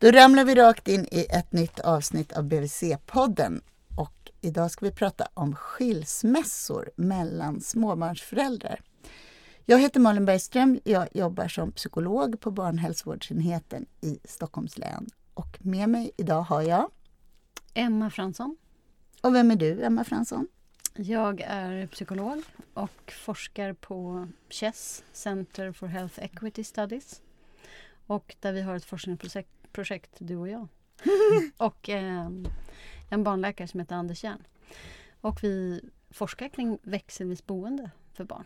Då 0.00 0.10
ramlar 0.10 0.44
vi 0.44 0.54
rakt 0.54 0.88
in 0.88 1.06
i 1.10 1.26
ett 1.30 1.52
nytt 1.52 1.80
avsnitt 1.80 2.32
av 2.32 2.44
BVC-podden. 2.44 3.60
Och 3.96 4.30
idag 4.40 4.70
ska 4.70 4.86
vi 4.86 4.92
prata 4.92 5.28
om 5.34 5.56
skilsmässor 5.56 6.90
mellan 6.96 7.60
småbarnsföräldrar. 7.60 8.80
Jag 9.64 9.78
heter 9.78 10.00
Malin 10.00 10.24
Bergström. 10.24 10.80
Jag 10.84 11.08
jobbar 11.14 11.48
som 11.48 11.72
psykolog 11.72 12.40
på 12.40 12.50
barnhälsovårdsenheten 12.50 13.86
i 14.00 14.18
Stockholms 14.24 14.78
län. 14.78 15.06
Och 15.34 15.58
med 15.60 15.88
mig 15.88 16.10
idag 16.16 16.42
har 16.42 16.62
jag 16.62 16.90
Emma 17.74 18.10
Fransson. 18.10 18.56
Och 19.20 19.34
vem 19.34 19.50
är 19.50 19.56
du, 19.56 19.82
Emma 19.82 20.04
Fransson? 20.04 20.48
Jag 20.96 21.40
är 21.40 21.86
psykolog 21.86 22.42
och 22.74 23.12
forskar 23.24 23.72
på 23.72 24.28
CHESS, 24.50 25.04
Center 25.12 25.72
for 25.72 25.86
Health 25.86 26.24
Equity 26.24 26.64
Studies. 26.64 27.22
Och 28.06 28.36
där 28.40 28.52
vi 28.52 28.60
har 28.60 28.76
ett 28.76 28.84
forskningsprojekt, 28.84 29.50
projekt, 29.72 30.10
du 30.18 30.36
och 30.36 30.48
jag. 30.48 30.68
och 31.56 31.88
eh, 31.88 32.30
en 33.08 33.24
barnläkare 33.24 33.68
som 33.68 33.80
heter 33.80 33.94
Anders 33.94 34.24
Järn. 34.24 34.44
Och 35.20 35.44
vi 35.44 35.80
forskar 36.10 36.48
kring 36.48 36.78
växelvis 36.82 37.46
boende 37.46 37.90
för 38.12 38.24
barn. 38.24 38.44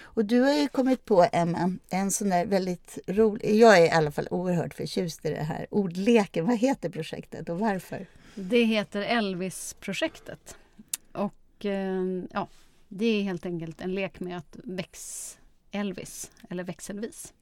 Och 0.00 0.24
du 0.24 0.40
har 0.40 0.52
ju 0.52 0.68
kommit 0.68 1.04
på, 1.04 1.26
Emma, 1.32 1.76
en 1.90 2.10
sån 2.10 2.28
där 2.28 2.46
väldigt 2.46 2.98
rolig... 3.06 3.54
Jag 3.54 3.78
är 3.78 3.86
i 3.86 3.90
alla 3.90 4.10
fall 4.10 4.28
oerhört 4.30 4.74
förtjust 4.74 5.24
i 5.24 5.30
det 5.30 5.42
här 5.42 5.66
ordleken. 5.70 6.46
Vad 6.46 6.56
heter 6.56 6.88
projektet 6.88 7.48
och 7.48 7.58
varför? 7.58 8.06
Det 8.34 8.64
heter 8.64 9.00
Elvis-projektet. 9.02 10.56
Och 11.12 11.66
eh, 11.66 12.04
ja, 12.32 12.48
det 12.88 13.06
är 13.06 13.22
helt 13.22 13.46
enkelt 13.46 13.80
en 13.80 13.94
lek 13.94 14.20
med 14.20 14.36
att 14.36 14.56
väx 14.64 15.38
Elvis, 15.70 16.30
eller 16.50 16.64
växelvis. 16.64 17.34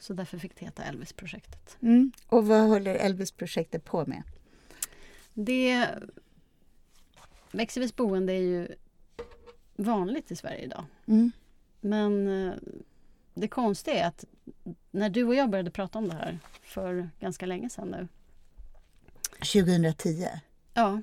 Så 0.00 0.12
därför 0.12 0.38
fick 0.38 0.56
det 0.58 0.64
heta 0.64 0.84
Elvis-projektet. 0.84 1.76
Mm. 1.82 2.12
Och 2.26 2.46
vad 2.46 2.60
håller 2.60 2.94
Elvis-projektet 2.94 3.84
på 3.84 4.06
med? 4.06 4.22
Det... 5.34 5.88
Växelvis 7.52 7.96
boende 7.96 8.32
är 8.32 8.40
ju 8.40 8.68
vanligt 9.76 10.30
i 10.30 10.36
Sverige 10.36 10.64
idag. 10.64 10.84
Mm. 11.06 11.32
Men 11.80 12.28
eh, 12.28 12.54
det 13.34 13.48
konstiga 13.48 13.96
är 14.04 14.08
att 14.08 14.24
när 14.90 15.10
du 15.10 15.24
och 15.24 15.34
jag 15.34 15.50
började 15.50 15.70
prata 15.70 15.98
om 15.98 16.08
det 16.08 16.14
här 16.14 16.38
för 16.62 17.10
ganska 17.20 17.46
länge 17.46 17.70
sedan 17.70 17.88
nu. 17.88 18.08
2010? 19.38 20.26
Ja, 20.74 21.02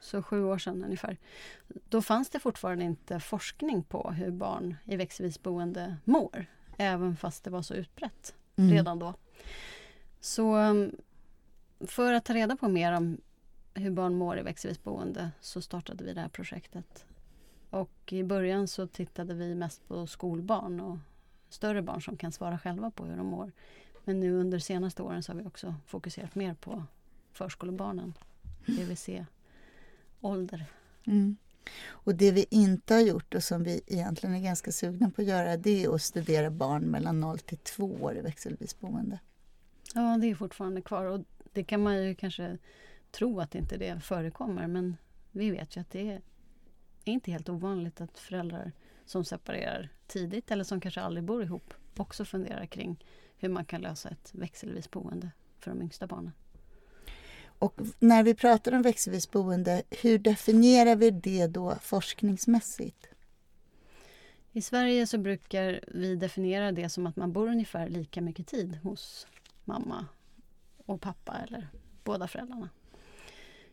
så 0.00 0.22
sju 0.22 0.44
år 0.44 0.58
sedan 0.58 0.84
ungefär. 0.84 1.16
Då 1.88 2.02
fanns 2.02 2.30
det 2.30 2.38
fortfarande 2.38 2.84
inte 2.84 3.20
forskning 3.20 3.82
på 3.82 4.10
hur 4.10 4.30
barn 4.30 4.76
i 4.84 4.96
växelvis 4.96 5.42
boende 5.42 5.96
mår. 6.04 6.46
Även 6.78 7.16
fast 7.16 7.44
det 7.44 7.50
var 7.50 7.62
så 7.62 7.74
utbrett 7.74 8.34
mm. 8.56 8.70
redan 8.70 8.98
då. 8.98 9.14
Så 10.20 10.56
um, 10.56 10.96
för 11.80 12.12
att 12.12 12.24
ta 12.24 12.34
reda 12.34 12.56
på 12.56 12.68
mer 12.68 12.92
om 12.92 13.20
hur 13.74 13.90
barn 13.90 14.14
mår 14.14 14.38
i 14.38 14.42
växelvis 14.42 14.82
boende 14.82 15.30
så 15.40 15.62
startade 15.62 16.04
vi 16.04 16.14
det 16.14 16.20
här 16.20 16.28
projektet. 16.28 17.06
Och 17.70 18.12
i 18.12 18.24
början 18.24 18.68
så 18.68 18.86
tittade 18.86 19.34
vi 19.34 19.54
mest 19.54 19.88
på 19.88 20.06
skolbarn 20.06 20.80
och 20.80 20.98
större 21.48 21.82
barn 21.82 22.02
som 22.02 22.16
kan 22.16 22.32
svara 22.32 22.58
själva 22.58 22.90
på 22.90 23.04
hur 23.04 23.16
de 23.16 23.26
mår. 23.26 23.52
Men 24.04 24.20
nu 24.20 24.32
under 24.32 24.58
de 24.58 24.62
senaste 24.62 25.02
åren 25.02 25.22
så 25.22 25.32
har 25.32 25.40
vi 25.40 25.46
också 25.46 25.74
fokuserat 25.86 26.34
mer 26.34 26.54
på 26.54 26.84
förskolebarnen, 27.32 28.14
BVC-ålder. 28.66 29.26
Mm. 31.04 31.36
Och 31.86 32.14
det 32.14 32.32
vi 32.32 32.46
inte 32.50 32.94
har 32.94 33.00
gjort 33.00 33.34
och 33.34 33.42
som 33.42 33.62
vi 33.62 33.80
egentligen 33.86 34.34
är 34.34 34.40
ganska 34.40 34.72
sugna 34.72 35.10
på 35.10 35.22
att 35.22 35.28
göra 35.28 35.56
det 35.56 35.84
är 35.84 35.94
att 35.94 36.02
studera 36.02 36.50
barn 36.50 36.82
mellan 36.82 37.20
0 37.20 37.38
till 37.38 37.58
2 37.58 37.84
år 37.84 38.16
i 38.16 38.20
växelvis 38.20 38.80
boende. 38.80 39.18
Ja, 39.94 40.18
det 40.20 40.30
är 40.30 40.34
fortfarande 40.34 40.82
kvar 40.82 41.04
och 41.04 41.20
det 41.52 41.64
kan 41.64 41.82
man 41.82 42.02
ju 42.02 42.14
kanske 42.14 42.58
tro 43.10 43.40
att 43.40 43.54
inte 43.54 43.76
det 43.76 44.00
förekommer 44.00 44.66
men 44.66 44.96
vi 45.30 45.50
vet 45.50 45.76
ju 45.76 45.80
att 45.80 45.90
det 45.90 46.10
är 46.10 46.22
inte 47.04 47.30
helt 47.30 47.48
ovanligt 47.48 48.00
att 48.00 48.18
föräldrar 48.18 48.72
som 49.04 49.24
separerar 49.24 49.88
tidigt 50.06 50.50
eller 50.50 50.64
som 50.64 50.80
kanske 50.80 51.00
aldrig 51.00 51.24
bor 51.24 51.42
ihop 51.42 51.74
också 51.96 52.24
funderar 52.24 52.66
kring 52.66 53.04
hur 53.36 53.48
man 53.48 53.64
kan 53.64 53.80
lösa 53.80 54.08
ett 54.08 54.30
växelvis 54.34 54.90
boende 54.90 55.30
för 55.58 55.70
de 55.70 55.82
yngsta 55.82 56.06
barnen. 56.06 56.32
Och 57.58 57.80
när 57.98 58.22
vi 58.22 58.34
pratar 58.34 58.72
om 58.72 58.82
växelvis 58.82 59.30
boende, 59.30 59.82
hur 59.90 60.18
definierar 60.18 60.96
vi 60.96 61.10
det 61.10 61.46
då 61.46 61.76
forskningsmässigt? 61.82 63.08
I 64.52 64.62
Sverige 64.62 65.06
så 65.06 65.18
brukar 65.18 65.80
vi 65.86 66.16
definiera 66.16 66.72
det 66.72 66.88
som 66.88 67.06
att 67.06 67.16
man 67.16 67.32
bor 67.32 67.48
ungefär 67.48 67.88
lika 67.88 68.20
mycket 68.20 68.46
tid 68.46 68.78
hos 68.82 69.26
mamma 69.64 70.06
och 70.86 71.00
pappa 71.00 71.36
eller 71.48 71.68
båda 72.04 72.28
föräldrarna. 72.28 72.68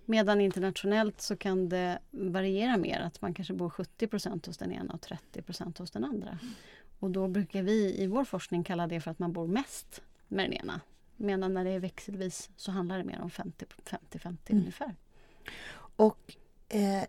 Medan 0.05 0.41
internationellt 0.41 1.21
så 1.21 1.37
kan 1.37 1.69
det 1.69 1.99
variera 2.11 2.77
mer, 2.77 2.99
att 2.99 3.21
man 3.21 3.33
kanske 3.33 3.53
bor 3.53 3.69
70% 3.69 4.47
hos 4.47 4.57
den 4.57 4.71
ena 4.71 4.93
och 4.93 5.05
30% 5.33 5.77
hos 5.77 5.91
den 5.91 6.03
andra. 6.03 6.39
Och 6.99 7.11
då 7.11 7.27
brukar 7.27 7.63
vi 7.63 8.01
i 8.01 8.07
vår 8.07 8.25
forskning 8.25 8.63
kalla 8.63 8.87
det 8.87 9.01
för 9.01 9.11
att 9.11 9.19
man 9.19 9.33
bor 9.33 9.47
mest 9.47 10.01
med 10.27 10.45
den 10.45 10.53
ena 10.53 10.81
Medan 11.21 11.53
när 11.53 11.65
det 11.65 11.71
är 11.71 11.79
växelvis 11.79 12.49
så 12.55 12.71
handlar 12.71 12.97
det 12.97 13.03
mer 13.03 13.21
om 13.21 13.29
50-50 13.29 13.97
mm. 14.23 14.37
ungefär. 14.49 14.95
Och 15.95 16.35
eh, 16.69 17.03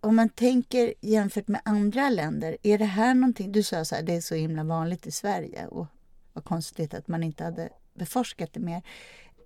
om 0.00 0.16
man 0.16 0.28
tänker 0.28 0.94
jämfört 1.00 1.48
med 1.48 1.60
andra 1.64 2.10
länder, 2.10 2.56
är 2.62 2.78
det 2.78 2.84
här 2.84 3.14
någonting... 3.14 3.52
Du 3.52 3.62
sa 3.62 3.78
att 3.78 4.06
det 4.06 4.14
är 4.14 4.20
så 4.20 4.34
himla 4.34 4.64
vanligt 4.64 5.06
i 5.06 5.10
Sverige 5.10 5.66
och 5.66 5.86
vad 6.32 6.44
konstigt 6.44 6.94
att 6.94 7.08
man 7.08 7.22
inte 7.22 7.44
hade 7.44 7.68
beforskat 7.94 8.52
det 8.52 8.60
mer. 8.60 8.82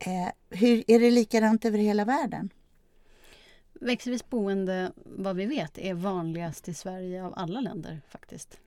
Eh, 0.00 0.28
hur, 0.50 0.84
är 0.90 1.00
det 1.00 1.10
likadant 1.10 1.64
över 1.64 1.78
hela 1.78 2.04
världen? 2.04 2.50
Växelvis 3.72 4.28
boende, 4.28 4.92
vad 5.04 5.36
vi 5.36 5.46
vet, 5.46 5.78
är 5.78 5.94
vanligast 5.94 6.68
i 6.68 6.74
Sverige 6.74 7.24
av 7.24 7.34
alla 7.36 7.60
länder 7.60 8.00
faktiskt. 8.08 8.58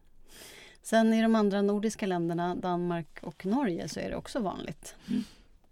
Sen 0.81 1.13
i 1.13 1.21
de 1.21 1.35
andra 1.35 1.61
nordiska 1.61 2.05
länderna, 2.05 2.55
Danmark 2.55 3.19
och 3.23 3.45
Norge, 3.45 3.89
så 3.89 3.99
är 3.99 4.09
det 4.09 4.15
också 4.15 4.39
vanligt. 4.39 4.95
Mm. 5.09 5.23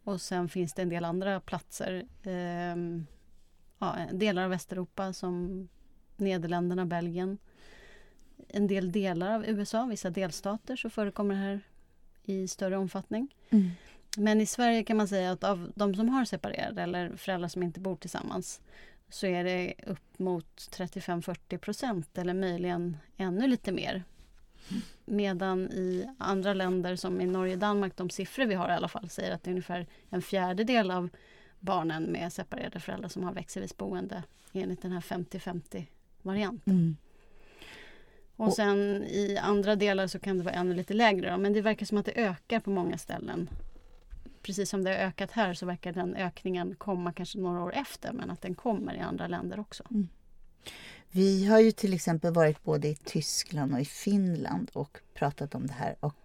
Och 0.04 0.22
sen 0.22 0.50
finns 0.50 0.74
det 0.74 0.82
en 0.82 0.90
del 0.90 1.06
andra 1.06 1.40
platser. 1.40 2.06
Eh, 2.24 2.76
ja, 3.80 3.98
delar 4.12 4.44
av 4.44 4.50
Västeuropa 4.50 5.14
som 5.14 5.68
Nederländerna, 6.18 6.86
Belgien. 6.86 7.38
En 8.48 8.68
del 8.68 8.92
delar 8.92 9.36
av 9.36 9.46
USA, 9.46 9.86
vissa 9.86 10.10
delstater, 10.10 10.76
så 10.76 10.90
förekommer 10.90 11.36
det 11.36 11.42
här 11.42 11.62
i 12.24 12.48
större 12.48 12.78
omfattning. 12.78 13.36
Mm. 13.50 13.72
Men 14.18 14.42
i 14.42 14.46
Sverige 14.46 14.84
kan 14.84 14.98
man 14.98 15.08
säga 15.08 15.32
att 15.32 15.44
av 15.44 15.72
de 15.76 15.96
som 15.96 16.10
har 16.10 16.26
separerat 16.26 16.78
eller 16.78 17.16
föräldrar 17.16 17.48
som 17.48 17.64
inte 17.64 17.80
bor 17.80 17.96
tillsammans 17.96 18.62
så 19.10 19.28
är 19.28 19.44
det 19.44 19.74
upp 19.88 20.20
mot 20.20 20.56
35-40 20.56 21.58
procent 21.58 22.18
eller 22.18 22.34
möjligen 22.34 22.98
ännu 23.18 23.48
lite 23.48 23.72
mer 23.72 24.04
Medan 25.06 25.72
i 25.72 26.10
andra 26.18 26.54
länder 26.54 26.96
som 26.96 27.22
i 27.22 27.26
Norge 27.26 27.54
och 27.54 27.60
Danmark, 27.60 27.96
de 27.96 28.10
siffror 28.10 28.46
vi 28.46 28.56
har 28.56 28.70
i 28.70 28.74
alla 28.74 28.88
fall, 28.88 29.10
säger 29.10 29.32
att 29.32 29.44
det 29.44 29.50
är 29.50 29.52
ungefär 29.52 29.88
en 30.10 30.22
fjärdedel 30.22 30.92
av 30.92 31.10
barnen 31.60 32.04
med 32.04 32.34
separerade 32.34 32.80
föräldrar 32.80 33.10
som 33.10 33.24
har 33.24 33.34
växelvis 33.34 33.78
boende 33.78 34.24
enligt 34.54 34.82
den 34.82 34.92
här 34.92 35.02
50-50 35.02 35.86
varianten. 36.22 36.74
Mm. 36.74 36.98
Och 38.36 38.54
sen 38.54 39.04
i 39.04 39.38
andra 39.38 39.76
delar 39.76 40.08
så 40.08 40.20
kan 40.20 40.38
det 40.38 40.44
vara 40.44 40.56
ännu 40.56 40.76
lite 40.76 40.94
lägre. 40.94 41.32
Då, 41.32 41.38
men 41.38 41.54
det 41.54 41.62
verkar 41.62 41.86
som 41.86 41.98
att 41.98 42.06
det 42.06 42.22
ökar 42.22 42.60
på 42.60 42.70
många 42.70 42.98
ställen. 42.98 43.50
Precis 44.42 44.70
som 44.70 44.84
det 44.84 44.90
har 44.90 44.98
ökat 44.98 45.32
här 45.32 45.54
så 45.54 45.66
verkar 45.66 45.92
den 45.92 46.16
ökningen 46.16 46.76
komma 46.76 47.14
kanske 47.14 47.40
några 47.40 47.64
år 47.64 47.74
efter 47.74 48.14
men 48.14 48.30
att 48.30 48.42
den 48.42 48.56
kommer 48.56 48.96
i 48.96 49.00
andra 49.00 49.28
länder 49.28 49.60
också. 49.60 49.84
Mm. 49.92 50.08
Vi 51.16 51.46
har 51.46 51.60
ju 51.60 51.72
till 51.72 51.94
exempel 51.94 52.34
varit 52.34 52.64
både 52.64 52.88
i 52.88 52.96
Tyskland 52.96 53.74
och 53.74 53.80
i 53.80 53.86
Finland 53.86 54.72
och 54.74 54.98
pratat 55.14 55.56
om 55.56 55.68
det 55.68 55.74
här 55.74 55.96
och 56.00 56.16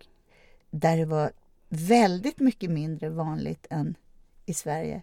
där 0.70 0.96
det 0.96 1.04
var 1.04 1.32
väldigt 1.68 2.40
mycket 2.40 2.70
mindre 2.70 3.08
vanligt 3.08 3.66
än 3.70 3.94
i 4.46 4.54
Sverige. 4.54 5.02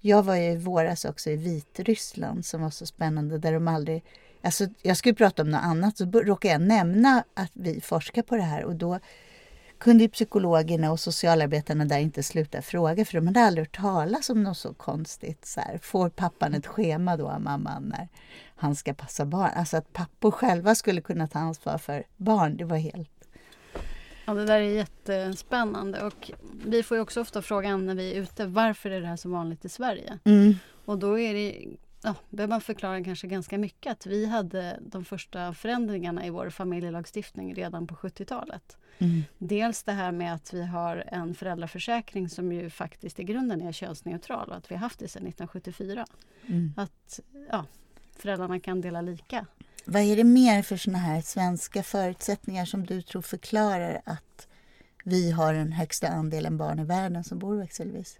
Jag 0.00 0.22
var 0.22 0.36
ju 0.36 0.52
i 0.52 0.56
våras 0.56 1.04
också 1.04 1.30
i 1.30 1.36
Vitryssland 1.36 2.46
som 2.46 2.62
var 2.62 2.70
så 2.70 2.86
spännande 2.86 3.38
där 3.38 3.52
de 3.52 3.68
aldrig... 3.68 4.04
Alltså 4.42 4.66
jag 4.82 4.96
skulle 4.96 5.14
prata 5.14 5.42
om 5.42 5.50
något 5.50 5.64
annat 5.64 5.96
så 5.96 6.04
råkade 6.04 6.52
jag 6.52 6.62
nämna 6.62 7.24
att 7.34 7.52
vi 7.52 7.80
forskar 7.80 8.22
på 8.22 8.36
det 8.36 8.42
här 8.42 8.64
och 8.64 8.76
då 8.76 8.98
kunde 9.78 10.08
psykologerna 10.08 10.92
och 10.92 11.00
socialarbetarna 11.00 11.84
där 11.84 11.98
inte 11.98 12.22
sluta 12.22 12.62
fråga 12.62 13.04
för 13.04 13.14
de 13.14 13.26
hade 13.26 13.40
aldrig 13.40 13.66
hört 13.66 13.76
talas 13.76 14.30
om 14.30 14.42
något 14.42 14.58
så 14.58 14.74
konstigt. 14.74 15.46
Så 15.46 15.60
här, 15.60 15.78
får 15.78 16.08
pappan 16.08 16.54
ett 16.54 16.66
schema 16.66 17.16
då 17.16 17.28
av 17.28 17.40
mamman 17.40 17.82
när 17.82 18.08
han 18.56 18.76
ska 18.76 18.94
passa 18.94 19.26
barn? 19.26 19.50
Alltså 19.54 19.76
att 19.76 19.92
pappor 19.92 20.30
själva 20.30 20.74
skulle 20.74 21.00
kunna 21.00 21.26
ta 21.26 21.38
ansvar 21.38 21.78
för 21.78 22.04
barn, 22.16 22.56
det 22.56 22.64
var 22.64 22.76
helt... 22.76 23.10
Ja, 24.26 24.34
det 24.34 24.44
där 24.44 24.60
är 24.60 24.74
jättespännande 24.74 26.02
och 26.02 26.30
vi 26.64 26.82
får 26.82 26.96
ju 26.96 27.00
också 27.00 27.20
ofta 27.20 27.42
frågan 27.42 27.86
när 27.86 27.94
vi 27.94 28.12
är 28.12 28.20
ute, 28.20 28.46
varför 28.46 28.90
är 28.90 29.00
det 29.00 29.06
här 29.06 29.16
så 29.16 29.28
vanligt 29.28 29.64
i 29.64 29.68
Sverige? 29.68 30.18
Mm. 30.24 30.54
Och 30.84 30.98
då 30.98 31.18
är 31.18 31.34
det 31.34 31.66
ja, 32.02 32.14
behöver 32.30 32.50
man 32.50 32.60
förklara 32.60 33.04
kanske 33.04 33.26
ganska 33.26 33.58
mycket 33.58 33.92
att 33.92 34.06
vi 34.06 34.26
hade 34.26 34.78
de 34.82 35.04
första 35.04 35.54
förändringarna 35.54 36.26
i 36.26 36.30
vår 36.30 36.50
familjelagstiftning 36.50 37.54
redan 37.54 37.86
på 37.86 37.94
70-talet. 37.94 38.76
Mm. 38.98 39.22
Dels 39.38 39.82
det 39.82 39.92
här 39.92 40.12
med 40.12 40.34
att 40.34 40.54
vi 40.54 40.62
har 40.66 41.04
en 41.06 41.34
föräldraförsäkring 41.34 42.28
som 42.28 42.52
ju 42.52 42.70
faktiskt 42.70 43.20
i 43.20 43.24
grunden 43.24 43.62
är 43.62 43.72
könsneutral 43.72 44.48
och 44.48 44.56
att 44.56 44.70
vi 44.70 44.74
haft 44.74 44.98
det 44.98 45.08
sedan 45.08 45.26
1974. 45.26 46.06
Mm. 46.46 46.72
Att 46.76 47.20
ja, 47.50 47.64
föräldrarna 48.18 48.60
kan 48.60 48.80
dela 48.80 49.00
lika. 49.00 49.46
Vad 49.84 50.02
är 50.02 50.16
det 50.16 50.24
mer 50.24 50.62
för 50.62 50.76
såna 50.76 50.98
här 50.98 51.20
svenska 51.20 51.82
förutsättningar 51.82 52.64
som 52.64 52.86
du 52.86 53.02
tror 53.02 53.22
förklarar 53.22 54.00
att 54.04 54.48
vi 55.04 55.30
har 55.30 55.54
den 55.54 55.72
högsta 55.72 56.08
andelen 56.08 56.56
barn 56.56 56.78
i 56.78 56.84
världen 56.84 57.24
som 57.24 57.38
bor 57.38 57.56
växelvis? 57.56 58.18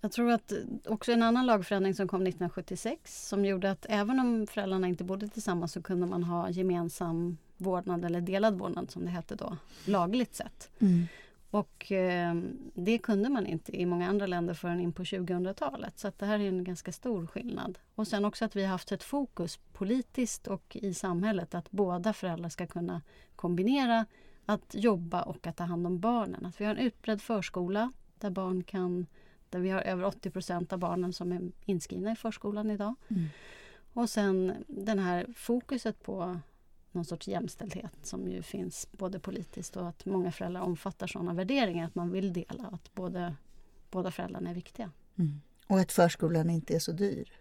Jag 0.00 0.12
tror 0.12 0.30
att 0.30 0.52
också 0.84 1.12
en 1.12 1.22
annan 1.22 1.46
lagförändring 1.46 1.94
som 1.94 2.08
kom 2.08 2.22
1976 2.22 3.28
som 3.28 3.44
gjorde 3.44 3.70
att 3.70 3.86
även 3.88 4.20
om 4.20 4.46
föräldrarna 4.46 4.88
inte 4.88 5.04
bodde 5.04 5.28
tillsammans 5.28 5.72
så 5.72 5.82
kunde 5.82 6.06
man 6.06 6.22
ha 6.22 6.50
gemensam 6.50 7.38
vårdnad 7.56 8.04
eller 8.04 8.20
delad 8.20 8.58
vårdnad 8.58 8.90
som 8.90 9.04
det 9.04 9.10
hette 9.10 9.34
då, 9.34 9.56
lagligt 9.84 10.34
sett. 10.34 10.70
Mm. 10.78 11.06
Och 11.56 11.92
eh, 11.92 12.34
det 12.74 12.98
kunde 12.98 13.28
man 13.28 13.46
inte 13.46 13.76
i 13.76 13.86
många 13.86 14.08
andra 14.08 14.26
länder 14.26 14.54
förrän 14.54 14.80
in 14.80 14.92
på 14.92 15.02
2000-talet. 15.02 15.98
Så 15.98 16.12
det 16.18 16.26
här 16.26 16.38
är 16.38 16.48
en 16.48 16.64
ganska 16.64 16.92
stor 16.92 17.26
skillnad. 17.26 17.78
Och 17.94 18.08
sen 18.08 18.24
också 18.24 18.44
att 18.44 18.56
vi 18.56 18.62
har 18.62 18.70
haft 18.70 18.92
ett 18.92 19.02
fokus 19.02 19.56
politiskt 19.72 20.46
och 20.46 20.76
i 20.76 20.94
samhället 20.94 21.54
att 21.54 21.70
båda 21.70 22.12
föräldrar 22.12 22.48
ska 22.48 22.66
kunna 22.66 23.02
kombinera 23.36 24.06
att 24.46 24.74
jobba 24.74 25.22
och 25.22 25.46
att 25.46 25.56
ta 25.56 25.64
hand 25.64 25.86
om 25.86 26.00
barnen. 26.00 26.46
Att 26.46 26.60
vi 26.60 26.64
har 26.64 26.74
en 26.74 26.86
utbredd 26.86 27.22
förskola 27.22 27.92
där 28.18 28.30
barn 28.30 28.62
kan 28.62 29.06
där 29.50 29.60
vi 29.60 29.70
har 29.70 29.80
över 29.80 30.04
80 30.04 30.30
procent 30.30 30.72
av 30.72 30.78
barnen 30.78 31.12
som 31.12 31.32
är 31.32 31.52
inskrivna 31.64 32.12
i 32.12 32.16
förskolan 32.16 32.70
idag. 32.70 32.94
Mm. 33.08 33.26
Och 33.92 34.10
sen 34.10 34.52
den 34.66 34.98
här 34.98 35.26
fokuset 35.36 36.02
på 36.02 36.40
någon 36.96 37.04
sorts 37.04 37.28
jämställdhet 37.28 37.92
som 38.02 38.28
ju 38.28 38.42
finns 38.42 38.88
både 38.92 39.18
politiskt 39.18 39.76
och 39.76 39.88
att 39.88 40.06
många 40.06 40.32
föräldrar 40.32 40.60
omfattar 40.60 41.06
sådana 41.06 41.34
värderingar 41.34 41.86
att 41.86 41.94
man 41.94 42.10
vill 42.10 42.32
dela 42.32 42.66
att 42.72 42.94
både, 42.94 43.34
båda 43.90 44.10
föräldrarna 44.10 44.50
är 44.50 44.54
viktiga. 44.54 44.90
Mm. 45.18 45.40
Och 45.66 45.78
att 45.78 45.92
förskolan 45.92 46.50
inte 46.50 46.74
är 46.74 46.78
så 46.78 46.92
dyr. 46.92 47.32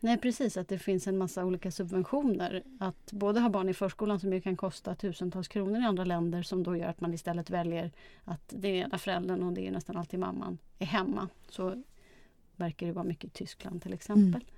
Nej 0.00 0.18
precis, 0.18 0.56
att 0.56 0.68
det 0.68 0.78
finns 0.78 1.06
en 1.06 1.18
massa 1.18 1.44
olika 1.44 1.70
subventioner. 1.70 2.62
Att 2.80 3.12
både 3.12 3.40
ha 3.40 3.48
barn 3.48 3.68
i 3.68 3.74
förskolan 3.74 4.20
som 4.20 4.32
ju 4.32 4.40
kan 4.40 4.56
kosta 4.56 4.94
tusentals 4.94 5.48
kronor 5.48 5.80
i 5.80 5.84
andra 5.84 6.04
länder 6.04 6.42
som 6.42 6.62
då 6.62 6.76
gör 6.76 6.88
att 6.88 7.00
man 7.00 7.14
istället 7.14 7.50
väljer 7.50 7.92
att 8.24 8.54
det 8.56 8.68
är 8.68 8.84
ena 8.84 8.98
föräldern 8.98 9.42
och 9.42 9.52
det 9.52 9.66
är 9.66 9.70
nästan 9.70 9.96
alltid 9.96 10.20
mamman 10.20 10.58
är 10.78 10.86
hemma. 10.86 11.28
Så 11.48 11.82
verkar 12.56 12.86
det 12.86 12.92
vara 12.92 13.04
mycket 13.04 13.30
i 13.30 13.34
Tyskland 13.34 13.82
till 13.82 13.92
exempel. 13.92 14.42
Mm. 14.42 14.54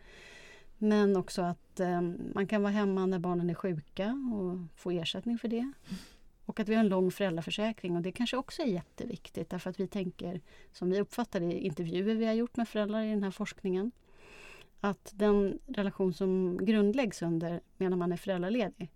Men 0.79 1.17
också 1.17 1.43
att 1.43 1.81
eh, 1.81 2.01
man 2.35 2.47
kan 2.47 2.63
vara 2.63 2.73
hemma 2.73 3.07
när 3.07 3.19
barnen 3.19 3.51
är 3.51 3.55
sjuka 3.55 4.13
och 4.33 4.81
få 4.81 4.91
ersättning 4.91 5.39
för 5.39 5.49
det. 5.49 5.73
Och 6.47 6.61
att 6.61 6.69
vi 6.69 6.75
har 6.75 6.81
en 6.81 6.89
lång 6.89 7.11
föräldraförsäkring 7.11 7.97
och 7.97 8.03
det 8.03 8.13
kanske 8.13 8.37
också 8.37 8.63
är 8.63 8.67
jätteviktigt 8.67 9.51
därför 9.51 9.71
att 9.71 9.81
vi 9.81 9.87
tänker, 9.87 10.41
som 10.73 10.91
vi 10.91 11.01
uppfattar 11.01 11.41
det 11.41 11.47
i 11.47 11.67
intervjuer 11.67 12.15
vi 12.15 12.27
har 12.27 12.33
gjort 12.33 12.57
med 12.57 12.69
föräldrar 12.69 13.03
i 13.03 13.11
den 13.11 13.23
här 13.23 13.31
forskningen, 13.31 13.91
att 14.81 15.13
den 15.15 15.59
relation 15.67 16.15
som 16.15 16.59
grundläggs 16.67 17.23
under 17.23 17.61
medan 17.77 17.99
man 17.99 18.13
är 18.13 18.17
föräldraledig, 18.17 18.91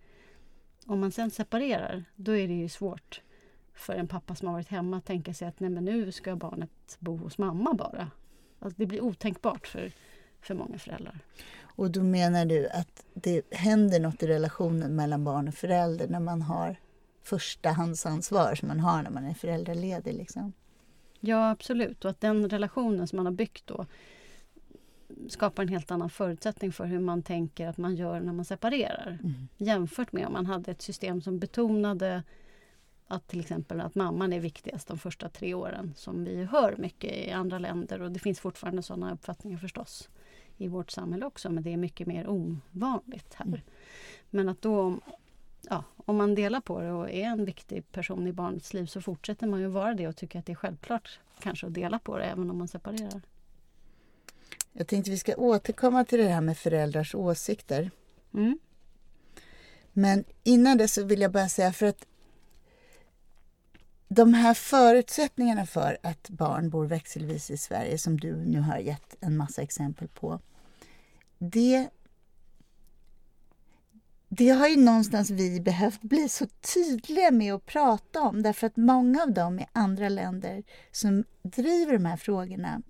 om 0.87 1.01
man 1.01 1.13
sen 1.13 1.31
separerar, 1.31 2.05
då 2.17 2.37
är 2.37 2.49
det 2.49 2.55
ju 2.55 2.69
svårt 2.69 3.23
för 3.75 3.95
en 3.95 4.09
pappa 4.09 4.35
som 4.35 4.49
har 4.49 4.55
varit 4.55 4.69
hemma 4.69 4.97
att 4.97 5.05
tänka 5.05 5.35
sig 5.35 5.49
att 5.49 5.61
nej 5.61 5.71
men 5.71 5.85
nu 5.85 6.13
ska 6.13 6.37
barnet 6.37 6.97
bo 6.99 7.17
hos 7.17 7.39
mamma 7.39 7.75
bara. 7.75 8.11
Alltså 8.59 8.79
det 8.79 8.87
blir 8.87 9.01
otänkbart 9.01 9.67
för, 9.67 9.93
för 10.43 10.55
många 10.55 10.79
föräldrar. 10.79 11.19
Och 11.81 11.91
då 11.91 12.03
menar 12.03 12.45
du 12.45 12.69
att 12.69 13.05
det 13.15 13.55
händer 13.55 14.01
något 14.01 14.23
i 14.23 14.27
relationen 14.27 14.97
mellan 14.97 15.25
barn 15.25 15.49
och 15.49 15.55
förälder 15.55 16.09
när 16.09 16.21
man 16.21 16.43
har 16.43 16.77
förstahandsansvar 17.23 18.55
som 18.55 18.69
man 18.69 18.81
har 18.81 19.03
när 19.03 19.11
man 19.11 19.25
är 19.25 19.35
föräldraledig? 19.35 20.15
Liksom. 20.15 20.53
Ja, 21.21 21.51
absolut. 21.51 22.05
Och 22.05 22.11
att 22.11 22.21
den 22.21 22.49
relationen 22.49 23.09
som 23.09 23.17
man 23.17 23.27
har 23.27 23.33
byggt 23.33 23.67
då 23.67 23.87
skapar 25.29 25.63
en 25.63 25.69
helt 25.69 25.91
annan 25.91 26.11
förutsättning 26.11 26.73
för 26.73 26.85
hur 26.85 27.01
man 27.01 27.23
tänker 27.23 27.69
att 27.69 27.77
man 27.77 27.95
gör 27.95 28.21
när 28.21 28.33
man 28.33 28.45
separerar. 28.45 29.19
Mm. 29.23 29.49
Jämfört 29.57 30.13
med 30.13 30.27
om 30.27 30.33
man 30.33 30.47
hade 30.47 30.71
ett 30.71 30.83
system 30.83 31.23
som 31.23 31.39
betonade 31.39 32.23
att 33.07 33.29
till 33.29 33.41
exempel 33.41 33.81
att 33.81 33.95
mamman 33.95 34.33
är 34.33 34.41
viktigast 34.41 34.89
de 34.89 34.99
första 34.99 35.29
tre 35.29 35.55
åren 35.55 35.93
som 35.97 36.25
vi 36.25 36.45
hör 36.45 36.77
mycket 36.77 37.13
i 37.13 37.31
andra 37.31 37.59
länder 37.59 38.03
och 38.03 38.13
det 38.13 38.19
finns 38.19 38.41
fortfarande 38.41 38.83
sådana 38.83 39.13
uppfattningar 39.13 39.59
förstås 39.59 40.09
i 40.61 40.69
vårt 40.69 40.91
samhälle 40.91 41.27
också 41.27 41.51
men 41.51 41.63
det 41.63 41.73
är 41.73 41.77
mycket 41.77 42.07
mer 42.07 42.29
ovanligt 42.29 43.35
här. 43.35 43.47
Mm. 43.47 43.61
Men 44.31 44.49
att 44.49 44.63
då 44.63 44.99
ja, 45.69 45.85
om 45.97 46.17
man 46.17 46.35
delar 46.35 46.61
på 46.61 46.81
det 46.81 46.93
och 46.93 47.11
är 47.11 47.25
en 47.25 47.45
viktig 47.45 47.93
person 47.93 48.27
i 48.27 48.33
barnets 48.33 48.75
liv 48.75 48.87
så 48.87 49.01
fortsätter 49.01 49.47
man 49.47 49.61
ju 49.61 49.67
vara 49.67 49.95
det 49.95 50.09
och 50.09 50.17
tycker 50.17 50.39
att 50.39 50.47
det 50.47 50.53
är 50.53 50.57
självklart 50.57 51.21
kanske 51.39 51.67
att 51.67 51.75
dela 51.75 51.99
på 51.99 52.19
det 52.19 52.25
även 52.25 52.51
om 52.51 52.59
man 52.59 52.69
separerar. 52.69 53.21
Jag 54.73 54.87
tänkte 54.87 55.11
vi 55.11 55.19
ska 55.19 55.37
återkomma 55.37 56.05
till 56.05 56.19
det 56.19 56.29
här 56.29 56.41
med 56.41 56.59
föräldrars 56.59 57.15
åsikter. 57.15 57.91
Mm. 58.35 58.59
Men 59.93 60.25
innan 60.43 60.79
det 60.79 60.89
så 60.89 61.05
vill 61.05 61.21
jag 61.21 61.33
bara 61.33 61.49
säga 61.49 61.73
för 61.73 61.87
att 61.87 62.07
de 64.09 64.35
här 64.35 64.55
förutsättningarna 64.55 65.67
för 65.67 65.99
att 66.03 66.31
barn 66.31 66.71
bor 66.71 66.87
växelvis 66.87 67.51
i 67.51 67.57
Sverige 67.57 67.99
som 67.99 68.21
du 68.21 68.37
nu 68.37 68.61
har 68.61 68.79
gett 68.79 69.17
en 69.21 69.37
massa 69.37 69.63
exempel 69.63 70.09
på. 70.09 70.41
Det, 71.43 71.89
det 74.29 74.49
har 74.49 74.69
ju 74.69 74.77
någonstans 74.77 75.31
vi 75.31 75.61
behövt 75.61 76.03
bli 76.03 76.29
så 76.29 76.47
tydliga 76.75 77.31
med 77.31 77.55
att 77.55 77.67
prata 77.67 78.21
om 78.21 78.43
därför 78.43 78.67
att 78.67 78.77
många 78.77 79.23
av 79.23 79.33
dem 79.33 79.59
i 79.59 79.67
andra 79.73 80.09
länder 80.09 80.63
som 80.93 81.25
driver 81.43 81.93
de 81.93 82.05
här 82.05 82.17
frågorna 82.17 82.83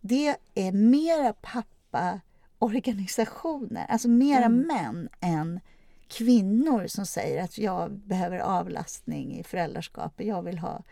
det 0.00 0.36
är 0.54 0.72
mera 0.72 1.32
pappaorganisationer, 1.32 3.86
alltså 3.88 4.08
mera 4.08 4.44
mm. 4.44 4.66
män 4.66 5.08
än 5.20 5.60
kvinnor 6.08 6.86
som 6.86 7.06
säger 7.06 7.44
att 7.44 7.58
jag 7.58 7.92
behöver 7.92 8.38
avlastning 8.38 9.38
i 9.38 9.44
föräldraskapet, 9.44 10.26
jag 10.26 10.42
vill 10.42 10.58
ha 10.58 10.82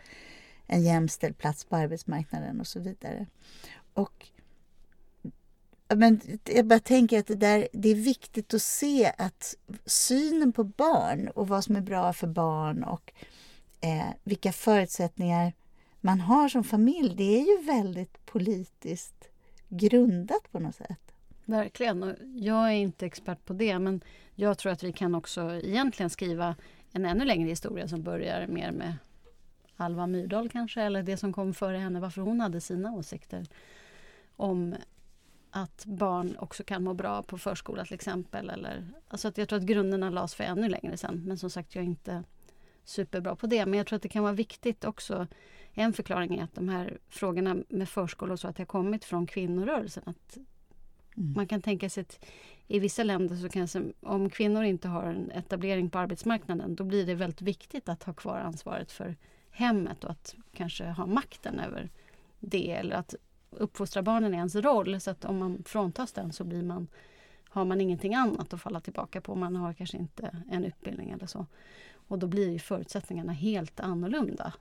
en 0.67 0.83
jämställd 0.83 1.37
plats 1.37 1.65
på 1.65 1.75
arbetsmarknaden 1.75 2.59
och 2.59 2.67
så 2.67 2.79
vidare. 2.79 3.25
Och 3.93 4.29
men 5.95 6.21
jag 6.43 6.65
bara 6.65 6.79
tänker 6.79 7.19
att 7.19 7.27
det, 7.27 7.35
där, 7.35 7.67
det 7.73 7.89
är 7.89 7.95
viktigt 7.95 8.53
att 8.53 8.61
se 8.61 9.11
att 9.17 9.55
synen 9.85 10.53
på 10.53 10.63
barn 10.63 11.27
och 11.27 11.47
vad 11.47 11.63
som 11.63 11.75
är 11.75 11.81
bra 11.81 12.13
för 12.13 12.27
barn 12.27 12.83
och 12.83 13.13
eh, 13.81 14.09
vilka 14.23 14.51
förutsättningar 14.51 15.53
man 16.01 16.19
har 16.19 16.49
som 16.49 16.63
familj, 16.63 17.15
det 17.15 17.39
är 17.39 17.45
ju 17.45 17.65
väldigt 17.65 18.25
politiskt 18.25 19.29
grundat 19.69 20.51
på 20.51 20.59
något 20.59 20.75
sätt. 20.75 21.13
Verkligen. 21.45 22.03
Och 22.03 22.15
jag 22.35 22.67
är 22.67 22.71
inte 22.75 23.05
expert 23.05 23.45
på 23.45 23.53
det 23.53 23.79
men 23.79 24.01
jag 24.35 24.57
tror 24.57 24.71
att 24.71 24.83
vi 24.83 24.93
kan 24.93 25.15
också 25.15 25.51
egentligen 25.55 26.09
skriva 26.09 26.55
en 26.91 27.05
ännu 27.05 27.25
längre 27.25 27.49
historia 27.49 27.87
som 27.87 28.03
börjar 28.03 28.47
mer 28.47 28.71
med 28.71 28.93
Alva 29.75 30.07
Myrdal 30.07 30.49
kanske, 30.49 30.81
eller 30.81 31.03
det 31.03 31.17
som 31.17 31.33
kom 31.33 31.53
före 31.53 31.77
henne, 31.77 31.99
varför 31.99 32.21
hon 32.21 32.39
hade 32.39 32.61
sina 32.61 32.91
åsikter 32.91 33.47
om 34.35 34.75
att 35.51 35.85
barn 35.85 36.35
också 36.39 36.63
kan 36.63 36.83
må 36.83 36.93
bra 36.93 37.23
på 37.23 37.37
förskola 37.37 37.85
till 37.85 37.93
exempel. 37.93 38.49
Eller, 38.49 38.87
alltså 39.07 39.27
att 39.27 39.37
jag 39.37 39.49
tror 39.49 39.59
att 39.59 39.65
grunderna 39.65 40.09
lades 40.09 40.35
för 40.35 40.43
ännu 40.43 40.69
längre 40.69 40.97
sen. 40.97 41.23
Men 41.25 41.37
som 41.37 41.49
sagt, 41.49 41.75
jag 41.75 41.81
är 41.81 41.85
inte 41.85 42.23
superbra 42.83 43.35
på 43.35 43.47
det. 43.47 43.65
Men 43.65 43.77
jag 43.77 43.87
tror 43.87 43.95
att 43.95 44.03
det 44.03 44.09
kan 44.09 44.23
vara 44.23 44.33
viktigt 44.33 44.85
också 44.85 45.27
en 45.73 45.93
förklaring 45.93 46.39
är 46.39 46.43
att 46.43 46.55
de 46.55 46.69
här 46.69 46.97
frågorna 47.09 47.57
med 47.69 47.89
förskola 47.89 48.33
och 48.33 48.39
så 48.39 48.47
att 48.47 48.55
det 48.55 48.61
har 48.61 48.65
kommit 48.65 49.05
från 49.05 49.27
kvinnorörelsen. 49.27 50.03
Att 50.05 50.37
mm. 51.17 51.33
Man 51.33 51.47
kan 51.47 51.61
tänka 51.61 51.89
sig 51.89 52.01
att 52.01 52.25
i 52.67 52.79
vissa 52.79 53.03
länder 53.03 53.35
så 53.35 53.49
kanske 53.49 53.83
om 53.99 54.29
kvinnor 54.29 54.63
inte 54.63 54.87
har 54.87 55.03
en 55.03 55.31
etablering 55.31 55.89
på 55.89 55.99
arbetsmarknaden 55.99 56.75
då 56.75 56.83
blir 56.83 57.05
det 57.05 57.15
väldigt 57.15 57.41
viktigt 57.41 57.89
att 57.89 58.03
ha 58.03 58.13
kvar 58.13 58.39
ansvaret 58.39 58.91
för 58.91 59.15
hemmet 59.51 60.03
och 60.03 60.11
att 60.11 60.35
kanske 60.53 60.85
ha 60.85 61.05
makten 61.05 61.59
över 61.59 61.89
det 62.39 62.71
eller 62.71 62.95
att 62.95 63.15
uppfostra 63.51 64.01
barnen 64.01 64.33
är 64.33 64.37
ens 64.37 64.55
roll 64.55 65.01
så 65.01 65.11
att 65.11 65.25
om 65.25 65.37
man 65.37 65.63
fråntas 65.65 66.11
den 66.11 66.33
så 66.33 66.43
blir 66.43 66.63
man 66.63 66.87
har 67.49 67.65
man 67.65 67.81
ingenting 67.81 68.15
annat 68.15 68.53
att 68.53 68.61
falla 68.61 68.79
tillbaka 68.79 69.21
på. 69.21 69.35
Man 69.35 69.55
har 69.55 69.73
kanske 69.73 69.97
inte 69.97 70.43
en 70.51 70.65
utbildning 70.65 71.11
eller 71.11 71.27
så. 71.27 71.45
Och 71.91 72.19
då 72.19 72.27
blir 72.27 72.59
förutsättningarna 72.59 73.33
helt 73.33 73.79
annorlunda. 73.79 74.53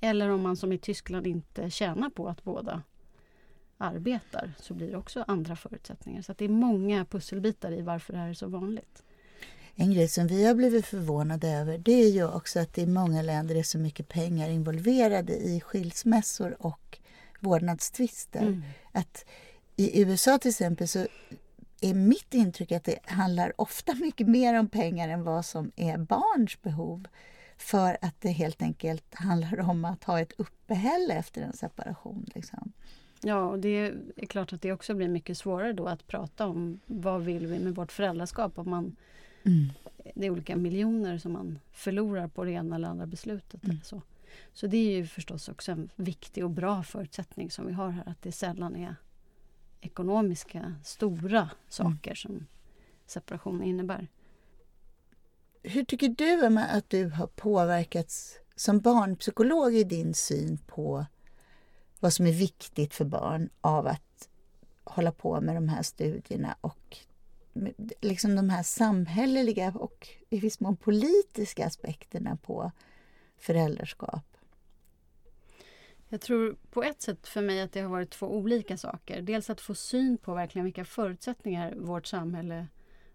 Eller 0.00 0.28
om 0.28 0.42
man 0.42 0.56
som 0.56 0.72
i 0.72 0.78
Tyskland 0.78 1.26
inte 1.26 1.70
tjänar 1.70 2.10
på 2.10 2.28
att 2.28 2.44
båda 2.44 2.82
arbetar 3.78 4.52
så 4.60 4.74
blir 4.74 4.90
det 4.90 4.96
också 4.96 5.24
andra 5.28 5.56
förutsättningar. 5.56 6.22
Så 6.22 6.34
det 6.38 6.44
är 6.44 6.48
många 6.48 7.04
pusselbitar 7.04 7.72
i 7.72 7.82
varför 7.82 8.12
det 8.12 8.18
här 8.18 8.28
är 8.28 8.34
så 8.34 8.46
vanligt. 8.46 9.02
En 9.74 9.94
grej 9.94 10.08
som 10.08 10.26
vi 10.26 10.46
har 10.46 10.54
blivit 10.54 10.86
förvånade 10.86 11.48
över 11.48 11.78
det 11.78 11.92
är 11.92 12.10
ju 12.10 12.28
också 12.28 12.60
att 12.60 12.74
det 12.74 12.82
i 12.82 12.86
många 12.86 13.22
länder 13.22 13.54
är 13.54 13.62
så 13.62 13.78
mycket 13.78 14.08
pengar 14.08 14.48
involverade 14.48 15.32
i 15.32 15.60
skilsmässor 15.60 16.56
och 16.58 16.98
vårdnadstvister. 17.46 18.42
Mm. 18.42 18.62
Att 18.92 19.24
I 19.76 20.02
USA 20.02 20.38
till 20.38 20.48
exempel 20.48 20.88
så 20.88 21.06
är 21.80 21.94
mitt 21.94 22.34
intryck 22.34 22.72
att 22.72 22.84
det 22.84 22.98
handlar 23.04 23.60
ofta 23.60 23.94
mycket 24.00 24.28
mer 24.28 24.58
om 24.58 24.68
pengar 24.68 25.08
än 25.08 25.24
vad 25.24 25.44
som 25.44 25.72
är 25.76 25.98
barns 25.98 26.62
behov. 26.62 27.06
För 27.58 27.96
att 28.00 28.20
det 28.20 28.28
helt 28.28 28.62
enkelt 28.62 29.14
handlar 29.14 29.60
om 29.60 29.84
att 29.84 30.04
ha 30.04 30.20
ett 30.20 30.32
uppehälle 30.36 31.14
efter 31.14 31.42
en 31.42 31.52
separation. 31.52 32.26
Liksom. 32.34 32.72
Ja, 33.22 33.40
och 33.40 33.58
det 33.58 33.92
är 34.16 34.26
klart 34.26 34.52
att 34.52 34.62
det 34.62 34.72
också 34.72 34.94
blir 34.94 35.08
mycket 35.08 35.38
svårare 35.38 35.72
då 35.72 35.86
att 35.86 36.06
prata 36.06 36.46
om 36.46 36.80
vad 36.86 37.22
vill 37.22 37.46
vi 37.46 37.58
med 37.58 37.74
vårt 37.74 37.92
föräldraskap 37.92 38.58
om 38.58 38.70
man 38.70 38.96
mm. 39.44 39.70
Det 40.14 40.26
är 40.26 40.30
olika 40.30 40.56
miljoner 40.56 41.18
som 41.18 41.32
man 41.32 41.58
förlorar 41.72 42.28
på 42.28 42.44
det 42.44 42.50
ena 42.50 42.76
eller 42.76 42.88
andra 42.88 43.06
beslutet. 43.06 43.64
Mm. 43.64 43.76
Eller 43.76 43.84
så. 43.84 44.02
Så 44.52 44.66
det 44.66 44.76
är 44.76 44.96
ju 44.96 45.06
förstås 45.06 45.48
också 45.48 45.72
en 45.72 45.90
viktig 45.96 46.44
och 46.44 46.50
bra 46.50 46.82
förutsättning 46.82 47.50
som 47.50 47.66
vi 47.66 47.72
har 47.72 47.90
här 47.90 48.08
att 48.08 48.22
det 48.22 48.32
sällan 48.32 48.76
är 48.76 48.96
ekonomiska 49.80 50.74
stora 50.84 51.50
saker 51.68 52.10
mm. 52.10 52.16
som 52.16 52.46
separation 53.06 53.62
innebär. 53.62 54.08
Hur 55.62 55.84
tycker 55.84 56.08
du 56.08 56.44
Emma, 56.46 56.64
att 56.64 56.90
du 56.90 57.08
har 57.08 57.26
påverkats 57.26 58.38
som 58.56 58.80
barnpsykolog 58.80 59.74
i 59.74 59.84
din 59.84 60.14
syn 60.14 60.58
på 60.66 61.06
vad 62.00 62.12
som 62.12 62.26
är 62.26 62.32
viktigt 62.32 62.94
för 62.94 63.04
barn 63.04 63.48
av 63.60 63.86
att 63.86 64.28
hålla 64.84 65.12
på 65.12 65.40
med 65.40 65.54
de 65.54 65.68
här 65.68 65.82
studierna 65.82 66.56
och 66.60 66.98
liksom 68.00 68.36
de 68.36 68.50
här 68.50 68.62
samhälleliga 68.62 69.72
och 69.74 70.08
i 70.30 70.40
viss 70.40 70.60
mån 70.60 70.76
politiska 70.76 71.66
aspekterna 71.66 72.36
på 72.36 72.72
föräldraskap? 73.36 74.24
Jag 76.08 76.20
tror 76.20 76.56
på 76.70 76.82
ett 76.82 77.02
sätt 77.02 77.28
för 77.28 77.42
mig 77.42 77.60
att 77.60 77.72
det 77.72 77.80
har 77.80 77.88
varit 77.88 78.10
två 78.10 78.26
olika 78.26 78.76
saker. 78.76 79.22
Dels 79.22 79.50
att 79.50 79.60
få 79.60 79.74
syn 79.74 80.18
på 80.18 80.34
verkligen 80.34 80.64
vilka 80.64 80.84
förutsättningar 80.84 81.74
vårt 81.74 82.06
samhälle 82.06 82.66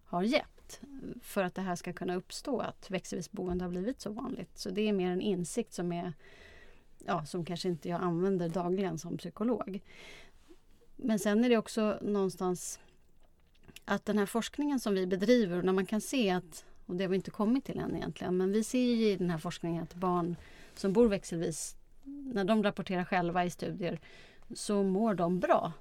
har 0.05 0.23
gett 0.23 0.81
för 1.21 1.43
att 1.43 1.55
det 1.55 1.61
här 1.61 1.75
ska 1.75 1.93
kunna 1.93 2.15
uppstå, 2.15 2.59
att 2.59 2.91
växelvis 2.91 3.31
boende 3.31 3.65
har 3.65 3.69
blivit 3.69 4.01
så 4.01 4.11
vanligt. 4.11 4.57
Så 4.57 4.69
det 4.69 4.81
är 4.81 4.93
mer 4.93 5.11
en 5.11 5.21
insikt 5.21 5.73
som 5.73 5.91
är 5.91 6.13
ja, 7.05 7.25
som 7.25 7.45
kanske 7.45 7.69
inte 7.69 7.89
jag 7.89 8.01
använder 8.01 8.49
dagligen 8.49 8.97
som 8.97 9.17
psykolog. 9.17 9.81
Men 10.95 11.19
sen 11.19 11.43
är 11.43 11.49
det 11.49 11.57
också 11.57 11.99
någonstans 12.01 12.79
att 13.85 14.05
den 14.05 14.17
här 14.17 14.25
forskningen 14.25 14.79
som 14.79 14.93
vi 14.93 15.07
bedriver, 15.07 15.61
när 15.61 15.73
man 15.73 15.85
kan 15.85 16.01
se 16.01 16.29
att, 16.29 16.65
och 16.85 16.95
det 16.95 17.03
har 17.03 17.09
vi 17.09 17.15
inte 17.15 17.31
kommit 17.31 17.65
till 17.65 17.79
än 17.79 17.95
egentligen, 17.95 18.37
men 18.37 18.51
vi 18.51 18.63
ser 18.63 18.79
i 18.79 19.15
den 19.15 19.29
här 19.29 19.37
forskningen 19.37 19.83
att 19.83 19.95
barn 19.95 20.35
som 20.75 20.93
bor 20.93 21.07
växelvis, 21.07 21.75
när 22.03 22.43
de 22.43 22.63
rapporterar 22.63 23.03
själva 23.03 23.45
i 23.45 23.49
studier, 23.49 23.99
så 24.55 24.83
mår 24.83 25.13
de 25.13 25.39
bra. 25.39 25.73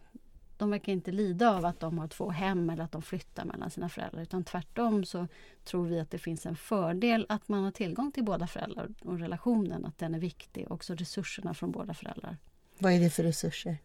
De 0.57 0.71
verkar 0.71 0.93
inte 0.93 1.13
lida 1.13 1.51
av 1.51 1.65
att 1.65 1.81
de 1.81 1.99
har 1.99 2.09
två 2.09 2.31
hem 2.31 2.71
eller 2.71 2.85
att 2.85 2.93
de 2.93 3.03
flyttar 3.03 3.45
mellan 3.45 3.71
sina 3.71 3.89
föräldrar 3.89 4.23
utan 4.23 4.45
tvärtom 4.45 5.05
så 5.05 5.27
tror 5.65 5.87
vi 5.87 6.01
att 6.01 6.11
det 6.11 6.19
finns 6.19 6.47
en 6.47 6.57
fördel 6.57 7.27
att 7.29 7.49
man 7.49 7.65
har 7.65 7.71
tillgång 7.71 8.13
till 8.13 8.25
båda 8.25 8.47
föräldrar 8.47 8.89
och 9.01 9.19
relationen, 9.19 9.85
att 9.85 9.99
den 9.99 10.15
är 10.15 10.19
viktig. 10.19 10.67
Också 10.71 10.95
resurserna 10.95 11.55
från 11.55 11.71
båda 11.71 11.95
föräldrar. 11.95 12.37
Vad 12.79 12.93
är 12.93 13.01
det 13.01 13.11
för 13.11 13.23
resurser? 13.23 13.79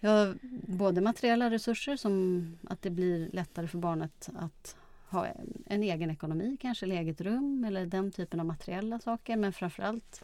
Ja, 0.00 0.34
både 0.66 1.00
materiella 1.00 1.50
resurser 1.50 1.96
som 1.96 2.58
att 2.68 2.82
det 2.82 2.90
blir 2.90 3.30
lättare 3.32 3.68
för 3.68 3.78
barnet 3.78 4.28
att 4.34 4.76
ha 5.08 5.26
en 5.66 5.82
egen 5.82 6.10
ekonomi, 6.10 6.56
kanske 6.60 6.86
eller 6.86 6.96
eget 6.96 7.20
rum 7.20 7.64
eller 7.64 7.86
den 7.86 8.12
typen 8.12 8.40
av 8.40 8.46
materiella 8.46 8.98
saker. 8.98 9.36
Men 9.36 9.52
framförallt 9.52 10.22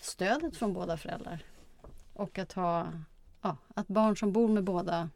stödet 0.00 0.56
från 0.56 0.72
båda 0.72 0.96
föräldrar. 0.96 1.44
Och 2.14 2.38
att 2.38 2.52
ha 2.52 2.92
ja, 3.42 3.56
att 3.74 3.88
barn 3.88 4.16
som 4.16 4.32
bor 4.32 4.48
med 4.48 4.64
båda, 4.64 5.10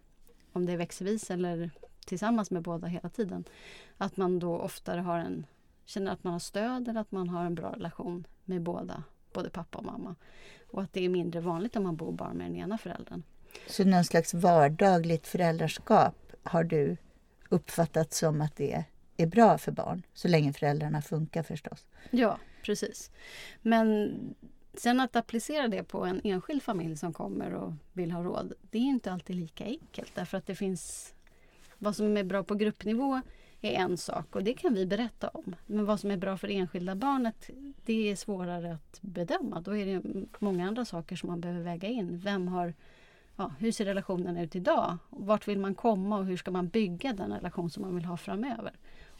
om 0.52 0.66
det 0.66 0.72
är 0.72 0.76
växelvis 0.76 1.30
eller 1.30 1.70
tillsammans 2.06 2.50
med 2.50 2.62
båda 2.62 2.86
hela 2.86 3.08
tiden, 3.08 3.44
att 3.96 4.16
man 4.16 4.38
då 4.38 4.58
oftare 4.58 5.00
har 5.00 5.18
en, 5.18 5.46
känner 5.84 6.12
att 6.12 6.24
man 6.24 6.32
har 6.32 6.40
stöd 6.40 6.88
eller 6.88 7.00
att 7.00 7.12
man 7.12 7.28
har 7.28 7.44
en 7.44 7.54
bra 7.54 7.72
relation 7.72 8.26
med 8.44 8.62
båda, 8.62 9.02
både 9.32 9.50
pappa 9.50 9.78
och 9.78 9.84
mamma. 9.84 10.14
Och 10.70 10.82
att 10.82 10.92
det 10.92 11.04
är 11.04 11.08
mindre 11.08 11.40
vanligt 11.40 11.76
om 11.76 11.82
man 11.82 11.96
bor 11.96 12.12
bara 12.12 12.34
med 12.34 12.46
den 12.46 12.56
ena 12.56 12.78
föräldern. 12.78 13.22
Så 13.66 13.84
någon 13.84 14.04
slags 14.04 14.34
vardagligt 14.34 15.26
föräldraskap 15.26 16.32
har 16.42 16.64
du 16.64 16.96
uppfattat 17.48 18.12
som 18.12 18.40
att 18.40 18.56
det 18.56 18.72
är 18.72 18.84
är 19.22 19.26
bra 19.26 19.58
för 19.58 19.72
barn, 19.72 20.02
så 20.14 20.28
länge 20.28 20.52
föräldrarna 20.52 21.02
funkar 21.02 21.42
förstås? 21.42 21.86
Ja, 22.10 22.38
precis. 22.62 23.10
Men 23.62 24.14
sen 24.74 25.00
att 25.00 25.16
applicera 25.16 25.68
det 25.68 25.82
på 25.82 26.04
en 26.04 26.20
enskild 26.24 26.62
familj 26.62 26.96
som 26.96 27.12
kommer 27.12 27.54
och 27.54 27.72
vill 27.92 28.12
ha 28.12 28.22
råd, 28.22 28.52
det 28.70 28.78
är 28.78 28.82
inte 28.82 29.12
alltid 29.12 29.36
lika 29.36 29.64
enkelt 29.64 30.14
därför 30.14 30.38
att 30.38 30.46
det 30.46 30.54
finns 30.54 31.14
vad 31.78 31.96
som 31.96 32.16
är 32.16 32.24
bra 32.24 32.42
på 32.42 32.54
gruppnivå 32.54 33.20
är 33.60 33.72
en 33.72 33.96
sak 33.96 34.36
och 34.36 34.44
det 34.44 34.54
kan 34.54 34.74
vi 34.74 34.86
berätta 34.86 35.28
om. 35.28 35.56
Men 35.66 35.84
vad 35.84 36.00
som 36.00 36.10
är 36.10 36.16
bra 36.16 36.36
för 36.36 36.48
det 36.48 36.54
enskilda 36.54 36.94
barnet, 36.94 37.50
det 37.84 38.10
är 38.10 38.16
svårare 38.16 38.74
att 38.74 38.98
bedöma. 39.00 39.60
Då 39.60 39.76
är 39.76 39.86
det 39.86 40.02
många 40.38 40.68
andra 40.68 40.84
saker 40.84 41.16
som 41.16 41.30
man 41.30 41.40
behöver 41.40 41.62
väga 41.62 41.88
in. 41.88 42.18
Vem 42.18 42.48
har 42.48 42.74
ja, 43.36 43.52
hur 43.58 43.72
ser 43.72 43.84
relationen 43.84 44.36
ut 44.36 44.56
idag? 44.56 44.98
Vart 45.10 45.48
vill 45.48 45.58
man 45.58 45.74
komma 45.74 46.18
och 46.18 46.26
hur 46.26 46.36
ska 46.36 46.50
man 46.50 46.68
bygga 46.68 47.12
den 47.12 47.32
relation 47.32 47.70
som 47.70 47.82
man 47.82 47.94
vill 47.94 48.04
ha 48.04 48.16
framöver? 48.16 48.72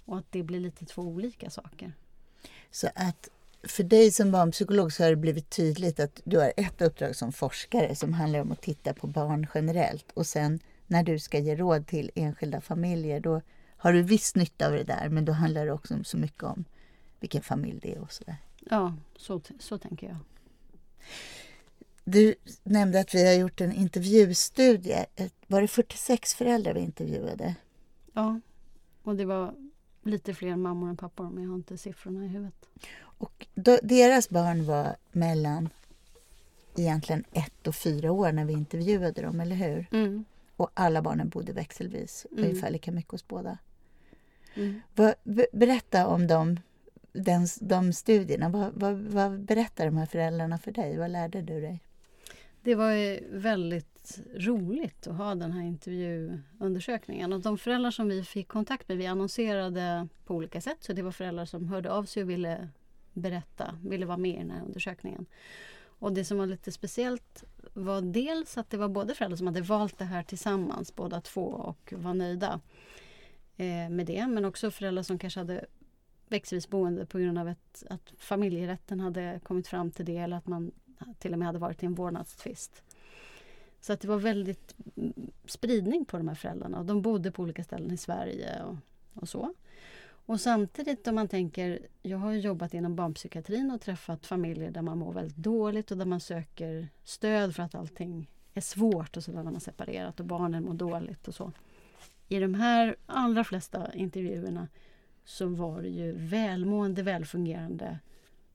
Och 0.05 0.19
att 0.19 0.27
det 0.31 0.43
blir 0.43 0.61
lite 0.61 0.85
två 0.85 1.03
olika 1.03 1.51
saker. 1.51 1.93
Så 2.71 2.89
att 2.95 3.29
för 3.63 3.83
dig 3.83 4.11
som 4.11 4.31
barnpsykolog 4.31 4.93
så 4.93 5.03
har 5.03 5.11
det 5.11 5.17
blivit 5.17 5.51
tydligt 5.51 6.01
att 6.01 6.21
du 6.25 6.39
har 6.39 6.53
ett 6.57 6.83
uppdrag 6.83 7.17
som 7.17 7.33
forskare 7.33 7.95
som 7.95 8.13
handlar 8.13 8.41
om 8.41 8.53
att 8.53 8.63
titta 8.63 8.95
på 8.95 9.07
barn 9.07 9.47
generellt 9.55 10.13
och 10.15 10.27
sen 10.27 10.61
när 10.87 11.03
du 11.03 11.19
ska 11.19 11.39
ge 11.39 11.57
råd 11.57 11.87
till 11.87 12.11
enskilda 12.15 12.61
familjer 12.61 13.21
då 13.21 13.41
har 13.77 13.93
du 13.93 14.03
viss 14.03 14.35
nytta 14.35 14.67
av 14.67 14.73
det 14.73 14.85
där 14.85 15.09
men 15.09 15.25
då 15.25 15.33
handlar 15.33 15.67
det 15.67 15.73
också 15.73 16.05
så 16.05 16.17
mycket 16.17 16.43
om 16.43 16.65
vilken 17.21 17.43
familj 17.43 17.79
det 17.83 17.95
är 17.95 17.99
och 17.99 18.13
sådär. 18.13 18.37
Ja, 18.71 18.97
så, 19.17 19.41
så 19.59 19.79
tänker 19.79 20.07
jag. 20.07 20.17
Du 22.05 22.35
nämnde 22.63 23.01
att 23.01 23.15
vi 23.15 23.27
har 23.27 23.35
gjort 23.35 23.61
en 23.61 23.73
intervjustudie. 23.73 25.07
Var 25.47 25.61
det 25.61 25.69
46 25.69 26.35
föräldrar 26.35 26.75
vi 26.75 26.81
intervjuade? 26.81 27.55
Ja, 28.13 28.41
och 29.03 29.17
det 29.17 29.25
var 29.25 29.55
lite 30.03 30.35
fler 30.35 30.57
mammor 30.57 30.89
än 30.89 30.97
pappor 30.97 31.31
men 31.31 31.43
jag 31.43 31.51
har 31.51 31.57
inte 31.57 31.79
siffrorna 31.79 32.25
i 32.25 32.29
huvudet. 32.29 32.69
Och 33.03 33.47
då, 33.55 33.79
deras 33.83 34.31
barn 34.31 34.65
var 34.65 34.97
mellan 35.13 35.69
egentligen 36.77 37.25
ett 37.33 37.67
och 37.67 37.75
fyra 37.75 38.13
år 38.13 38.33
när 38.33 38.45
vi 38.45 38.53
intervjuade 38.53 39.23
dem, 39.23 39.41
eller 39.41 39.57
hur? 39.57 39.87
Mm. 39.93 40.25
Och 40.57 40.71
alla 40.75 41.03
barnen 41.03 41.29
bodde 41.29 41.53
växelvis, 41.53 42.27
mm. 42.33 42.45
ungefär 42.45 42.71
lika 42.71 42.93
mycket 42.93 43.11
hos 43.11 43.29
båda. 43.29 43.59
Mm. 44.55 44.81
Vad, 44.95 45.15
berätta 45.53 46.07
om 46.07 46.27
dem, 46.27 46.61
den, 47.13 47.47
de 47.61 47.93
studierna. 47.93 48.49
Vad, 48.49 48.73
vad, 48.75 48.97
vad 48.97 49.41
berättar 49.41 49.85
de 49.85 49.97
här 49.97 50.07
föräldrarna 50.07 50.59
för 50.59 50.73
dig? 50.73 50.99
Vad 50.99 51.11
lärde 51.11 51.43
du 51.43 51.61
dig? 51.61 51.81
Det 52.65 52.75
var 52.75 53.21
väldigt 53.39 54.21
roligt 54.35 55.07
att 55.07 55.17
ha 55.17 55.35
den 55.35 55.53
här 55.53 55.63
intervjuundersökningen. 55.63 57.33
Och 57.33 57.41
de 57.41 57.59
föräldrar 57.59 57.91
som 57.91 58.09
vi 58.09 58.25
fick 58.25 58.49
kontakt 58.49 58.89
med, 58.89 58.99
vi 58.99 59.07
annonserade 59.07 60.09
på 60.25 60.35
olika 60.35 60.61
sätt. 60.61 60.77
Så 60.81 60.93
det 60.93 61.03
var 61.03 61.13
föräldrar 61.13 61.45
som 61.45 61.69
hörde 61.69 61.91
av 61.93 62.05
sig 62.05 62.23
och 62.23 62.31
ville 62.31 62.69
berätta, 63.13 63.79
ville 63.85 64.07
vara 64.07 64.17
med 64.17 64.35
i 64.35 64.39
den 64.39 64.51
här 64.51 64.63
undersökningen. 64.65 65.27
Och 65.85 66.13
det 66.13 66.25
som 66.25 66.39
var 66.39 66.47
lite 66.47 66.73
speciellt 66.73 67.45
var 67.75 68.01
dels 68.01 68.59
att 68.59 68.71
det 68.71 68.77
var 68.77 68.89
både 68.89 69.15
föräldrar 69.15 69.37
som 69.37 69.47
hade 69.47 69.61
valt 69.61 69.99
det 69.99 70.05
här 70.05 70.23
tillsammans, 70.23 70.95
båda 70.95 71.21
två, 71.21 71.45
och 71.45 71.93
var 71.97 72.15
nöjda 72.15 72.61
eh, 73.57 73.91
med 73.91 74.07
det. 74.07 74.27
Men 74.27 74.45
också 74.45 74.71
föräldrar 74.71 75.03
som 75.03 75.19
kanske 75.19 75.41
hade 75.41 75.67
växelvis 76.29 76.69
boende 76.69 77.07
på 77.07 77.19
grund 77.19 77.39
av 77.39 77.49
ett, 77.49 77.85
att 77.91 78.13
familjerätten 78.19 79.01
hade 79.01 79.41
kommit 79.43 79.69
fram 79.69 79.91
till 79.91 80.05
det 80.05 80.17
eller 80.17 80.37
att 80.37 80.47
man 80.47 80.73
till 81.19 81.33
och 81.33 81.39
med 81.39 81.47
hade 81.47 81.59
varit 81.59 81.83
i 81.83 81.87
en 81.87 81.95
vårdnadstvist. 81.95 82.83
Så 83.81 83.93
att 83.93 84.01
det 84.01 84.09
var 84.09 84.19
väldigt 84.19 84.75
mm, 84.97 85.13
spridning 85.45 86.05
på 86.05 86.17
de 86.17 86.29
här 86.29 86.35
föräldrarna. 86.35 86.83
De 86.83 87.03
bodde 87.03 87.31
på 87.31 87.43
olika 87.43 87.65
ställen 87.65 87.91
i 87.91 87.97
Sverige 87.97 88.63
och, 88.63 88.77
och 89.15 89.29
så. 89.29 89.55
Och 90.27 90.41
samtidigt 90.41 91.09
om 91.09 91.15
man 91.15 91.29
tänker, 91.29 91.79
jag 92.03 92.19
har 92.19 92.33
jobbat 92.33 92.75
inom 92.75 92.97
barnpsykiatrin 92.97 93.71
och 93.71 93.81
träffat 93.81 94.27
familjer 94.27 94.71
där 94.71 94.83
man 94.83 94.99
mår 94.99 95.13
väldigt 95.13 95.37
dåligt 95.37 95.91
och 95.91 95.97
där 95.97 96.05
man 96.05 96.21
söker 96.21 96.89
stöd 97.05 97.55
för 97.55 97.63
att 97.63 97.75
allting 97.75 98.31
är 98.55 98.61
svårt 98.61 99.17
och 99.17 99.25
så 99.25 99.33
när 99.33 99.43
man 99.43 99.61
separerat 99.61 100.21
och 100.21 100.27
barnen 100.27 100.65
mår 100.65 100.75
dåligt 100.75 101.29
och 101.29 101.35
så. 101.35 101.53
I 102.29 102.39
de 102.39 102.55
här 102.55 102.97
allra 103.07 103.45
flesta 103.45 103.95
intervjuerna 103.95 104.69
så 105.25 105.47
var 105.47 105.83
det 105.83 105.89
ju 105.89 106.13
välmående, 106.13 107.03
välfungerande 107.03 107.99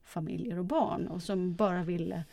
familjer 0.08 0.58
och 0.58 0.64
barn 0.64 1.08
och 1.08 1.22
som 1.22 1.54
bara 1.54 1.82
ville 1.82 2.24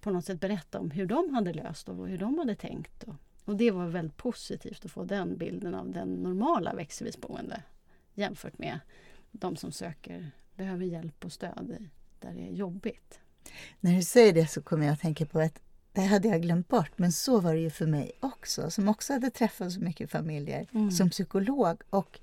på 0.00 0.10
något 0.10 0.24
sätt 0.24 0.40
berätta 0.40 0.80
om 0.80 0.90
hur 0.90 1.06
de 1.06 1.34
hade 1.34 1.52
löst 1.52 1.88
och 1.88 2.08
hur 2.08 2.18
de 2.18 2.38
hade 2.38 2.54
tänkt. 2.54 3.04
Och, 3.44 3.56
det 3.56 3.70
var 3.70 3.86
väldigt 3.86 4.16
positivt 4.16 4.84
att 4.84 4.90
få 4.90 5.04
den 5.04 5.36
bilden 5.38 5.74
av 5.74 5.90
den 5.90 6.14
normala 6.14 6.74
växelvis 6.74 7.20
boende 7.20 7.62
jämfört 8.14 8.58
med 8.58 8.80
de 9.32 9.56
som 9.56 9.72
söker, 9.72 10.30
behöver 10.54 10.84
hjälp 10.84 11.24
och 11.24 11.32
stöd 11.32 11.88
där 12.20 12.32
det 12.34 12.40
är 12.48 12.52
jobbigt. 12.52 13.20
När 13.80 13.96
du 13.96 14.02
säger 14.02 14.32
det 14.32 14.46
så 14.46 14.62
kommer 14.62 14.86
jag 14.86 14.92
att 14.92 15.00
tänka 15.00 15.26
på 15.26 15.40
att 15.40 15.60
det 15.92 16.00
hade 16.04 16.28
jag 16.28 16.42
glömt 16.42 16.68
bort, 16.68 16.90
men 16.96 17.12
så 17.12 17.40
var 17.40 17.54
det 17.54 17.60
ju 17.60 17.70
för 17.70 17.86
mig 17.86 18.12
också, 18.20 18.70
som 18.70 18.88
också 18.88 19.12
hade 19.12 19.30
träffat 19.30 19.72
så 19.72 19.80
mycket 19.80 20.10
familjer 20.10 20.68
Mm. 20.72 20.90
som 20.90 21.10
psykolog. 21.10 21.82
Och 21.90 22.20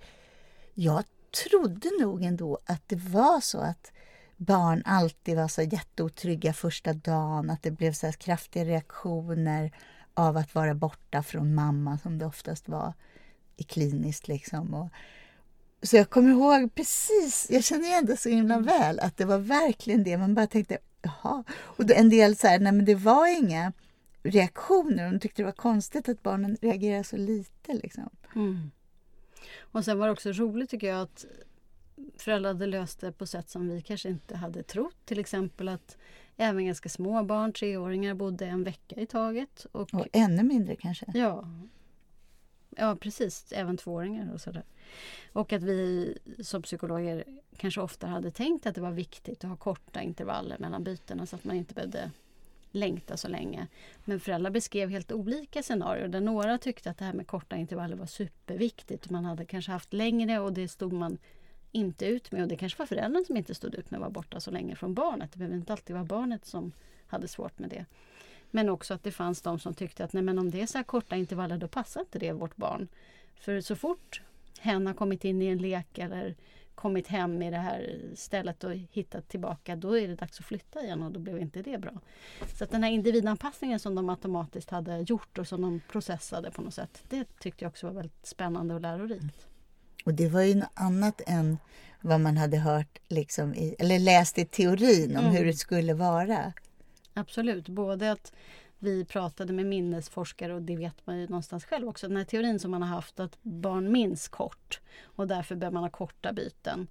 jag 0.74 1.04
trodde 1.50 1.90
nog 2.02 2.24
ändå 2.24 2.60
att 2.66 2.90
det 2.90 2.96
var 2.96 3.40
så 3.40 3.58
att 3.58 3.92
barn 4.38 4.84
alltid 4.86 5.36
var 5.36 5.48
så 5.48 5.62
jätteotrygga 5.62 6.54
första 6.54 6.94
dagen, 6.94 7.50
att 7.50 7.64
det 7.64 7.72
blev 7.72 7.94
så 7.94 8.12
kraftiga 8.12 8.66
reaktioner 8.66 9.72
av 10.14 10.38
att 10.38 10.56
vara 10.56 10.74
borta 10.74 11.24
från 11.24 11.56
mamma, 11.56 11.98
som 11.98 12.18
det 12.18 12.26
oftast 12.26 12.70
var 12.70 12.94
i 13.58 13.64
kliniskt. 13.64 14.28
Liksom. 14.28 14.74
Och, 14.74 14.90
så 15.82 15.96
jag 15.98 16.10
kommer 16.10 16.30
ihåg 16.30 16.76
precis, 16.76 17.48
jag 17.50 17.64
känner 17.64 17.86
igen 17.86 18.06
det 18.06 18.18
så 18.18 18.30
himla 18.30 18.60
väl, 18.60 19.00
att 19.00 19.18
det 19.18 19.26
var 19.26 19.38
verkligen 19.38 20.04
det. 20.04 20.18
Man 20.18 20.36
bara 20.36 20.48
tänkte, 20.48 20.78
jaha. 21.02 21.44
Och 21.52 21.92
en 21.92 22.10
del 22.10 22.38
så 22.38 22.48
här, 22.48 22.60
nej 22.60 22.72
men 22.72 22.86
det 22.86 22.96
var 22.96 23.38
inga 23.38 23.74
reaktioner. 24.24 25.12
De 25.12 25.20
tyckte 25.20 25.42
det 25.42 25.46
var 25.46 25.52
konstigt 25.52 26.10
att 26.10 26.24
barnen 26.24 26.58
reagerade 26.62 27.04
så 27.04 27.18
lite. 27.18 27.74
Liksom. 27.74 28.10
Mm. 28.36 28.72
Och 29.60 29.86
sen 29.86 30.00
var 30.00 30.06
det 30.06 30.14
också 30.14 30.32
roligt 30.32 30.70
tycker 30.70 30.88
jag 30.88 31.02
att 31.02 31.26
föräldrar 32.18 32.50
hade 32.54 32.66
löst 32.66 33.00
det 33.00 33.12
på 33.12 33.26
sätt 33.26 33.50
som 33.50 33.70
vi 33.70 33.82
kanske 33.82 34.10
inte 34.10 34.36
hade 34.38 34.64
trott. 34.64 34.96
Till 35.06 35.20
exempel 35.20 35.68
att 35.70 35.98
även 36.38 36.66
ganska 36.66 36.90
små 36.90 37.24
barn, 37.24 37.54
treåringar, 37.54 38.14
bodde 38.14 38.46
en 38.46 38.64
vecka 38.64 38.96
i 38.96 39.06
taget. 39.06 39.66
Och, 39.72 39.94
Och 39.94 40.08
ännu 40.12 40.44
mindre 40.44 40.76
kanske. 40.76 41.06
ja, 41.14 41.48
ja, 42.70 42.96
precis. 42.96 43.52
Även 43.52 43.78
tvååringar 43.78 44.34
och 44.34 44.42
sådär. 44.42 44.64
Och 45.34 45.54
att 45.54 45.64
vi 45.64 46.18
som 46.40 46.62
psykologer 46.62 47.24
kanske 47.58 47.82
ofta 47.82 48.08
hade 48.08 48.32
tänkt 48.32 48.66
att 48.66 48.76
det 48.76 48.82
var 48.82 48.92
viktigt 48.92 49.44
att 49.44 49.50
ha 49.50 49.58
korta 49.58 50.02
intervaller 50.02 50.58
mellan 50.60 50.84
bytena 50.84 51.26
så 51.26 51.36
att 51.36 51.44
man 51.44 51.56
inte 51.56 51.74
behövde 51.74 52.12
längta 52.72 53.18
så 53.18 53.28
länge. 53.28 53.68
Men 54.06 54.20
föräldrar 54.20 54.52
beskrev 54.52 54.90
helt 54.90 55.12
olika 55.12 55.64
scenarier 55.64 56.08
där 56.08 56.22
några 56.22 56.58
tyckte 56.58 56.90
att 56.90 56.98
det 56.98 57.06
här 57.06 57.14
med 57.14 57.28
korta 57.28 57.56
intervaller 57.56 57.96
var 57.96 58.06
superviktigt. 58.06 59.10
Man 59.10 59.26
hade 59.26 59.46
kanske 59.46 59.72
haft 59.72 59.94
längre 59.94 60.40
och 60.40 60.54
det 60.54 60.68
stod 60.68 60.94
man 60.94 61.18
inte 61.76 62.06
ut 62.06 62.32
med. 62.32 62.42
Och 62.42 62.48
det 62.48 62.56
kanske 62.56 62.80
var 62.80 62.86
föräldern 62.86 63.26
som 63.26 63.38
inte 63.38 63.56
stod 63.56 63.76
ut 63.76 63.92
med 63.92 63.98
att 63.98 64.02
vara 64.02 64.12
borta 64.12 64.40
så 64.40 64.52
länge 64.52 64.76
från 64.76 64.94
barnet. 64.94 65.32
Det 65.32 65.38
behöver 65.38 65.56
inte 65.56 65.74
alltid 65.74 65.94
vara 65.94 66.06
barnet 66.06 66.46
som 66.46 66.72
hade 67.08 67.28
svårt 67.28 67.60
med 67.60 67.70
det. 67.70 67.86
Men 68.52 68.70
också 68.70 68.94
att 68.94 69.04
det 69.04 69.12
fanns 69.12 69.42
de 69.42 69.60
som 69.60 69.74
tyckte 69.74 70.04
att 70.04 70.14
nej, 70.14 70.24
men 70.24 70.40
om 70.40 70.52
det 70.52 70.62
är 70.62 70.66
så 70.66 70.78
här 70.78 70.84
korta 70.84 71.16
intervaller 71.16 71.58
då 71.58 71.68
passar 71.68 72.02
inte 72.02 72.20
det 72.20 72.32
vårt 72.32 72.56
barn. 72.56 72.88
För 73.36 73.62
så 73.62 73.76
fort 73.76 74.22
hen 74.60 74.88
har 74.88 74.94
kommit 74.94 75.26
in 75.26 75.42
i 75.42 75.46
en 75.46 75.58
lek 75.58 75.98
eller 75.98 76.36
kommit 76.76 77.08
hem 77.08 77.42
i 77.42 77.52
det 77.52 77.58
här 77.58 78.00
stället 78.16 78.64
och 78.64 78.72
hittat 78.72 79.28
tillbaka 79.28 79.76
då 79.76 79.98
är 79.98 80.08
det 80.08 80.16
dags 80.16 80.40
att 80.40 80.46
flytta 80.46 80.82
igen 80.84 81.04
och 81.04 81.12
då 81.12 81.20
blev 81.20 81.40
inte 81.40 81.62
det 81.62 81.78
bra. 81.78 81.94
Så 82.54 82.64
att 82.64 82.72
den 82.72 82.84
här 82.84 82.92
individanpassningen 82.92 83.80
som 83.80 83.96
de 83.96 84.10
automatiskt 84.10 84.70
hade 84.70 85.00
gjort 85.00 85.38
och 85.38 85.48
som 85.48 85.62
de 85.62 85.82
processade 85.90 86.52
på 86.52 86.62
något 86.62 86.74
sätt 86.74 87.04
det 87.10 87.40
tyckte 87.40 87.66
jag 87.66 87.70
också 87.70 87.88
var 87.88 87.94
väldigt 87.94 88.26
spännande 88.26 88.74
och 88.74 88.82
lärorikt. 88.82 89.48
Och 90.06 90.14
det 90.14 90.28
var 90.28 90.42
ju 90.42 90.56
något 90.56 90.70
annat 90.74 91.22
än 91.28 91.58
vad 92.02 92.20
man 92.20 92.38
hade 92.38 92.58
hört 92.58 93.00
liksom 93.08 93.54
i, 93.56 93.76
eller 93.80 94.00
läst 94.00 94.38
i 94.38 94.46
teorin 94.46 95.18
om 95.18 95.24
Mm. 95.26 95.36
hur 95.36 95.46
det 95.46 95.54
skulle 95.54 95.94
vara. 95.94 96.54
Absolut, 97.14 97.70
både 97.70 98.12
att 98.12 98.34
vi 98.80 99.06
pratade 99.06 99.54
med 99.54 99.66
minnesforskare 99.66 100.54
och 100.54 100.62
det 100.62 100.76
vet 100.76 101.08
man 101.08 101.20
ju 101.20 101.28
någonstans 101.28 101.66
själv 101.66 101.88
också. 101.88 102.08
Den 102.08 102.18
här 102.18 102.24
teorin 102.24 102.60
som 102.60 102.72
man 102.72 102.82
har 102.82 102.90
haft 102.90 103.20
att 103.20 103.38
barn 103.42 103.92
minns 103.92 104.28
kort 104.28 104.80
och 105.04 105.28
därför 105.28 105.56
bör 105.56 105.72
man 105.72 105.84
ha 105.84 105.90
korta 105.90 106.34
byten. 106.34 106.88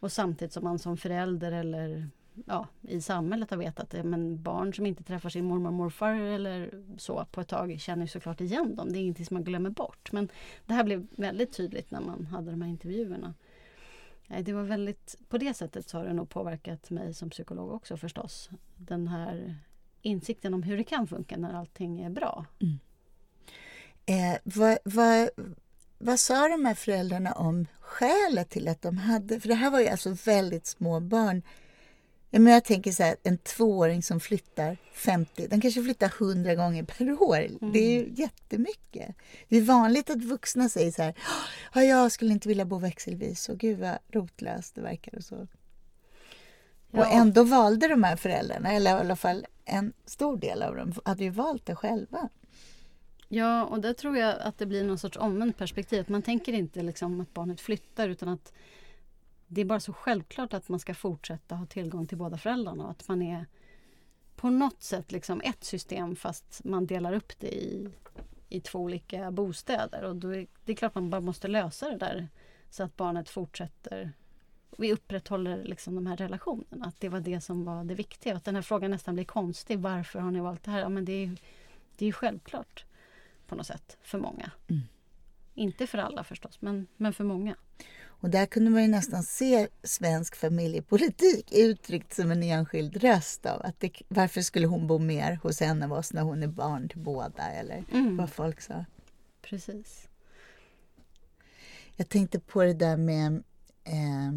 Och 0.00 0.12
samtidigt 0.12 0.52
som 0.52 0.64
man 0.64 0.78
som 0.78 0.96
förälder 0.96 1.52
eller 1.52 2.08
ja, 2.46 2.66
i 2.82 3.00
samhället 3.00 3.50
har 3.50 3.56
vetat 3.56 3.90
det. 3.90 4.04
Men 4.04 4.42
barn 4.42 4.74
som 4.74 4.86
inte 4.86 5.02
träffar 5.02 5.28
sin 5.28 5.44
mormor 5.44 5.68
och 5.68 5.74
morfar 5.74 6.14
eller 6.14 6.84
så 6.96 7.24
på 7.24 7.40
ett 7.40 7.48
tag 7.48 7.80
känner 7.80 8.02
ju 8.02 8.08
såklart 8.08 8.40
igen 8.40 8.76
dem. 8.76 8.92
Det 8.92 8.98
är 8.98 9.00
ingenting 9.00 9.26
som 9.26 9.34
man 9.34 9.44
glömmer 9.44 9.70
bort. 9.70 10.12
Men 10.12 10.28
det 10.66 10.74
här 10.74 10.84
blev 10.84 11.06
väldigt 11.10 11.52
tydligt 11.52 11.90
när 11.90 12.00
man 12.00 12.26
hade 12.26 12.50
de 12.50 12.62
här 12.62 12.68
intervjuerna. 12.68 13.34
Eh, 14.28 14.44
det 14.44 14.52
var 14.52 14.62
väldigt, 14.62 15.18
på 15.28 15.38
det 15.38 15.54
sättet 15.54 15.88
så 15.88 15.98
har 15.98 16.04
det 16.04 16.12
nog 16.12 16.28
påverkat 16.28 16.90
mig 16.90 17.14
som 17.14 17.30
psykolog 17.30 17.72
också 17.72 17.96
förstås. 17.96 18.50
Den 18.76 19.08
här 19.08 19.56
insikten 20.02 20.54
om 20.54 20.62
hur 20.62 20.76
det 20.76 20.84
kan 20.84 21.06
funka 21.06 21.36
när 21.36 21.54
allting 21.54 22.00
är 22.00 22.10
bra. 22.10 22.44
Mm. 22.60 22.78
Eh, 24.06 24.38
vad, 24.44 24.78
vad, 24.84 25.28
vad 25.98 26.20
sa 26.20 26.48
de 26.48 26.64
här 26.64 26.74
föräldrarna 26.74 27.32
om 27.32 27.66
skälet 27.80 28.50
till 28.50 28.68
att 28.68 28.82
de 28.82 28.96
hade... 28.98 29.40
För 29.40 29.48
det 29.48 29.54
här 29.54 29.70
var 29.70 29.80
ju 29.80 29.88
alltså 29.88 30.10
väldigt 30.10 30.66
små 30.66 31.00
barn. 31.00 31.42
Ja, 32.30 32.38
men 32.40 32.52
jag 32.52 32.64
tänker 32.64 32.92
så 32.92 33.02
här, 33.02 33.16
en 33.22 33.38
tvååring 33.38 34.02
som 34.02 34.20
flyttar 34.20 34.76
50, 34.92 35.46
den 35.48 35.60
kanske 35.60 35.82
flyttar 35.82 36.12
100 36.18 36.54
gånger 36.54 36.82
per 36.82 37.22
år. 37.22 37.72
Det 37.72 37.78
är 37.78 37.90
ju 37.90 38.12
jättemycket. 38.14 39.14
Det 39.48 39.56
är 39.56 39.62
vanligt 39.62 40.10
att 40.10 40.24
vuxna 40.24 40.68
säger 40.68 40.92
så 40.92 41.02
här, 41.02 41.14
ja, 41.74 41.82
jag 41.82 42.12
skulle 42.12 42.32
inte 42.32 42.48
vilja 42.48 42.64
bo 42.64 42.78
växelvis 42.78 43.48
och 43.48 43.58
gud 43.58 43.78
vad 43.78 43.98
rotlöst 44.12 44.74
det 44.74 44.80
verkar 44.80 45.16
och 45.16 45.24
så. 45.24 45.46
Ja. 46.90 47.00
Och 47.00 47.12
ändå 47.12 47.44
valde 47.44 47.88
de 47.88 48.04
här 48.04 48.16
föräldrarna, 48.16 48.72
eller 48.72 48.90
i 48.90 48.94
alla 49.00 49.16
fall 49.16 49.46
en 49.64 49.92
stor 50.04 50.36
del 50.36 50.62
av 50.62 50.76
dem, 50.76 50.92
hade 51.04 51.24
ju 51.24 51.30
valt 51.30 51.66
det 51.66 51.76
själva. 51.76 52.28
Ja, 53.28 53.64
och 53.64 53.80
där 53.80 53.92
tror 53.92 54.16
jag 54.16 54.40
att 54.40 54.58
det 54.58 54.66
blir 54.66 54.84
någon 54.84 54.98
sorts 54.98 55.16
omvänt 55.16 55.58
perspektiv. 55.58 56.04
Man 56.08 56.22
tänker 56.22 56.52
inte 56.52 56.82
liksom 56.82 57.20
att 57.20 57.34
barnet 57.34 57.60
flyttar 57.60 58.08
utan 58.08 58.28
att 58.28 58.52
det 59.46 59.60
är 59.60 59.64
bara 59.64 59.80
så 59.80 59.92
självklart 59.92 60.54
att 60.54 60.68
man 60.68 60.80
ska 60.80 60.94
fortsätta 60.94 61.54
ha 61.54 61.66
tillgång 61.66 62.06
till 62.06 62.18
båda 62.18 62.38
föräldrarna 62.38 62.84
och 62.84 62.90
att 62.90 63.08
man 63.08 63.22
är 63.22 63.46
på 64.36 64.50
något 64.50 64.82
sätt 64.82 65.12
liksom 65.12 65.40
ett 65.40 65.64
system 65.64 66.16
fast 66.16 66.64
man 66.64 66.86
delar 66.86 67.12
upp 67.12 67.38
det 67.38 67.54
i, 67.54 67.88
i 68.48 68.60
två 68.60 68.78
olika 68.78 69.30
bostäder. 69.30 70.04
Och 70.04 70.16
då 70.16 70.34
är, 70.34 70.46
det 70.64 70.72
är 70.72 70.76
klart 70.76 70.94
man 70.94 71.10
bara 71.10 71.20
måste 71.20 71.48
lösa 71.48 71.90
det 71.90 71.96
där 71.96 72.28
så 72.70 72.82
att 72.82 72.96
barnet 72.96 73.30
fortsätter 73.30 74.12
vi 74.78 74.92
upprätthåller 74.92 75.64
liksom 75.64 75.94
de 75.94 76.06
här 76.06 76.16
relationerna. 76.16 76.86
Att 76.86 77.00
det 77.00 77.08
var 77.08 77.20
det 77.20 77.40
som 77.40 77.64
var 77.64 77.84
det 77.84 77.94
viktiga. 77.94 78.36
Att 78.36 78.44
den 78.44 78.54
här 78.54 78.62
frågan 78.62 78.90
nästan 78.90 79.14
blir 79.14 79.24
konstig. 79.24 79.78
Varför 79.78 80.18
har 80.18 80.30
ni 80.30 80.40
valt 80.40 80.62
det 80.62 80.70
här? 80.70 80.80
Ja, 80.80 80.88
men 80.88 81.04
det 81.04 81.12
är, 81.12 81.36
det 81.96 82.04
är 82.04 82.06
ju 82.06 82.12
självklart 82.12 82.84
på 83.46 83.54
något 83.54 83.66
sätt 83.66 83.96
för 84.02 84.18
många. 84.18 84.50
Mm. 84.68 84.82
Inte 85.54 85.86
för 85.86 85.98
alla 85.98 86.24
förstås, 86.24 86.60
men, 86.60 86.86
men 86.96 87.12
för 87.12 87.24
många. 87.24 87.56
Och 88.20 88.30
där 88.30 88.46
kunde 88.46 88.70
man 88.70 88.82
ju 88.82 88.88
nästan 88.88 89.22
se 89.22 89.68
svensk 89.82 90.36
familjepolitik 90.36 91.52
uttryckt 91.52 92.14
som 92.14 92.30
en 92.30 92.42
enskild 92.42 92.96
röst 92.96 93.46
av 93.46 93.60
att 93.64 93.80
det, 93.80 93.90
varför 94.08 94.40
skulle 94.42 94.66
hon 94.66 94.86
bo 94.86 94.98
mer 94.98 95.38
hos 95.42 95.62
en 95.62 95.82
av 95.82 95.92
oss 95.92 96.12
när 96.12 96.22
hon 96.22 96.42
är 96.42 96.46
barn 96.46 96.88
till 96.88 96.98
båda 96.98 97.50
eller 97.52 97.84
Mm. 97.92 98.16
vad 98.16 98.30
folk 98.30 98.60
sa. 98.60 98.84
Precis. 99.42 100.08
Jag 101.96 102.08
tänkte 102.08 102.40
på 102.40 102.62
det 102.62 102.74
där 102.74 102.96
med 102.96 103.42
eh, 103.84 104.32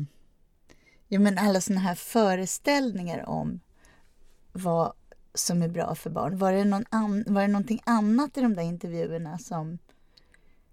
ja, 1.08 1.20
men 1.20 1.38
alla 1.38 1.62
såna 1.62 1.80
här 1.80 1.96
föreställningar 1.96 3.30
om 3.30 3.60
vad 4.52 4.94
som 5.34 5.62
är 5.62 5.68
bra 5.68 5.96
för 5.96 6.10
barn. 6.10 6.38
Var 6.38 6.54
det, 6.54 6.66
någon 6.66 6.86
an, 6.90 7.24
var 7.28 7.42
det 7.42 7.48
någonting 7.48 7.82
annat 7.86 8.38
i 8.38 8.42
de 8.42 8.56
där 8.56 8.64
intervjuerna 8.64 9.38
som, 9.38 9.78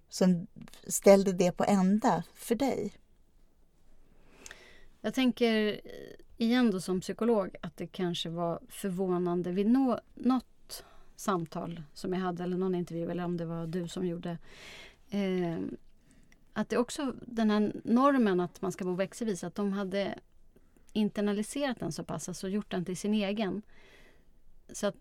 som 0.08 0.46
ställde 0.86 1.32
det 1.32 1.52
på 1.52 1.64
ända 1.64 2.24
för 2.34 2.54
dig? 2.54 2.92
Jag 5.00 5.14
tänker 5.14 5.68
eh, 5.68 6.16
igen 6.36 6.70
då 6.70 6.80
som 6.80 7.00
psykolog 7.00 7.56
att 7.60 7.76
det 7.76 7.86
kanske 7.86 8.28
var 8.28 8.60
förvånande 8.68 9.52
vid 9.52 9.66
nå, 9.66 10.00
något 10.14 10.84
samtal 11.16 11.82
som 11.92 12.12
jag 12.12 12.20
hade 12.20 12.42
eller 12.42 12.56
någon 12.56 12.74
intervju 12.74 13.10
eller 13.10 13.24
om 13.24 13.36
det 13.36 13.44
var 13.44 13.66
du 13.66 13.88
som 13.88 14.06
gjorde. 14.06 14.38
Eh, 15.10 15.58
att 16.52 16.68
det 16.68 16.76
också 16.76 17.14
den 17.22 17.50
här 17.50 17.72
normen 17.84 18.40
att 18.40 18.62
man 18.62 18.72
ska 18.72 18.84
bo 18.84 18.94
växelvis, 18.94 19.44
att 19.44 19.54
de 19.54 19.72
hade 19.72 20.18
internaliserat 20.92 21.80
den 21.80 21.92
så 21.92 22.04
pass, 22.04 22.28
alltså 22.28 22.48
gjort 22.48 22.70
den 22.70 22.84
till 22.84 22.96
sin 22.96 23.14
egen. 23.14 23.62
Så 24.68 24.86
att 24.86 24.96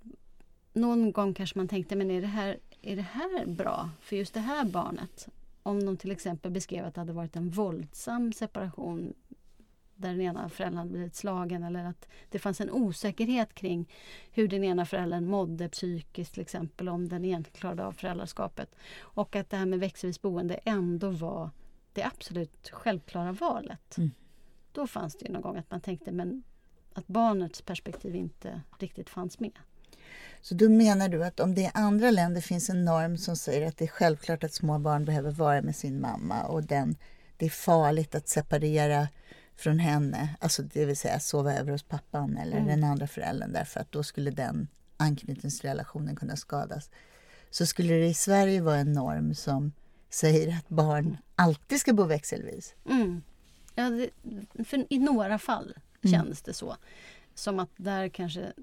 någon 0.74 1.12
gång 1.12 1.34
kanske 1.34 1.60
man 1.60 1.68
tänkte, 1.68 1.96
men 1.96 2.12
är 2.12 2.22
det 2.22 2.28
här, 2.28 2.60
är 2.86 2.96
det 2.96 3.02
här 3.02 3.46
bra 3.46 3.90
för 4.02 4.16
just 4.16 4.34
det 4.34 4.40
här 4.40 4.66
barnet? 4.66 5.28
Om 5.64 5.86
de 5.86 5.98
till 5.98 6.12
exempel 6.12 6.52
beskrev 6.52 6.86
att 6.86 6.94
det 6.94 7.02
hade 7.02 7.14
varit 7.14 7.36
en 7.36 7.50
våldsam 7.50 8.34
separation 8.34 9.14
där 9.96 10.10
den 10.10 10.22
ena 10.22 10.50
föräldern 10.50 10.78
hade 10.78 10.90
blivit 10.90 11.16
slagen 11.16 11.64
eller 11.64 11.86
att 11.86 12.08
det 12.30 12.40
fanns 12.40 12.62
en 12.62 12.72
osäkerhet 12.72 13.54
kring 13.54 13.92
hur 14.32 14.48
den 14.48 14.64
ena 14.64 14.86
föräldern 14.86 15.26
mådde 15.26 15.70
psykiskt 15.70 16.34
till 16.34 16.42
exempel 16.42 16.90
om 16.90 17.10
den 17.10 17.26
egentligen 17.26 17.60
klarade 17.60 17.86
av 17.86 17.92
föräldraskapet. 17.92 18.76
Och 19.00 19.36
att 19.36 19.50
det 19.50 19.58
här 19.58 19.66
med 19.66 19.80
växelvis 19.80 20.22
boende 20.22 20.56
ändå 20.56 21.10
var 21.10 21.50
det 21.94 22.04
absolut 22.04 22.70
självklara 22.70 23.32
valet. 23.32 23.98
Mm. 23.98 24.12
Då 24.72 24.88
fanns 24.88 25.16
det 25.16 25.26
ju 25.26 25.32
någon 25.32 25.42
gång 25.42 25.58
att 25.58 25.72
man 25.72 25.82
tänkte 25.82 26.12
men 26.12 26.44
att 26.94 27.08
barnets 27.08 27.62
perspektiv 27.62 28.16
inte 28.16 28.62
riktigt 28.80 29.10
fanns 29.10 29.40
med. 29.40 29.58
Så 30.42 30.56
då 30.56 30.70
menar 30.70 31.10
du 31.10 31.24
att 31.24 31.40
om 31.40 31.56
det 31.56 31.62
i 31.62 31.72
andra 31.74 32.12
länder 32.12 32.42
finns 32.42 32.70
en 32.70 32.86
norm 32.86 33.18
som 33.18 33.36
säger 33.36 33.68
att 33.68 33.78
det 33.78 33.86
är 33.86 33.90
självklart 33.90 34.44
att 34.44 34.54
små 34.54 34.80
barn 34.80 35.06
behöver 35.06 35.32
vara 35.32 35.62
med 35.62 35.76
sin 35.76 36.02
mamma 36.02 36.44
och 36.44 36.64
den, 36.64 36.96
det 37.38 37.46
är 37.46 37.50
farligt 37.50 38.16
att 38.16 38.28
separera 38.28 39.08
från 39.56 39.80
henne, 39.80 40.36
alltså 40.40 40.64
det 40.64 40.86
vill 40.86 40.98
säga 40.98 41.20
sova 41.20 41.54
över 41.54 41.72
hos 41.72 41.84
pappan 41.84 42.38
eller 42.38 42.58
Mm. 42.58 42.68
den 42.68 42.84
andra 42.84 43.08
föräldern 43.08 43.54
därför 43.54 43.80
att 43.80 43.92
då 43.92 44.04
skulle 44.04 44.32
den 44.32 44.68
anknytningsrelationen 44.98 46.16
kunna 46.16 46.36
skadas 46.36 46.90
så 47.50 47.66
skulle 47.66 47.94
det 47.94 48.08
i 48.08 48.14
Sverige 48.14 48.62
vara 48.62 48.78
en 48.78 48.94
norm 48.94 49.36
som 49.36 49.72
säger 50.10 50.58
att 50.58 50.70
barn 50.70 51.18
alltid 51.36 51.80
ska 51.80 51.94
bo 51.94 52.04
växelvis. 52.04 52.76
Mm. 52.90 53.22
Ja, 53.76 53.90
det, 53.90 54.10
för 54.66 54.86
I 54.90 55.00
några 55.00 55.40
fall 55.40 55.74
mm. 56.04 56.14
kändes 56.14 56.42
det 56.42 56.54
så. 56.54 56.76
Som 57.36 57.60
att 57.60 57.70
där 57.78 58.10
kanske 58.10 58.54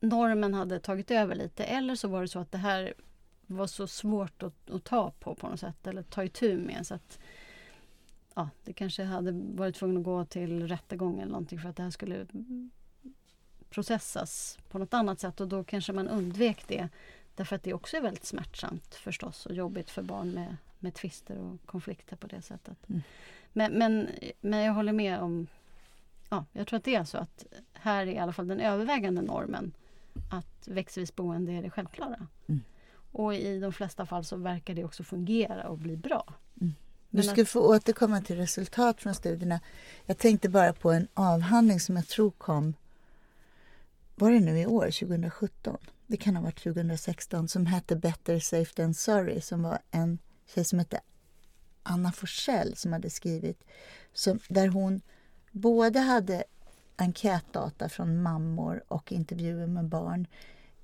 normen 0.00 0.54
hade 0.54 0.80
tagit 0.80 1.10
över 1.10 1.34
lite 1.34 1.64
eller 1.64 1.94
så 1.94 2.08
var 2.08 2.22
det 2.22 2.28
så 2.28 2.38
att 2.38 2.52
det 2.52 2.58
här 2.58 2.94
var 3.46 3.66
så 3.66 3.86
svårt 3.86 4.42
att, 4.42 4.70
att 4.70 4.84
ta 4.84 5.10
på 5.10 5.34
på 5.34 5.48
något 5.48 5.60
sätt 5.60 5.86
eller 5.86 6.02
ta 6.02 6.24
itu 6.24 6.58
med. 6.58 6.86
Så 6.86 6.94
att, 6.94 7.18
ja, 8.34 8.48
det 8.64 8.72
kanske 8.72 9.04
hade 9.04 9.32
varit 9.32 9.76
tvungen 9.76 9.96
att 9.96 10.04
gå 10.04 10.24
till 10.24 10.68
rättegång 10.68 11.20
eller 11.20 11.32
någonting 11.32 11.58
för 11.58 11.68
att 11.68 11.76
det 11.76 11.82
här 11.82 11.90
skulle 11.90 12.26
processas 13.70 14.58
på 14.70 14.78
något 14.78 14.94
annat 14.94 15.20
sätt 15.20 15.40
och 15.40 15.48
då 15.48 15.64
kanske 15.64 15.92
man 15.92 16.08
undvek 16.08 16.68
det. 16.68 16.88
Därför 17.34 17.56
att 17.56 17.62
det 17.62 17.74
också 17.74 17.96
är 17.96 18.00
väldigt 18.00 18.24
smärtsamt 18.24 18.94
förstås 18.94 19.46
och 19.46 19.54
jobbigt 19.54 19.90
för 19.90 20.02
barn 20.02 20.30
med, 20.30 20.56
med 20.78 20.94
tvister 20.94 21.38
och 21.38 21.66
konflikter 21.66 22.16
på 22.16 22.26
det 22.26 22.42
sättet. 22.42 22.88
Mm. 22.88 23.02
Men, 23.52 23.72
men, 23.72 24.08
men 24.40 24.60
jag 24.60 24.72
håller 24.72 24.92
med 24.92 25.18
om 25.18 25.46
Ja, 26.30 26.44
jag 26.52 26.66
tror 26.66 26.76
att 26.76 26.84
det 26.84 26.94
är 26.94 27.04
så 27.04 27.18
att 27.18 27.44
här 27.72 28.06
är 28.06 28.12
i 28.12 28.18
alla 28.18 28.32
fall 28.32 28.48
den 28.48 28.60
övervägande 28.60 29.22
normen 29.22 29.72
att 30.30 30.68
växelvis 30.68 31.16
boende 31.16 31.52
är 31.52 31.62
det 31.62 31.70
självklara. 31.70 32.26
Mm. 32.46 32.60
Och 33.12 33.34
i 33.34 33.60
de 33.60 33.72
flesta 33.72 34.06
fall 34.06 34.24
så 34.24 34.36
verkar 34.36 34.74
det 34.74 34.84
också 34.84 35.04
fungera 35.04 35.68
och 35.68 35.78
bli 35.78 35.96
bra. 35.96 36.34
Mm. 36.60 36.74
Du 37.10 37.22
ska 37.22 37.44
få 37.44 37.60
återkomma 37.60 38.20
till 38.20 38.36
resultat 38.36 39.00
från 39.00 39.14
studierna. 39.14 39.60
Jag 40.06 40.18
tänkte 40.18 40.48
bara 40.48 40.72
på 40.72 40.90
en 40.90 41.08
avhandling 41.14 41.80
som 41.80 41.96
jag 41.96 42.06
tror 42.06 42.30
kom 42.30 42.74
var 44.20 44.30
det 44.30 44.40
nu 44.40 44.60
i 44.60 44.66
år, 44.66 44.84
2017? 44.84 45.76
Det 46.06 46.16
kan 46.16 46.36
ha 46.36 46.42
varit 46.42 46.62
2016 46.62 47.48
som 47.48 47.66
hette 47.66 47.96
Better 47.96 48.38
safe 48.38 48.74
than 48.74 48.94
sorry 48.94 49.40
som 49.40 49.62
var 49.62 49.78
en 49.90 50.18
tjej 50.54 50.64
som 50.64 50.78
hette 50.78 51.00
Anna 51.82 52.12
Forsell 52.12 52.76
som 52.76 52.92
hade 52.92 53.10
skrivit 53.10 53.64
som, 54.12 54.38
där 54.48 54.68
hon 54.68 55.00
både 55.52 56.00
hade 56.00 56.44
enkätdata 57.00 57.88
från 57.88 58.22
mammor 58.22 58.84
och 58.88 59.12
intervjuer 59.12 59.66
med 59.66 59.84
barn 59.84 60.26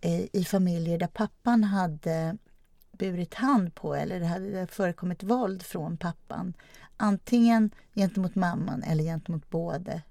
eh, 0.00 0.20
i 0.32 0.44
familjer 0.44 0.98
där 0.98 1.06
pappan 1.06 1.64
hade 1.64 2.36
burit 2.92 3.34
hand 3.34 3.74
på 3.74 3.94
eller 3.94 4.20
det 4.20 4.26
hade 4.26 4.66
förekommit 4.66 5.22
våld 5.22 5.62
från 5.62 5.96
pappan. 5.96 6.54
Antingen 6.96 7.70
gentemot 7.94 8.34
mamman 8.34 8.82
eller 8.82 9.04
gentemot 9.04 9.50
både 9.50 10.02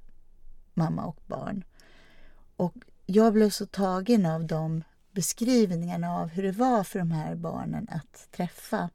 mamma 0.74 1.06
och 1.06 1.20
barn. 1.28 1.64
Och 2.56 2.76
jag 3.06 3.34
blev 3.34 3.50
så 3.50 3.66
tagen 3.66 4.26
av 4.26 4.46
de 4.46 4.84
beskrivningarna 5.12 6.12
av 6.12 6.28
hur 6.28 6.44
det 6.44 6.52
var 6.52 6.84
för 6.84 7.00
de 7.00 7.12
här 7.12 7.36
barnen 7.36 7.88
att 7.92 8.32
träffa 8.32 8.90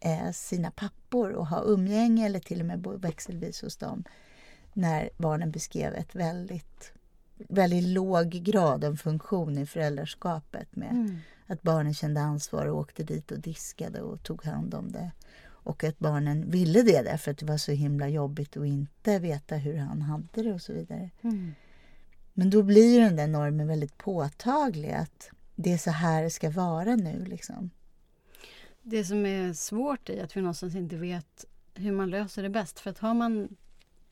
eh, 0.00 0.32
sina 0.32 0.70
pappor 0.70 1.30
och 1.30 1.46
ha 1.46 1.62
umgänge 1.64 2.26
eller 2.26 2.40
till 2.40 2.60
och 2.60 2.66
med 2.66 2.80
bo 2.80 2.96
växelvis 2.96 3.62
hos 3.62 3.76
dem 3.76 4.04
när 4.72 5.10
barnen 5.16 5.50
beskrev 5.50 5.94
ett 5.94 6.14
väldigt, 6.14 6.92
väldigt 7.36 7.84
låg 7.84 8.30
grad 8.30 8.84
av 8.84 8.96
funktion 8.96 9.58
i 9.58 9.66
föräldraskapet 9.66 10.76
med 10.76 10.90
mm. 10.90 11.18
att 11.46 11.62
barnen 11.62 11.94
kände 11.94 12.20
ansvar 12.20 12.66
och 12.66 12.78
åkte 12.78 13.02
dit 13.02 13.30
och 13.30 13.40
diskade 13.40 14.00
och 14.00 14.22
tog 14.22 14.44
hand 14.44 14.74
om 14.74 14.92
det. 14.92 15.10
Och 15.64 15.84
att 15.84 15.98
barnen 15.98 16.50
ville 16.50 16.82
det 16.82 17.02
därför 17.02 17.30
att 17.30 17.38
det 17.38 17.46
var 17.46 17.56
så 17.56 17.72
himla 17.72 18.08
jobbigt 18.08 18.56
att 18.56 18.66
inte 18.66 19.18
veta 19.18 19.56
hur 19.56 19.76
han 19.76 20.02
hade 20.02 20.42
det 20.42 20.52
och 20.52 20.62
så 20.62 20.72
vidare. 20.72 21.10
Mm. 21.22 21.54
Men 22.34 22.50
då 22.50 22.62
blir 22.62 23.00
den 23.00 23.16
där 23.16 23.26
normen 23.26 23.66
väldigt 23.66 23.98
påtaglig 23.98 24.90
att 24.90 25.30
det 25.54 25.72
är 25.72 25.78
så 25.78 25.90
här 25.90 26.22
det 26.22 26.30
ska 26.30 26.50
vara 26.50 26.96
nu. 26.96 27.24
Liksom. 27.24 27.70
Det 28.82 29.04
som 29.04 29.26
är 29.26 29.52
svårt 29.52 30.08
är 30.08 30.24
att 30.24 30.36
vi 30.36 30.40
någonstans 30.40 30.74
inte 30.74 30.96
vet 30.96 31.44
hur 31.74 31.92
man 31.92 32.10
löser 32.10 32.42
det 32.42 32.50
bäst. 32.50 32.80
För 32.80 32.90
att 32.90 32.98
har 32.98 33.14
man, 33.14 33.56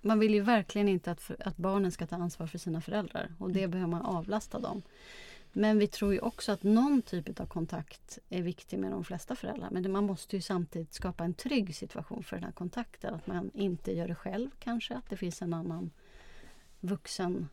man 0.01 0.19
vill 0.19 0.35
ju 0.35 0.41
verkligen 0.41 0.89
inte 0.89 1.11
att, 1.11 1.31
att 1.39 1.57
barnen 1.57 1.93
ska 1.93 2.07
ta 2.07 2.17
ansvar 2.17 2.47
för 2.47 2.59
sina 2.59 2.81
föräldrar 2.81 3.35
och 3.39 3.51
det 3.51 3.59
mm. 3.59 3.71
behöver 3.71 3.91
man 3.91 4.03
avlasta 4.03 4.59
dem. 4.59 4.83
Men 5.53 5.79
vi 5.79 5.87
tror 5.87 6.13
ju 6.13 6.21
också 6.21 6.53
att 6.53 6.63
någon 6.63 7.03
typ 7.03 7.41
av 7.41 7.47
kontakt 7.47 8.19
är 8.29 8.43
viktig 8.43 8.79
med 8.79 8.91
de 8.91 9.05
flesta 9.05 9.37
föräldrar. 9.37 9.69
Men 9.71 9.93
man 9.93 10.05
måste 10.05 10.37
ju 10.37 10.43
samtidigt 10.43 10.95
skapa 10.95 11.25
en 11.25 11.35
trygg 11.35 11.75
situation 11.75 12.23
för 12.23 12.37
den 12.37 12.45
här 12.45 12.53
kontakten. 12.53 13.15
Att 13.15 13.27
man 13.27 13.51
inte 13.55 13.93
gör 13.93 14.09
det 14.09 14.15
själv 14.15 14.51
kanske, 14.59 14.95
att 14.95 15.11
det 15.11 15.17
finns 15.17 15.43
en 15.43 15.55
annan 15.55 15.91
vuxen 16.81 17.49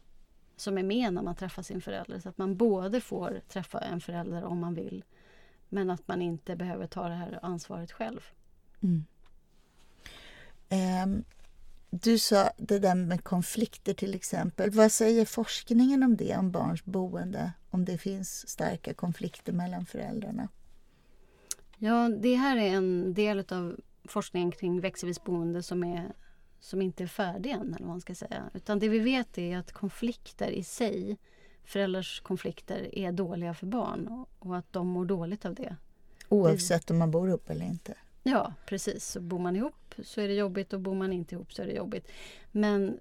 som 0.55 0.77
är 0.77 0.83
med 0.83 1.13
när 1.13 1.21
man 1.21 1.35
träffar 1.35 1.61
sin 1.61 1.81
förälder. 1.81 2.19
Så 2.19 2.29
att 2.29 2.37
man 2.37 2.57
både 2.57 3.01
får 3.01 3.41
träffa 3.47 3.79
en 3.79 4.01
förälder 4.01 4.43
om 4.43 4.59
man 4.59 4.73
vill 4.73 5.03
men 5.69 5.89
att 5.89 6.07
man 6.07 6.21
inte 6.21 6.55
behöver 6.55 6.87
ta 6.87 7.09
det 7.09 7.15
här 7.15 7.39
ansvaret 7.41 7.91
själv. 7.91 8.21
Mm. 8.83 9.05
Um, 11.03 11.23
du 11.89 12.17
sa 12.17 12.51
det 12.57 12.79
där 12.79 12.95
med 12.95 13.23
konflikter 13.23 13.93
till 13.93 14.15
exempel. 14.15 14.69
Vad 14.69 14.91
säger 14.91 15.25
forskningen 15.25 16.03
om 16.03 16.17
det, 16.17 16.37
om 16.37 16.51
barns 16.51 16.85
boende? 16.85 17.51
Om 17.69 17.85
det 17.85 17.97
finns 17.97 18.49
starka 18.49 18.93
konflikter 18.93 19.53
mellan 19.53 19.85
föräldrarna? 19.85 20.47
Ja, 21.77 22.09
det 22.09 22.35
här 22.35 22.57
är 22.57 22.69
en 22.69 23.13
del 23.13 23.45
av 23.49 23.79
forskningen 24.03 24.51
kring 24.51 24.79
växelvis 24.79 25.23
boende 25.23 25.63
som 25.63 25.83
är 25.83 26.11
som 26.59 26.81
inte 26.81 27.03
är 27.03 27.07
färdig 27.07 27.51
än. 27.51 27.61
Eller 27.61 27.85
vad 27.85 27.87
man 27.87 28.01
ska 28.01 28.15
säga. 28.15 28.49
Utan 28.53 28.79
det 28.79 28.89
vi 28.89 28.99
vet 28.99 29.37
är 29.37 29.57
att 29.57 29.71
konflikter 29.71 30.49
i 30.49 30.63
sig, 30.63 31.17
föräldrars 31.63 32.19
konflikter, 32.19 32.95
är 32.97 33.11
dåliga 33.11 33.53
för 33.53 33.67
barn 33.67 34.25
och, 34.39 34.57
att 34.57 34.73
de 34.73 34.87
mår 34.87 35.05
dåligt 35.05 35.45
av 35.45 35.55
det. 35.55 35.75
Oavsett 36.29 36.91
om 36.91 36.97
man 36.97 37.11
bor 37.11 37.29
ihop 37.29 37.49
eller 37.49 37.65
inte? 37.65 37.93
Ja, 38.27 38.53
precis. 38.65 39.05
Så 39.05 39.19
bor 39.21 39.39
man 39.39 39.55
ihop 39.55 39.95
så 40.03 40.21
är 40.21 40.27
det 40.27 40.33
jobbigt 40.33 40.73
och 40.73 40.79
bor 40.79 40.95
man 40.95 41.13
inte 41.13 41.35
ihop 41.35 41.53
så 41.53 41.61
är 41.61 41.65
det 41.65 41.73
jobbigt. 41.73 42.11
Men 42.51 42.99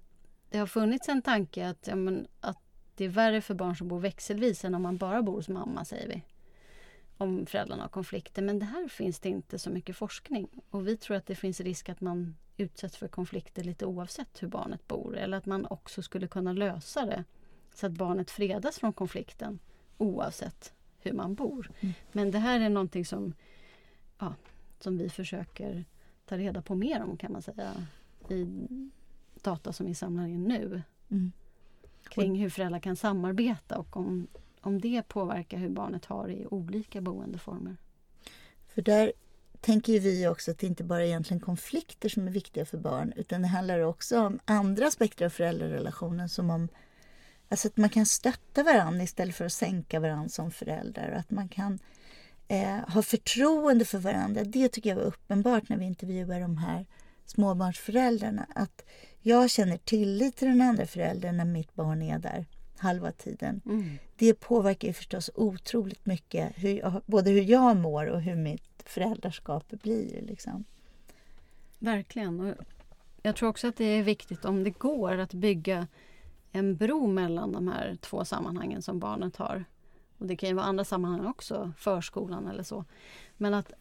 det 0.49 0.57
har 0.57 0.67
funnits 0.67 1.09
en 1.09 1.21
tanke 1.21 1.69
att, 1.69 1.87
ja, 1.87 1.95
men, 1.95 2.27
att 2.39 2.57
det 2.95 3.05
är 3.05 3.09
värre 3.09 3.41
för 3.41 3.53
barn 3.53 3.75
som 3.75 3.87
bor 3.87 3.99
växelvis 3.99 4.65
än 4.65 4.75
om 4.75 4.81
man 4.81 4.97
bara 4.97 5.21
bor 5.21 5.33
hos 5.33 5.49
mamma, 5.49 5.85
säger 5.85 6.07
vi. 6.07 6.23
Om 7.17 7.45
föräldrarna 7.45 7.81
har 7.81 7.89
konflikter. 7.89 8.41
Men 8.41 8.59
det 8.59 8.65
här 8.65 8.87
finns 8.87 9.19
det 9.19 9.29
inte 9.29 9.59
så 9.59 9.69
mycket 9.69 9.97
forskning. 9.97 10.47
Och 10.69 10.87
vi 10.87 10.97
tror 10.97 11.17
att 11.17 11.25
det 11.25 11.35
finns 11.35 11.61
risk 11.61 11.89
att 11.89 12.01
man 12.01 12.35
utsätts 12.57 12.97
för 12.97 13.07
konflikter 13.07 13.63
lite 13.63 13.85
oavsett 13.85 14.43
hur 14.43 14.47
barnet 14.47 14.87
bor. 14.87 15.17
Eller 15.17 15.37
att 15.37 15.45
man 15.45 15.65
också 15.65 16.01
skulle 16.01 16.27
kunna 16.27 16.53
lösa 16.53 17.05
det 17.05 17.23
så 17.73 17.85
att 17.85 17.91
barnet 17.91 18.31
fredas 18.31 18.79
från 18.79 18.93
konflikten 18.93 19.59
oavsett 19.97 20.73
hur 20.99 21.13
man 21.13 21.35
bor. 21.35 21.71
Mm. 21.79 21.93
Men 22.11 22.31
det 22.31 22.39
här 22.39 22.59
är 22.59 22.69
någonting 22.69 23.05
som, 23.05 23.33
ja, 24.19 24.33
som 24.79 24.97
vi 24.97 25.09
försöker 25.09 25.85
ta 26.25 26.37
reda 26.37 26.61
på 26.61 26.75
mer 26.75 27.03
om 27.03 27.17
kan 27.17 27.31
man 27.31 27.41
säga 27.41 27.73
i 28.29 28.67
data 29.41 29.73
som 29.73 29.85
vi 29.85 29.95
samlar 29.95 30.27
in 30.27 30.43
nu. 30.43 30.81
Mm. 31.09 31.31
Kring 32.09 32.35
hur 32.35 32.49
föräldrar 32.49 32.79
kan 32.79 32.95
samarbeta 32.95 33.77
och 33.77 33.97
om, 33.97 34.27
om 34.61 34.81
det 34.81 35.07
påverkar 35.07 35.57
hur 35.57 35.69
barnet 35.69 36.05
har 36.05 36.29
i 36.29 36.45
olika 36.45 37.01
boendeformer. 37.01 37.77
För 38.67 38.81
där 38.81 39.11
tänker 39.61 39.99
vi 39.99 40.27
också 40.27 40.51
att 40.51 40.59
det 40.59 40.67
inte 40.67 40.83
bara 40.83 41.01
är 41.01 41.07
egentligen 41.07 41.41
konflikter 41.41 42.09
som 42.09 42.27
är 42.27 42.31
viktiga 42.31 42.65
för 42.65 42.77
barn 42.77 43.13
utan 43.15 43.41
det 43.41 43.47
handlar 43.47 43.79
också 43.79 44.19
om 44.19 44.39
andra 44.45 44.87
aspekter 44.87 45.25
av 45.25 45.29
föräldrarelationen 45.29 46.29
som 46.29 46.49
om 46.49 46.67
alltså 47.49 47.67
att 47.67 47.77
man 47.77 47.89
kan 47.89 48.05
stötta 48.05 48.63
varandra 48.63 49.03
istället 49.03 49.35
för 49.35 49.45
att 49.45 49.53
sänka 49.53 49.99
varandra 49.99 50.29
som 50.29 50.51
föräldrar 50.51 51.11
och 51.11 51.17
att 51.17 51.31
man 51.31 51.49
kan 51.49 51.79
eh, 52.47 52.89
ha 52.89 53.01
förtroende 53.01 53.85
för 53.85 53.97
varandra. 53.97 54.43
Det 54.43 54.69
tycker 54.69 54.89
jag 54.89 54.97
var 54.97 55.03
uppenbart 55.03 55.69
när 55.69 55.77
vi 55.77 55.85
intervjuade 55.85 56.39
de 56.39 56.57
här 56.57 56.85
småbarnsföräldrarna 57.25 58.47
att 58.55 58.85
jag 59.21 59.49
känner 59.49 59.77
tillit 59.77 60.35
till 60.35 60.47
den 60.47 60.61
andra 60.61 60.85
föräldern 60.85 61.37
när 61.37 61.45
mitt 61.45 61.75
barn 61.75 62.01
är 62.01 62.19
där 62.19 62.45
halva 62.77 63.11
tiden. 63.11 63.61
Mm. 63.65 63.97
Det 64.15 64.33
påverkar 64.33 64.87
ju 64.87 64.93
förstås 64.93 65.29
otroligt 65.35 66.05
mycket 66.05 66.53
hur, 66.55 67.01
både 67.05 67.31
hur 67.31 67.41
jag 67.41 67.77
mår 67.77 68.05
och 68.05 68.21
hur 68.21 68.35
mitt 68.35 68.83
föräldraskap 68.85 69.69
blir. 69.69 70.21
Liksom. 70.21 70.65
Verkligen. 71.79 72.39
Och 72.39 72.55
jag 73.21 73.35
tror 73.35 73.49
också 73.49 73.67
att 73.67 73.75
det 73.75 73.85
är 73.85 74.03
viktigt 74.03 74.45
om 74.45 74.63
det 74.63 74.69
går 74.69 75.17
att 75.17 75.33
bygga 75.33 75.87
en 76.51 76.75
bro 76.75 77.07
mellan 77.07 77.51
de 77.51 77.67
här 77.67 77.97
två 78.01 78.25
sammanhangen 78.25 78.81
som 78.81 78.99
barnet 78.99 79.35
har. 79.35 79.65
Och 80.17 80.27
Det 80.27 80.35
kan 80.35 80.49
ju 80.49 80.55
vara 80.55 80.65
andra 80.65 80.83
sammanhang 80.83 81.25
också, 81.25 81.71
förskolan 81.77 82.47
eller 82.47 82.63
så. 82.63 82.85
Men 83.37 83.53
att, 83.53 83.71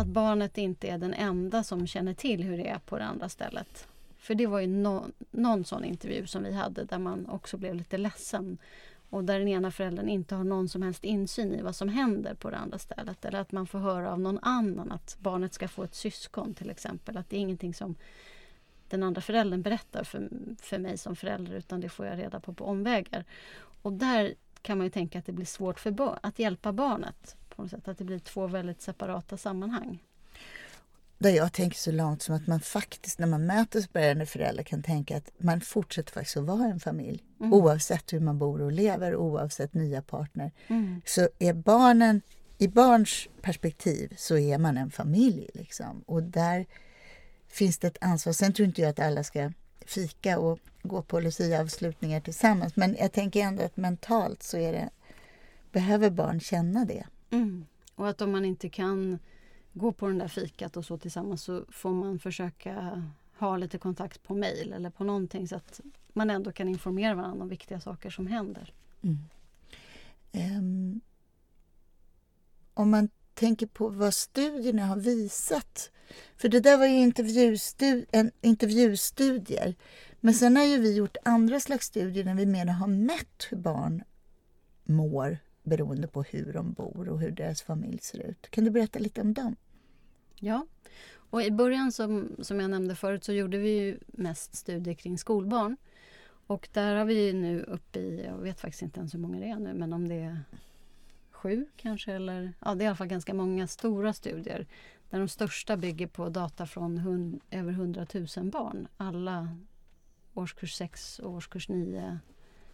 att 0.00 0.06
barnet 0.06 0.58
inte 0.58 0.88
är 0.88 0.98
den 0.98 1.14
enda 1.14 1.62
som 1.62 1.86
känner 1.86 2.14
till 2.14 2.42
hur 2.42 2.56
det 2.56 2.68
är 2.68 2.78
på 2.78 2.98
det 2.98 3.04
andra 3.04 3.28
stället. 3.28 3.88
För 4.18 4.34
det 4.34 4.46
var 4.46 4.60
ju 4.60 4.66
no, 4.66 5.04
någon 5.30 5.64
sån 5.64 5.84
intervju 5.84 6.26
som 6.26 6.42
vi 6.42 6.52
hade 6.52 6.84
där 6.84 6.98
man 6.98 7.26
också 7.28 7.56
blev 7.56 7.74
lite 7.74 7.98
ledsen 7.98 8.58
och 9.10 9.24
där 9.24 9.38
den 9.38 9.48
ena 9.48 9.70
föräldern 9.70 10.08
inte 10.08 10.34
har 10.34 10.44
någon 10.44 10.68
som 10.68 10.82
helst 10.82 11.04
insyn 11.04 11.54
i 11.54 11.62
vad 11.62 11.76
som 11.76 11.88
händer 11.88 12.34
på 12.34 12.50
det 12.50 12.56
andra 12.56 12.78
stället. 12.78 13.24
Eller 13.24 13.40
att 13.40 13.52
man 13.52 13.66
får 13.66 13.78
höra 13.78 14.12
av 14.12 14.20
någon 14.20 14.38
annan 14.42 14.92
att 14.92 15.16
barnet 15.20 15.54
ska 15.54 15.68
få 15.68 15.82
ett 15.82 15.94
syskon 15.94 16.54
till 16.54 16.70
exempel. 16.70 17.16
Att 17.16 17.30
det 17.30 17.36
är 17.36 17.40
ingenting 17.40 17.74
som 17.74 17.94
den 18.88 19.02
andra 19.02 19.20
föräldern 19.20 19.62
berättar 19.62 20.04
för, 20.04 20.28
för 20.62 20.78
mig 20.78 20.98
som 20.98 21.16
förälder 21.16 21.52
utan 21.52 21.80
det 21.80 21.88
får 21.88 22.06
jag 22.06 22.18
reda 22.18 22.40
på 22.40 22.54
på 22.54 22.64
omvägar. 22.64 23.24
Och 23.82 23.92
där 23.92 24.34
kan 24.64 24.78
man 24.78 24.86
ju 24.86 24.90
tänka 24.90 25.18
att 25.18 25.26
det 25.26 25.32
blir 25.32 25.46
svårt 25.46 25.80
för 25.80 26.18
att 26.22 26.38
hjälpa 26.38 26.72
barnet. 26.72 27.36
På 27.48 27.62
något 27.62 27.70
sätt, 27.70 27.88
att 27.88 27.98
det 27.98 28.04
blir 28.04 28.18
två 28.18 28.46
väldigt 28.46 28.82
separata 28.82 29.36
sammanhang. 29.36 30.02
Där 31.18 31.30
jag 31.30 31.52
tänker 31.52 31.76
så 31.76 31.92
långt 31.92 32.22
som 32.22 32.34
att 32.34 32.46
man 32.46 32.60
faktiskt 32.60 33.18
när 33.18 33.26
man 33.26 33.46
möter 33.46 33.78
aspirerande 33.78 34.26
föräldrar 34.26 34.64
kan 34.64 34.82
tänka 34.82 35.16
att 35.16 35.30
man 35.38 35.60
fortsätter 35.60 36.12
faktiskt 36.12 36.36
att 36.36 36.44
vara 36.44 36.64
en 36.64 36.80
familj. 36.80 37.24
Mm. 37.40 37.52
Oavsett 37.52 38.12
hur 38.12 38.20
man 38.20 38.38
bor 38.38 38.62
och 38.62 38.72
lever, 38.72 39.16
oavsett 39.16 39.74
nya 39.74 40.02
partner. 40.02 40.52
Mm. 40.66 41.00
Så 41.06 41.28
är 41.38 41.52
barnen, 41.52 42.20
i 42.58 42.68
barns 42.68 43.28
perspektiv 43.42 44.14
så 44.16 44.38
är 44.38 44.58
man 44.58 44.76
en 44.76 44.90
familj. 44.90 45.50
Liksom. 45.54 46.02
Och 46.06 46.22
där 46.22 46.66
finns 47.48 47.78
det 47.78 47.86
ett 47.86 47.98
ansvar. 48.00 48.32
Sen 48.32 48.52
tror 48.52 48.68
inte 48.68 48.80
jag 48.80 48.90
att 48.90 49.00
alla 49.00 49.24
ska 49.24 49.52
fika 49.86 50.38
och 50.38 50.58
gå 50.82 51.02
på 51.02 51.20
Lucia-avslutningar 51.20 52.20
tillsammans. 52.20 52.76
Men 52.76 52.96
jag 53.00 53.12
tänker 53.12 53.40
ändå 53.40 53.62
att 53.62 53.76
mentalt 53.76 54.42
så 54.42 54.56
är 54.56 54.72
det, 54.72 54.90
behöver 55.72 56.10
barn 56.10 56.40
känna 56.40 56.84
det. 56.84 57.06
Mm. 57.30 57.66
Och 57.94 58.08
att 58.08 58.20
om 58.20 58.32
man 58.32 58.44
inte 58.44 58.68
kan 58.68 59.18
gå 59.72 59.92
på 59.92 60.08
den 60.08 60.18
där 60.18 60.28
fikat 60.28 60.76
och 60.76 60.84
så 60.84 60.98
tillsammans 60.98 61.42
så 61.42 61.64
får 61.68 61.90
man 61.90 62.18
försöka 62.18 63.02
ha 63.38 63.56
lite 63.56 63.78
kontakt 63.78 64.22
på 64.22 64.34
mejl 64.34 64.72
eller 64.72 64.90
på 64.90 65.04
någonting 65.04 65.48
så 65.48 65.56
att 65.56 65.80
man 66.12 66.30
ändå 66.30 66.52
kan 66.52 66.68
informera 66.68 67.14
varandra 67.14 67.42
om 67.42 67.48
viktiga 67.48 67.80
saker 67.80 68.10
som 68.10 68.26
händer. 68.26 68.72
Mm. 69.02 69.18
Um, 70.32 71.00
om 72.74 72.90
man 72.90 73.08
tänker 73.34 73.66
på 73.66 73.88
vad 73.88 74.14
studierna 74.14 74.86
har 74.86 74.96
visat. 74.96 75.90
För 76.36 76.48
det 76.48 76.60
där 76.60 76.78
var 76.78 76.86
ju 76.86 76.96
intervjustu 76.96 78.06
en, 78.10 78.30
intervjustudier. 78.40 79.74
Men 80.20 80.34
sen 80.34 80.56
har 80.56 80.64
ju 80.64 80.78
vi 80.78 80.96
gjort 80.96 81.16
andra 81.24 81.60
slags 81.60 81.86
studier 81.86 82.24
där 82.24 82.34
vi 82.34 82.46
mer 82.46 82.66
har 82.66 82.86
mätt 82.86 83.46
hur 83.50 83.56
barn 83.56 84.02
mår 84.84 85.38
beroende 85.62 86.08
på 86.08 86.22
hur 86.22 86.52
de 86.52 86.72
bor 86.72 87.08
och 87.08 87.20
hur 87.20 87.30
deras 87.30 87.62
familj 87.62 87.98
ser 87.98 88.18
ut. 88.18 88.50
Kan 88.50 88.64
du 88.64 88.70
berätta 88.70 88.98
lite 88.98 89.20
om 89.20 89.34
dem? 89.34 89.56
Ja, 90.34 90.66
och 91.30 91.42
i 91.42 91.50
början 91.50 91.92
som, 91.92 92.36
som 92.38 92.60
jag 92.60 92.70
nämnde 92.70 92.94
förut 92.94 93.24
så 93.24 93.32
gjorde 93.32 93.58
vi 93.58 93.70
ju 93.70 93.98
mest 94.06 94.56
studier 94.56 94.94
kring 94.94 95.18
skolbarn. 95.18 95.76
Och 96.46 96.68
där 96.72 96.96
har 96.96 97.04
vi 97.04 97.32
nu 97.32 97.62
uppe 97.62 97.98
i, 97.98 98.24
jag 98.24 98.36
vet 98.36 98.60
faktiskt 98.60 98.82
inte 98.82 99.00
ens 99.00 99.14
hur 99.14 99.18
många 99.18 99.40
det 99.40 99.46
är 99.46 99.58
nu, 99.58 99.74
men 99.74 99.92
om 99.92 100.08
det 100.08 100.14
är 100.14 100.40
sju 101.44 101.66
kanske 101.76 102.12
eller 102.12 102.52
ja, 102.64 102.74
det 102.74 102.82
är 102.82 102.84
i 102.84 102.88
alla 102.88 102.96
fall 102.96 103.06
ganska 103.06 103.34
många 103.34 103.66
stora 103.66 104.12
studier 104.12 104.66
där 105.10 105.18
de 105.18 105.28
största 105.28 105.76
bygger 105.76 106.06
på 106.06 106.28
data 106.28 106.66
från 106.66 106.98
hund, 106.98 107.40
över 107.50 107.72
100 107.72 108.06
000 108.12 108.26
barn. 108.50 108.88
Alla 108.96 109.56
årskurs 110.34 110.74
6 110.74 111.18
och 111.18 111.30
årskurs 111.30 111.68
9 111.68 112.18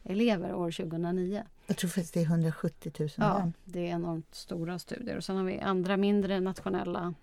elever 0.02 0.54
år 0.54 0.70
2009. 0.70 1.44
Jag 1.66 1.76
tror 1.76 1.90
faktiskt 1.90 2.14
det 2.14 2.20
är 2.20 2.24
170 2.24 2.92
000 2.98 3.09
ja, 3.16 3.33
barn. 3.35 3.52
det 3.64 3.80
är 3.80 3.94
enormt 3.94 4.35
stora 4.35 4.78
studier. 4.78 5.16
Och 5.16 5.24
sen 5.24 5.37
har 5.37 5.44
vi 5.44 5.61
andra 5.61 5.96
mindre 5.96 6.40
nationella 6.40 7.14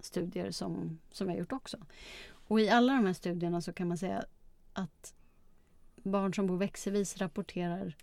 studier 0.00 0.50
som, 0.50 0.98
som 1.12 1.26
vi 1.26 1.32
har 1.32 1.38
gjort 1.38 1.52
också. 1.52 1.76
Och 2.48 2.60
i 2.60 2.68
alla 2.68 2.92
de 2.92 3.06
här 3.06 3.12
studierna 3.12 3.60
så 3.60 3.72
kan 3.72 3.88
man 3.88 3.98
säga 3.98 4.24
att 4.72 5.14
barn 5.96 6.34
som 6.34 6.46
bor 6.46 6.56
växelvis 6.56 7.16
rapporterar 7.16 7.96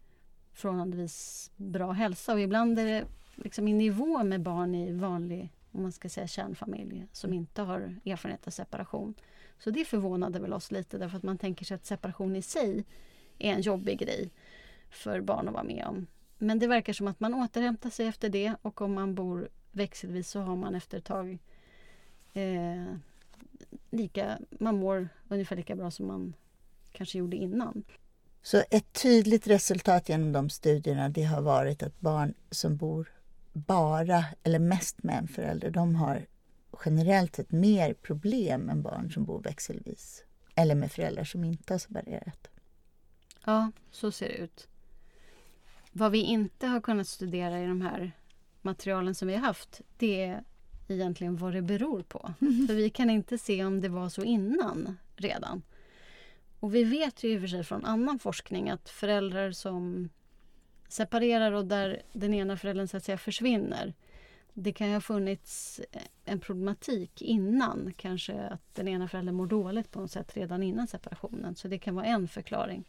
förhållandevis 0.60 1.52
bra 1.56 1.92
hälsa 1.92 2.34
och 2.34 2.40
ibland 2.40 2.80
är 2.80 2.86
det 2.86 3.06
liksom 3.36 3.68
i 3.68 3.74
nivå 3.74 4.24
med 4.24 4.42
barn 4.42 4.76
i 4.76 4.92
vanlig 4.92 5.54
om 5.72 5.82
man 5.82 5.92
ska 5.92 6.10
säga 6.10 6.28
kärnfamilj 6.28 7.06
som 7.12 7.34
inte 7.34 7.62
har 7.62 7.96
erfarenhet 8.06 8.48
av 8.48 8.52
separation. 8.52 9.14
Så 9.60 9.70
det 9.70 9.86
förvånade 9.86 10.40
väl 10.40 10.54
oss 10.54 10.72
lite 10.72 10.98
därför 10.98 11.18
att 11.18 11.24
man 11.24 11.38
tänker 11.38 11.66
sig 11.66 11.76
att 11.76 11.86
separation 11.86 12.36
i 12.36 12.42
sig 12.42 12.86
är 13.38 13.54
en 13.54 13.62
jobbig 13.62 14.00
grej 14.00 14.30
för 14.90 15.22
barn 15.22 15.48
att 15.48 15.54
vara 15.54 15.64
med 15.64 15.86
om. 15.88 16.08
Men 16.38 16.60
det 16.60 16.68
verkar 16.68 16.94
som 16.94 17.08
att 17.08 17.20
man 17.20 17.34
återhämtar 17.34 17.90
sig 17.90 18.08
efter 18.08 18.30
det 18.30 18.56
och 18.62 18.82
om 18.82 18.94
man 18.94 19.16
bor 19.16 19.50
växelvis 19.72 20.30
så 20.30 20.40
har 20.40 20.56
man 20.56 20.76
efter 20.76 20.98
ett 20.98 21.06
tag 21.06 21.38
eh, 22.34 22.94
lika, 23.90 24.40
man 24.50 24.80
mår 24.80 25.10
ungefär 25.28 25.56
lika 25.56 25.76
bra 25.76 25.92
som 25.92 26.08
man 26.08 26.34
kanske 26.92 27.18
gjorde 27.18 27.38
innan. 27.38 27.84
Så 28.42 28.64
ett 28.72 28.94
tydligt 28.94 29.48
resultat 29.48 30.10
genom 30.10 30.32
de 30.32 30.50
studierna 30.50 31.10
det 31.10 31.24
har 31.24 31.42
varit 31.42 31.84
att 31.84 32.00
barn 32.00 32.34
som 32.52 32.78
bor 32.78 33.12
bara 33.54 34.26
eller 34.44 34.60
mest 34.60 35.04
med 35.04 35.18
en 35.18 35.28
förälder, 35.28 35.72
de 35.72 35.96
har 35.96 36.26
generellt 36.86 37.36
sett 37.36 37.52
mer 37.52 37.94
problem 37.94 38.70
än 38.70 38.82
barn 38.82 39.12
som 39.12 39.26
bor 39.26 39.42
växelvis. 39.42 40.24
Eller 40.56 40.76
med 40.76 40.92
föräldrar 40.92 41.24
som 41.24 41.44
inte 41.44 41.74
har 41.74 41.80
separerat. 41.80 42.48
Ja, 43.46 43.72
så 43.92 44.12
ser 44.12 44.28
det 44.28 44.38
ut. 44.38 44.68
Vad 45.92 46.12
vi 46.12 46.20
inte 46.20 46.68
har 46.68 46.82
kunnat 46.82 47.08
studera 47.08 47.64
i 47.64 47.68
de 47.68 47.82
här 47.82 48.12
materialen 48.62 49.16
som 49.16 49.28
vi 49.28 49.34
har 49.34 49.42
haft, 49.42 49.82
det 49.98 50.24
är 50.24 50.44
egentligen 50.88 51.38
vad 51.38 51.54
det 51.54 51.62
beror 51.62 52.04
på. 52.04 52.34
För 52.40 52.74
vi 52.74 52.90
kan 52.90 53.10
inte 53.10 53.38
se 53.38 53.66
om 53.66 53.82
det 53.82 53.90
var 53.90 54.10
så 54.10 54.24
innan 54.24 54.98
redan. 55.16 55.62
Och 56.60 56.76
vi 56.76 56.84
vet 56.84 57.24
ju 57.24 57.30
i 57.34 57.38
och 57.38 57.42
för 57.42 57.48
sig 57.48 57.64
från 57.64 57.86
annan 57.86 58.20
forskning 58.20 58.70
att 58.70 58.90
föräldrar 58.90 59.52
som 59.52 60.10
separerar 60.88 61.52
och 61.52 61.66
där 61.66 62.02
den 62.14 62.34
ena 62.34 62.58
föräldern 62.58 62.88
så 62.88 62.98
att 62.98 63.04
säga 63.04 63.18
försvinner. 63.18 63.94
Det 64.54 64.74
kan 64.74 64.88
ju 64.88 64.94
ha 64.94 65.02
funnits 65.02 65.82
en 66.26 66.40
problematik 66.40 67.22
innan, 67.22 67.94
kanske 67.98 68.42
att 68.42 68.76
den 68.76 68.88
ena 68.88 69.08
föräldern 69.08 69.36
mår 69.36 69.48
dåligt 69.48 69.92
på 69.92 70.00
något 70.00 70.12
sätt 70.12 70.38
redan 70.38 70.64
innan 70.64 70.88
separationen. 70.88 71.56
Så 71.56 71.68
det 71.68 71.80
kan 71.80 71.96
vara 71.96 72.06
en 72.06 72.28
förklaring. 72.28 72.84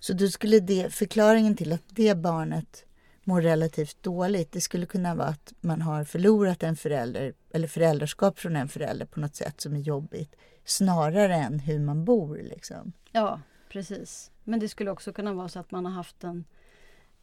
Så 0.00 0.12
du 0.12 0.30
skulle 0.30 0.60
det, 0.60 0.94
förklaringen 0.94 1.56
till 1.56 1.72
att 1.72 1.84
det 1.88 2.14
barnet 2.14 2.84
mår 3.24 3.42
relativt 3.42 4.02
dåligt, 4.02 4.52
det 4.52 4.60
skulle 4.60 4.86
kunna 4.86 5.14
vara 5.14 5.28
att 5.28 5.52
man 5.60 5.82
har 5.82 6.04
förlorat 6.04 6.62
en 6.62 6.76
förälder 6.76 7.34
eller 7.50 7.68
föräldraskap 7.68 8.38
från 8.38 8.56
en 8.56 8.68
förälder 8.68 9.06
på 9.06 9.20
något 9.20 9.36
sätt 9.36 9.60
som 9.60 9.76
är 9.76 9.80
jobbigt 9.80 10.36
snarare 10.70 11.34
än 11.34 11.58
hur 11.58 11.78
man 11.78 12.04
bor. 12.04 12.36
Liksom. 12.36 12.92
Ja, 13.12 13.40
precis. 13.68 14.30
Men 14.44 14.60
det 14.60 14.68
skulle 14.68 14.90
också 14.90 15.12
kunna 15.12 15.32
vara 15.32 15.48
så 15.48 15.58
att 15.58 15.70
man 15.70 15.86
har 15.86 15.92
haft 15.92 16.24
en, 16.24 16.44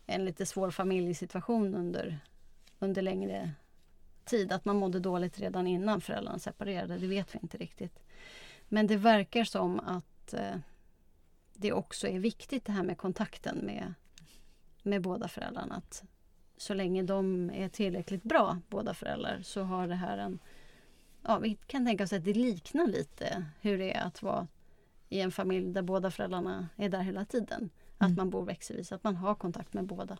en 0.05 0.25
lite 0.25 0.45
svår 0.45 0.71
familjesituation 0.71 1.75
under, 1.75 2.19
under 2.79 3.01
längre 3.01 3.51
tid. 4.25 4.51
Att 4.51 4.65
man 4.65 4.75
mådde 4.75 4.99
dåligt 4.99 5.39
redan 5.39 5.67
innan 5.67 6.01
föräldrarna 6.01 6.39
separerade, 6.39 6.97
det 6.97 7.07
vet 7.07 7.35
vi 7.35 7.39
inte 7.41 7.57
riktigt. 7.57 7.99
Men 8.69 8.87
det 8.87 8.97
verkar 8.97 9.43
som 9.43 9.79
att 9.79 10.33
eh, 10.33 10.55
det 11.53 11.73
också 11.73 12.07
är 12.07 12.19
viktigt 12.19 12.65
det 12.65 12.71
här 12.71 12.83
med 12.83 12.97
kontakten 12.97 13.57
med, 13.57 13.93
med 14.83 15.01
båda 15.01 15.27
föräldrarna. 15.27 15.75
Att 15.75 16.03
så 16.57 16.73
länge 16.73 17.03
de 17.03 17.49
är 17.49 17.69
tillräckligt 17.69 18.23
bra, 18.23 18.57
båda 18.69 18.93
föräldrar, 18.93 19.41
så 19.43 19.63
har 19.63 19.87
det 19.87 19.95
här 19.95 20.17
en... 20.17 20.39
Ja, 21.29 21.39
vi 21.39 21.57
kan 21.67 21.85
tänka 21.85 22.03
oss 22.03 22.13
att 22.13 22.25
det 22.25 22.33
liknar 22.33 22.87
lite 22.87 23.45
hur 23.61 23.77
det 23.77 23.93
är 23.93 24.01
att 24.01 24.21
vara 24.21 24.47
i 25.09 25.21
en 25.21 25.31
familj 25.31 25.73
där 25.73 25.81
båda 25.81 26.11
föräldrarna 26.11 26.69
är 26.75 26.89
där 26.89 27.01
hela 27.01 27.25
tiden. 27.25 27.59
Mm. 27.59 27.71
Att 27.97 28.17
man 28.17 28.29
bor 28.29 28.45
växelvis, 28.45 28.91
att 28.91 29.03
man 29.03 29.15
har 29.15 29.35
kontakt 29.35 29.73
med 29.73 29.85
båda. 29.85 30.17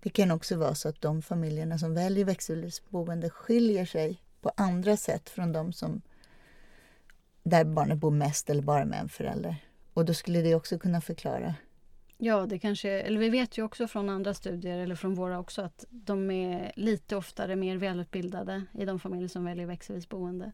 Det 0.00 0.10
kan 0.10 0.30
också 0.30 0.56
vara 0.56 0.74
så 0.74 0.88
att 0.88 1.00
de 1.00 1.22
familjerna 1.22 1.78
som 1.78 1.94
väljer 1.94 2.24
växelvisboende 2.24 3.30
skiljer 3.30 3.86
sig 3.86 4.22
på 4.40 4.52
andra 4.56 4.96
sätt 4.96 5.30
från 5.30 5.52
de 5.52 5.72
som 5.72 6.02
där 7.42 7.64
barnet 7.64 7.98
bor 7.98 8.10
mest 8.10 8.50
eller 8.50 8.62
bara 8.62 8.84
med 8.84 9.00
en 9.00 9.08
förälder. 9.08 9.56
Och 9.94 10.04
då 10.04 10.14
skulle 10.14 10.42
det 10.42 10.54
också 10.54 10.78
kunna 10.78 11.00
förklara 11.00 11.54
Ja, 12.18 12.46
det 12.46 12.58
kanske, 12.58 12.90
eller 12.90 13.20
vi 13.20 13.30
vet 13.30 13.58
ju 13.58 13.62
också 13.62 13.88
från 13.88 14.08
andra 14.08 14.34
studier, 14.34 14.78
eller 14.78 14.94
från 14.94 15.14
våra 15.14 15.38
också, 15.38 15.62
att 15.62 15.84
de 15.90 16.30
är 16.30 16.72
lite 16.76 17.16
oftare 17.16 17.56
mer 17.56 17.76
välutbildade 17.76 18.64
i 18.78 18.84
de 18.84 19.00
familjer 19.00 19.28
som 19.28 19.44
väljer 19.44 19.66
växelvis 19.66 20.08
boende. 20.08 20.52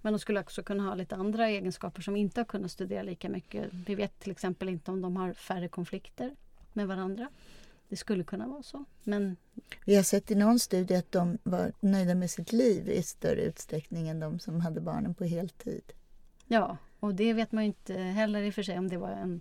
Men 0.00 0.12
de 0.12 0.18
skulle 0.18 0.40
också 0.40 0.62
kunna 0.62 0.82
ha 0.82 0.94
lite 0.94 1.16
andra 1.16 1.48
egenskaper 1.48 2.02
som 2.02 2.16
inte 2.16 2.40
har 2.40 2.44
kunnat 2.44 2.70
studera 2.70 3.02
lika 3.02 3.28
mycket. 3.28 3.68
Vi 3.72 3.94
vet 3.94 4.18
till 4.18 4.30
exempel 4.30 4.68
inte 4.68 4.90
om 4.90 5.00
de 5.00 5.16
har 5.16 5.32
färre 5.32 5.68
konflikter 5.68 6.36
med 6.72 6.88
varandra. 6.88 7.28
Det 7.88 7.96
skulle 7.96 8.24
kunna 8.24 8.46
vara 8.46 8.62
så. 8.62 8.84
Men... 9.04 9.36
Vi 9.84 9.96
har 9.96 10.02
sett 10.02 10.30
i 10.30 10.34
någon 10.34 10.58
studie 10.58 10.94
att 10.94 11.12
de 11.12 11.38
var 11.42 11.72
nöjda 11.80 12.14
med 12.14 12.30
sitt 12.30 12.52
liv 12.52 12.88
i 12.88 13.02
större 13.02 13.40
utsträckning 13.40 14.08
än 14.08 14.20
de 14.20 14.38
som 14.38 14.60
hade 14.60 14.80
barnen 14.80 15.14
på 15.14 15.24
heltid. 15.24 15.92
Ja, 16.46 16.76
och 17.00 17.14
det 17.14 17.32
vet 17.32 17.52
man 17.52 17.62
ju 17.64 17.66
inte 17.66 17.94
heller 17.94 18.42
i 18.42 18.50
och 18.50 18.54
för 18.54 18.62
sig 18.62 18.78
om 18.78 18.88
det 18.88 18.98
var 18.98 19.10
en 19.10 19.40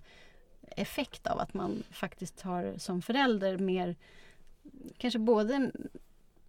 effekt 0.75 1.27
av 1.27 1.39
att 1.39 1.53
man 1.53 1.83
faktiskt 1.91 2.41
har 2.41 2.73
som 2.77 3.01
förälder 3.01 3.57
mer 3.57 3.95
kanske 4.97 5.19
både 5.19 5.71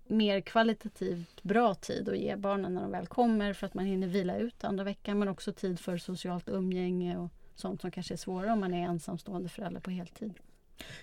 mer 0.07 0.41
kvalitativt 0.41 1.43
bra 1.43 1.75
tid 1.75 2.09
att 2.09 2.19
ge 2.19 2.37
barnen 2.37 2.75
när 2.75 2.83
de 2.83 2.91
väl 2.91 3.07
kommer 3.07 3.53
för 3.53 3.67
att 3.67 3.75
man 3.75 3.85
hinner 3.85 4.07
vila 4.07 4.37
ut 4.37 4.65
andra 4.65 4.85
veckan 4.85 5.19
men 5.19 5.29
också 5.29 5.53
tid 5.53 5.81
för 5.81 5.99
socialt 5.99 6.49
umgänge 6.49 7.19
och 7.19 7.31
sånt 7.55 7.81
som 7.81 7.91
kanske 7.91 8.15
är 8.15 8.19
svårare 8.19 8.53
om 8.53 8.61
man 8.61 8.75
är 8.75 8.87
ensamstående 8.87 9.49
förälder 9.49 9.81
på 9.81 9.91
heltid. 9.91 10.35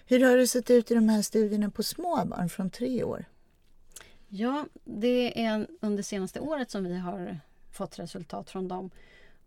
Hur 0.06 0.26
har 0.26 0.38
det 0.38 0.48
sett 0.48 0.70
ut 0.70 0.92
i 0.92 0.94
de 0.94 1.10
här 1.10 1.22
studierna 1.22 1.70
på 1.70 1.84
små 1.84 2.26
barn 2.26 2.50
från 2.50 2.70
tre 2.70 3.04
år? 3.04 3.26
Ja, 4.28 4.66
det 4.84 5.46
är 5.46 5.68
under 5.82 6.04
senaste 6.04 6.40
året 6.40 6.72
som 6.72 6.84
vi 6.84 6.98
har 6.98 7.40
fått 7.72 8.00
resultat 8.00 8.50
från 8.50 8.68
dem. 8.68 8.92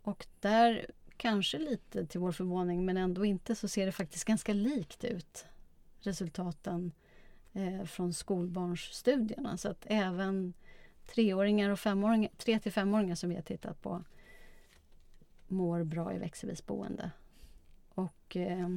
Och 0.03 0.27
där, 0.41 0.87
kanske 1.21 1.59
lite 1.59 2.07
till 2.07 2.21
vår 2.21 2.33
förvåning 2.33 2.85
men 2.85 2.97
ändå 2.97 3.25
inte, 3.25 3.55
så 3.55 3.69
ser 3.69 3.87
det 3.87 3.93
faktiskt 3.93 4.25
ganska 4.25 4.53
likt 4.53 5.05
ut. 5.05 5.47
resultaten 6.03 6.93
eh, 7.53 7.85
från 7.85 8.15
skolbarnsstudierna. 8.15 9.57
Så 9.57 9.69
att 9.69 9.87
även 9.87 10.55
treåringar 11.07 11.71
och 11.71 11.81
femåringar, 11.81 12.31
tre 12.37 12.59
till 12.59 12.73
femåringar 12.73 13.15
som 13.15 13.31
vi 13.31 13.37
har 13.37 13.43
tittat 13.43 13.83
på 13.83 14.05
mår 15.49 15.85
bra 15.85 16.15
i 16.15 16.19
växelvis 16.19 16.67
boende. 16.67 17.11
Och 17.95 18.37
eh, 18.37 18.69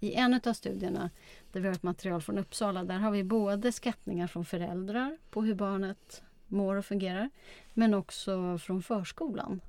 i 0.00 0.14
en 0.14 0.40
av 0.44 0.52
studierna 0.52 1.10
där 1.52 1.60
vi 1.60 1.68
har 1.68 1.74
ett 1.74 1.82
material 1.82 2.22
från 2.22 2.38
Uppsala, 2.38 2.84
där 2.84 2.98
har 2.98 3.10
vi 3.10 3.24
både 3.24 3.72
skattningar 3.72 4.26
från 4.26 4.44
föräldrar 4.44 5.18
på 5.30 5.42
hur 5.42 5.54
barnet 5.54 6.22
mår 6.46 6.76
och 6.76 6.84
fungerar, 6.84 7.30
men 7.74 7.94
också 7.94 8.58
från 8.58 8.82
förskolan. 8.82 9.60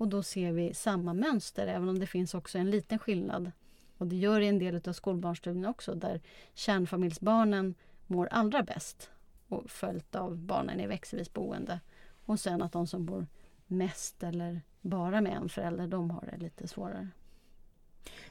Och 0.00 0.08
då 0.08 0.22
ser 0.22 0.52
vi 0.52 0.74
samma 0.74 1.14
mönster, 1.14 1.66
även 1.66 1.88
om 1.88 1.98
det 1.98 2.06
finns 2.06 2.34
också 2.34 2.58
en 2.58 2.70
liten 2.70 2.98
skillnad. 2.98 3.52
Och 3.98 4.06
det 4.06 4.16
gör 4.16 4.40
i 4.40 4.48
en 4.48 4.58
del 4.58 4.88
av 4.88 4.92
skolbarnsstudierna 4.92 5.70
också, 5.70 5.94
där 5.94 6.20
kärnfamiljsbarnen 6.54 7.74
mår 8.06 8.28
allra 8.30 8.62
bäst 8.62 9.10
och 9.48 9.70
följt 9.70 10.14
av 10.14 10.36
barnen 10.36 10.80
i 10.80 10.86
växelvis 10.86 11.32
boende. 11.32 11.80
Och 12.24 12.40
sen 12.40 12.62
att 12.62 12.72
de 12.72 12.86
som 12.86 13.06
bor 13.06 13.26
mest 13.66 14.22
eller 14.22 14.60
bara 14.80 15.20
med 15.20 15.32
en 15.32 15.48
förälder, 15.48 15.86
de 15.86 16.10
har 16.10 16.28
det 16.32 16.36
lite 16.36 16.68
svårare. 16.68 17.08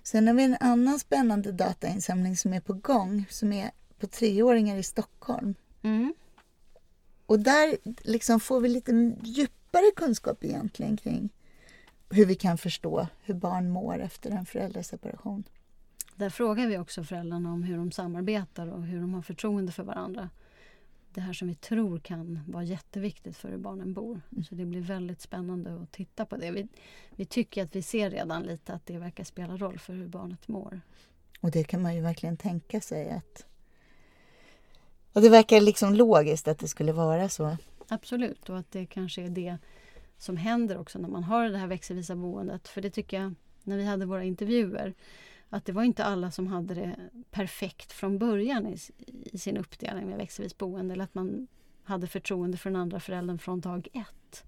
Sen 0.03 0.27
har 0.27 0.33
vi 0.33 0.43
en 0.43 0.57
annan 0.59 0.99
spännande 0.99 1.51
datainsamling 1.51 2.37
som 2.37 2.53
är 2.53 2.61
på 2.61 2.73
gång, 2.73 3.25
som 3.29 3.53
är 3.53 3.71
på 3.99 4.07
treåringar 4.07 4.77
i 4.77 4.83
Stockholm. 4.83 5.55
Mm. 5.81 6.13
Och 7.25 7.39
där 7.39 7.77
liksom 8.01 8.39
får 8.39 8.61
vi 8.61 8.69
lite 8.69 9.15
djupare 9.23 9.91
kunskap 9.95 10.43
egentligen 10.43 10.97
kring 10.97 11.29
hur 12.09 12.25
vi 12.25 12.35
kan 12.35 12.57
förstå 12.57 13.07
hur 13.23 13.33
barn 13.33 13.69
mår 13.69 13.99
efter 13.99 14.31
en 14.31 14.45
föräldraseparation. 14.45 15.43
Där 16.15 16.29
frågar 16.29 16.67
vi 16.67 16.77
också 16.77 17.03
föräldrarna 17.03 17.53
om 17.53 17.63
hur 17.63 17.77
de 17.77 17.91
samarbetar 17.91 18.67
och 18.67 18.83
hur 18.83 19.01
de 19.01 19.13
har 19.13 19.21
förtroende 19.21 19.71
för 19.71 19.83
varandra. 19.83 20.29
Det 21.13 21.21
här 21.21 21.33
som 21.33 21.47
vi 21.47 21.55
tror 21.55 21.99
kan 21.99 22.39
vara 22.47 22.63
jätteviktigt 22.63 23.37
för 23.37 23.49
hur 23.49 23.57
barnen 23.57 23.93
bor. 23.93 24.21
Mm. 24.31 24.43
Så 24.43 24.55
det 24.55 24.65
blir 24.65 24.81
väldigt 24.81 25.21
spännande 25.21 25.81
att 25.81 25.91
titta 25.91 26.25
på 26.25 26.37
det. 26.37 26.51
Vi, 26.51 26.67
vi 27.15 27.25
tycker 27.25 27.63
att 27.63 27.75
vi 27.75 27.81
ser 27.81 28.09
redan 28.09 28.43
lite 28.43 28.73
att 28.73 28.85
det 28.85 28.97
verkar 28.97 29.23
spela 29.23 29.57
roll 29.57 29.79
för 29.79 29.93
hur 29.93 30.07
barnet 30.07 30.47
mår. 30.47 30.81
Och 31.39 31.51
det 31.51 31.63
kan 31.63 31.81
man 31.81 31.95
ju 31.95 32.01
verkligen 32.01 32.37
tänka 32.37 32.81
sig 32.81 33.09
att 33.09 33.45
och 35.13 35.21
det 35.21 35.29
verkar 35.29 35.61
liksom 35.61 35.93
logiskt 35.93 36.47
att 36.47 36.59
det 36.59 36.67
skulle 36.67 36.91
vara 36.91 37.29
så. 37.29 37.57
Absolut, 37.87 38.49
och 38.49 38.57
att 38.57 38.71
det 38.71 38.85
kanske 38.85 39.21
är 39.21 39.29
det 39.29 39.57
som 40.19 40.37
händer 40.37 40.77
också 40.77 40.99
när 40.99 41.09
man 41.09 41.23
har 41.23 41.49
det 41.49 41.57
här 41.57 41.67
växelvisa 41.67 42.15
boendet. 42.15 42.67
För 42.67 42.81
det 42.81 42.89
tycker 42.89 43.21
jag, 43.21 43.33
när 43.63 43.77
vi 43.77 43.85
hade 43.85 44.05
våra 44.05 44.23
intervjuer, 44.23 44.93
att 45.49 45.65
det 45.65 45.71
var 45.71 45.83
inte 45.83 46.05
alla 46.05 46.31
som 46.31 46.47
hade 46.47 46.73
det 46.73 46.95
perfekt 47.31 47.91
från 47.91 48.17
början 48.17 48.67
i, 48.67 48.77
i 49.07 49.37
sin 49.37 49.57
uppdelning 49.57 50.07
med 50.07 50.17
växelvis 50.17 50.57
boende. 50.57 50.93
Eller 50.93 51.03
att 51.03 51.15
man 51.15 51.47
hade 51.83 52.07
förtroende 52.07 52.57
för 52.57 52.69
den 52.69 52.81
andra 52.81 52.99
föräldern 52.99 53.39
från 53.39 53.59
dag 53.59 53.87
ett. 53.93 54.43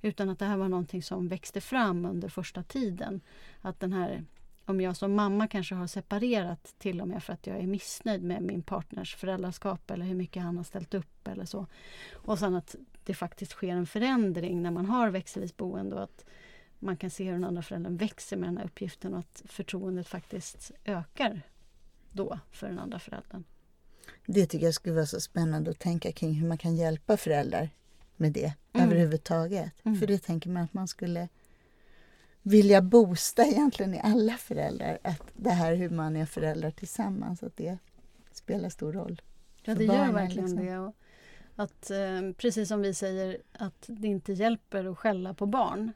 Utan 0.00 0.28
att 0.28 0.38
det 0.38 0.44
här 0.44 0.56
var 0.56 0.68
någonting 0.68 1.02
som 1.02 1.28
växte 1.28 1.60
fram 1.60 2.04
under 2.04 2.28
första 2.28 2.62
tiden. 2.62 3.20
Att 3.60 3.80
den 3.80 3.92
här 3.92 4.24
om 4.64 4.80
jag 4.80 4.96
som 4.96 5.14
mamma 5.14 5.46
kanske 5.48 5.74
har 5.74 5.86
separerat 5.86 6.74
till 6.78 7.00
och 7.00 7.08
med 7.08 7.22
för 7.22 7.32
att 7.32 7.46
jag 7.46 7.58
är 7.58 7.66
missnöjd 7.66 8.22
med 8.22 8.42
min 8.42 8.62
partners 8.62 9.14
föräldraskap 9.14 9.90
eller 9.90 10.04
hur 10.04 10.14
mycket 10.14 10.42
han 10.42 10.56
har 10.56 10.64
ställt 10.64 10.94
upp 10.94 11.28
eller 11.28 11.44
så. 11.44 11.66
Och 12.12 12.38
sen 12.38 12.54
att 12.54 12.76
det 13.04 13.14
faktiskt 13.14 13.52
sker 13.52 13.68
en 13.68 13.86
förändring 13.86 14.62
när 14.62 14.70
man 14.70 14.86
har 14.86 15.10
växelvis 15.10 15.56
boende 15.56 15.96
och 15.96 16.02
att 16.02 16.24
man 16.78 16.96
kan 16.96 17.10
se 17.10 17.24
hur 17.24 17.32
den 17.32 17.44
andra 17.44 17.62
föräldern 17.62 17.96
växer 17.96 18.36
med 18.36 18.48
den 18.48 18.56
här 18.56 18.64
uppgiften 18.64 19.14
och 19.14 19.18
att 19.18 19.42
förtroendet 19.44 20.08
faktiskt 20.08 20.70
ökar 20.84 21.42
då 22.12 22.38
för 22.50 22.68
den 22.68 22.78
andra 22.78 22.98
föräldern. 22.98 23.44
Det 24.26 24.46
tycker 24.46 24.66
jag 24.66 24.74
skulle 24.74 24.94
vara 24.94 25.06
så 25.06 25.20
spännande 25.20 25.70
att 25.70 25.78
tänka 25.78 26.12
kring 26.12 26.32
hur 26.34 26.48
man 26.48 26.58
kan 26.58 26.76
hjälpa 26.76 27.16
föräldrar 27.16 27.70
med 28.16 28.32
det 28.32 28.54
mm. 28.72 28.86
överhuvudtaget. 28.86 29.72
Mm. 29.84 29.98
För 29.98 30.06
det 30.06 30.18
tänker 30.18 30.50
man 30.50 30.62
att 30.62 30.74
man 30.74 30.88
skulle 30.88 31.28
vilja 32.42 32.82
boosta 32.82 33.46
egentligen 33.46 33.94
i 33.94 34.00
alla 34.00 34.32
föräldrar 34.32 34.98
att 35.02 35.22
det 35.34 35.50
här 35.50 35.74
hur 35.74 35.90
man 35.90 36.16
är 36.16 36.26
föräldrar 36.26 36.70
tillsammans, 36.70 37.42
att 37.42 37.56
det 37.56 37.78
spelar 38.32 38.68
stor 38.68 38.92
roll. 38.92 39.22
Ja, 39.62 39.74
det 39.74 39.84
gör 39.84 40.12
verkligen 40.12 40.48
liksom. 40.48 40.66
det. 40.66 40.78
Och 40.78 40.94
att, 41.56 41.90
eh, 41.90 42.32
precis 42.36 42.68
som 42.68 42.82
vi 42.82 42.94
säger 42.94 43.38
att 43.52 43.84
det 43.86 44.08
inte 44.08 44.32
hjälper 44.32 44.84
att 44.84 44.98
skälla 44.98 45.34
på 45.34 45.46
barn. 45.46 45.92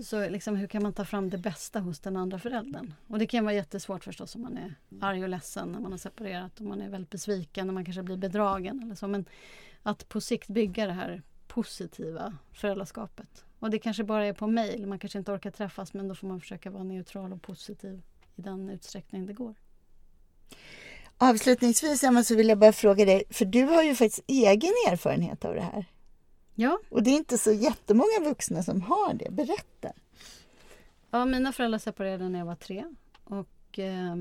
Så 0.00 0.28
liksom, 0.28 0.56
hur 0.56 0.66
kan 0.66 0.82
man 0.82 0.92
ta 0.92 1.04
fram 1.04 1.30
det 1.30 1.38
bästa 1.38 1.80
hos 1.80 2.00
den 2.00 2.16
andra 2.16 2.38
föräldern? 2.38 2.94
Och 3.06 3.18
det 3.18 3.26
kan 3.26 3.44
vara 3.44 3.54
jättesvårt 3.54 4.04
förstås 4.04 4.34
om 4.34 4.42
man 4.42 4.56
är 4.56 4.74
arg 5.00 5.22
och 5.22 5.28
ledsen 5.28 5.72
när 5.72 5.80
man 5.80 5.90
har 5.90 5.98
separerat 5.98 6.60
och 6.60 6.66
man 6.66 6.80
är 6.80 6.88
väldigt 6.88 7.10
besviken 7.10 7.68
och 7.68 7.74
man 7.74 7.84
kanske 7.84 8.02
blir 8.02 8.16
bedragen 8.16 8.82
eller 8.82 8.94
så. 8.94 9.08
Men 9.08 9.24
att 9.82 10.08
på 10.08 10.20
sikt 10.20 10.48
bygga 10.48 10.86
det 10.86 10.92
här 10.92 11.22
positiva 11.46 12.38
föräldraskapet. 12.52 13.44
Och 13.58 13.70
det 13.70 13.78
kanske 13.78 14.04
bara 14.04 14.26
är 14.26 14.32
på 14.32 14.46
mejl, 14.46 14.86
man 14.86 14.98
kanske 14.98 15.18
inte 15.18 15.32
orkar 15.32 15.50
träffas 15.50 15.94
men 15.94 16.08
då 16.08 16.14
får 16.14 16.28
man 16.28 16.40
försöka 16.40 16.70
vara 16.70 16.82
neutral 16.82 17.32
och 17.32 17.42
positiv 17.42 18.02
i 18.36 18.42
den 18.42 18.70
utsträckning 18.70 19.26
det 19.26 19.32
går. 19.32 19.54
Avslutningsvis 21.22 22.04
Emma, 22.04 22.24
så 22.24 22.36
vill 22.36 22.48
jag 22.48 22.58
bara 22.58 22.72
fråga 22.72 23.04
dig, 23.04 23.24
för 23.30 23.44
du 23.44 23.62
har 23.62 23.82
ju 23.82 23.94
faktiskt 23.94 24.24
egen 24.26 24.72
erfarenhet 24.88 25.44
av 25.44 25.54
det 25.54 25.60
här. 25.60 25.84
Ja. 26.54 26.78
Och 26.88 27.02
det 27.02 27.10
är 27.10 27.16
inte 27.16 27.38
så 27.38 27.52
jättemånga 27.52 28.20
vuxna 28.24 28.62
som 28.62 28.82
har 28.82 29.14
det. 29.14 29.30
Berätta. 29.30 29.92
Ja, 31.10 31.24
mina 31.24 31.52
föräldrar 31.52 31.78
separerade 31.78 32.28
när 32.28 32.38
jag 32.38 32.46
var 32.46 32.54
tre. 32.54 32.84
Och, 33.24 33.78
eh, 33.78 34.16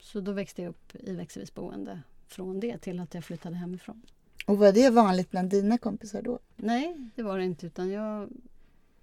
så 0.00 0.20
då 0.20 0.32
växte 0.32 0.62
jag 0.62 0.70
upp 0.70 0.92
i 0.94 1.12
växelvis 1.14 1.54
boende 1.54 2.00
från 2.28 2.60
det 2.60 2.78
till 2.78 3.00
att 3.00 3.14
jag 3.14 3.24
flyttade 3.24 3.56
hemifrån. 3.56 4.02
Och 4.46 4.58
var 4.58 4.72
det 4.72 4.90
vanligt 4.90 5.30
bland 5.30 5.50
dina 5.50 5.78
kompisar 5.78 6.22
då? 6.22 6.38
Nej, 6.56 7.10
det 7.14 7.22
var 7.22 7.38
det 7.38 7.44
inte. 7.44 7.66
Utan 7.66 7.90
jag 7.90 8.28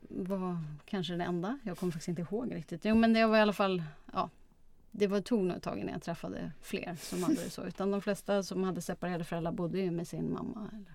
var 0.01 0.57
kanske 0.85 1.13
den 1.13 1.21
enda. 1.21 1.59
Jag 1.63 1.77
kommer 1.77 1.91
faktiskt 1.91 2.07
inte 2.07 2.21
ihåg 2.21 2.55
riktigt. 2.55 2.85
Jo, 2.85 2.95
men 2.95 3.13
det 3.13 3.25
var 3.25 3.37
i 3.37 3.41
alla 3.41 3.53
fall... 3.53 3.83
Ja, 4.13 4.29
det 4.91 5.07
var 5.07 5.21
tog 5.21 5.43
nog 5.43 5.57
ett 5.57 5.63
tag 5.63 5.79
innan 5.79 5.93
jag 5.93 6.01
träffade 6.01 6.51
fler 6.61 6.97
som 7.01 7.23
hade 7.23 7.43
det 7.43 7.49
så. 7.49 7.63
Utan 7.63 7.91
de 7.91 8.01
flesta 8.01 8.43
som 8.43 8.63
hade 8.63 8.81
separerade 8.81 9.23
föräldrar 9.23 9.51
bodde 9.51 9.79
ju 9.79 9.91
med 9.91 10.07
sin 10.07 10.33
mamma. 10.33 10.69
Eller... 10.73 10.93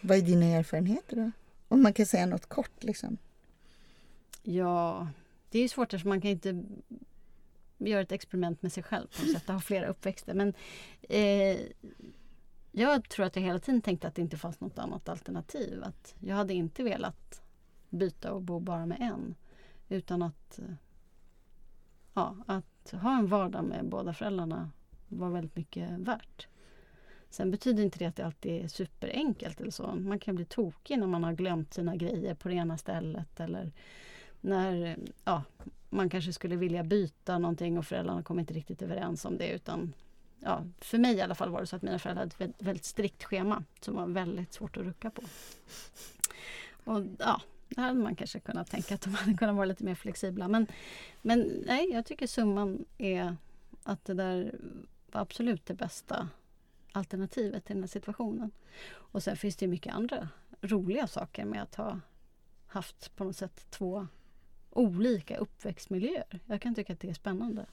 Vad 0.00 0.18
är 0.18 0.22
dina 0.22 0.44
erfarenheter 0.44 1.16
då? 1.16 1.30
Om 1.68 1.82
man 1.82 1.92
kan 1.92 2.06
säga 2.06 2.26
något 2.26 2.46
kort 2.46 2.84
liksom. 2.84 3.18
Ja, 4.42 5.08
det 5.50 5.58
är 5.58 5.68
svårt 5.68 5.94
eftersom 5.94 6.08
man 6.08 6.20
kan 6.20 6.30
inte 6.30 6.64
göra 7.78 8.00
ett 8.00 8.12
experiment 8.12 8.62
med 8.62 8.72
sig 8.72 8.82
själv 8.82 9.06
på 9.06 9.22
något 9.22 9.32
sätt. 9.32 9.48
Ha 9.48 9.60
flera 9.60 9.86
uppväxter. 9.86 10.34
Men 10.34 10.54
eh, 11.02 11.58
jag 12.72 13.08
tror 13.08 13.26
att 13.26 13.36
jag 13.36 13.42
hela 13.42 13.58
tiden 13.58 13.80
tänkte 13.80 14.08
att 14.08 14.14
det 14.14 14.22
inte 14.22 14.36
fanns 14.36 14.60
något 14.60 14.78
annat 14.78 15.08
alternativ. 15.08 15.82
Att 15.84 16.14
jag 16.20 16.36
hade 16.36 16.54
inte 16.54 16.82
velat 16.82 17.42
byta 17.90 18.32
och 18.32 18.42
bo 18.42 18.60
bara 18.60 18.86
med 18.86 19.00
en. 19.00 19.34
Utan 19.88 20.22
att, 20.22 20.58
ja, 22.18 22.36
att 22.46 22.90
ha 23.02 23.18
en 23.18 23.26
vardag 23.26 23.64
med 23.64 23.88
båda 23.88 24.12
föräldrarna 24.12 24.70
var 25.08 25.30
väldigt 25.30 25.56
mycket 25.56 25.90
värt. 25.90 26.48
Sen 27.30 27.50
betyder 27.50 27.82
inte 27.82 27.98
det 27.98 28.04
att 28.04 28.16
det 28.16 28.22
alltid 28.22 28.64
är 28.64 28.68
superenkelt 28.68 29.60
eller 29.60 29.70
så. 29.70 29.94
Man 29.94 30.18
kan 30.18 30.34
bli 30.34 30.44
tokig 30.44 30.98
när 30.98 31.06
man 31.06 31.24
har 31.24 31.32
glömt 31.32 31.74
sina 31.74 31.96
grejer 31.96 32.34
på 32.34 32.48
det 32.48 32.54
ena 32.54 32.78
stället 32.78 33.40
eller 33.40 33.72
när 34.40 34.98
ja, 35.24 35.42
man 35.90 36.10
kanske 36.10 36.32
skulle 36.32 36.56
vilja 36.56 36.82
byta 36.82 37.38
någonting 37.38 37.78
och 37.78 37.86
föräldrarna 37.86 38.22
kommer 38.22 38.40
inte 38.40 38.54
riktigt 38.54 38.82
överens 38.82 39.24
om 39.24 39.38
det 39.38 39.48
utan 39.48 39.92
ja, 40.40 40.64
för 40.78 40.98
mig 40.98 41.16
i 41.16 41.20
alla 41.20 41.34
fall 41.34 41.50
var 41.50 41.60
det 41.60 41.66
så 41.66 41.76
att 41.76 41.82
mina 41.82 41.98
föräldrar 41.98 42.22
hade 42.22 42.34
ett 42.34 42.40
väldigt, 42.40 42.62
väldigt 42.62 42.84
strikt 42.84 43.24
schema 43.24 43.64
som 43.80 43.94
var 43.94 44.06
väldigt 44.06 44.52
svårt 44.52 44.76
att 44.76 44.84
rucka 44.84 45.10
på. 45.10 45.22
Och 46.84 47.02
ja, 47.18 47.40
där 47.68 47.82
hade 47.82 48.00
man 48.00 48.16
kanske 48.16 48.40
kunnat 48.40 48.70
tänka 48.70 48.94
att 48.94 49.00
de 49.00 49.14
hade 49.14 49.36
kunnat 49.36 49.56
vara 49.56 49.66
lite 49.66 49.84
mer 49.84 49.94
flexibla. 49.94 50.48
Men, 50.48 50.66
men 51.22 51.62
nej, 51.66 51.90
jag 51.90 52.06
tycker 52.06 52.26
summan 52.26 52.84
är 52.98 53.36
att 53.82 54.04
det 54.04 54.14
där 54.14 54.54
var 55.12 55.20
absolut 55.20 55.66
det 55.66 55.74
bästa 55.74 56.28
alternativet 56.92 57.64
till 57.64 57.74
den 57.74 57.82
här 57.82 57.88
situationen. 57.88 58.50
Och 58.90 59.22
sen 59.22 59.36
finns 59.36 59.56
det 59.56 59.66
mycket 59.66 59.94
andra 59.94 60.28
roliga 60.60 61.06
saker 61.06 61.44
med 61.44 61.62
att 61.62 61.74
ha 61.74 62.00
haft 62.66 63.16
på 63.16 63.24
något 63.24 63.36
sätt 63.36 63.66
två 63.70 64.06
olika 64.70 65.36
uppväxtmiljöer. 65.36 66.40
Jag 66.46 66.62
kan 66.62 66.74
tycka 66.74 66.92
att 66.92 67.00
det 67.00 67.10
är 67.10 67.14
spännande. 67.14 67.66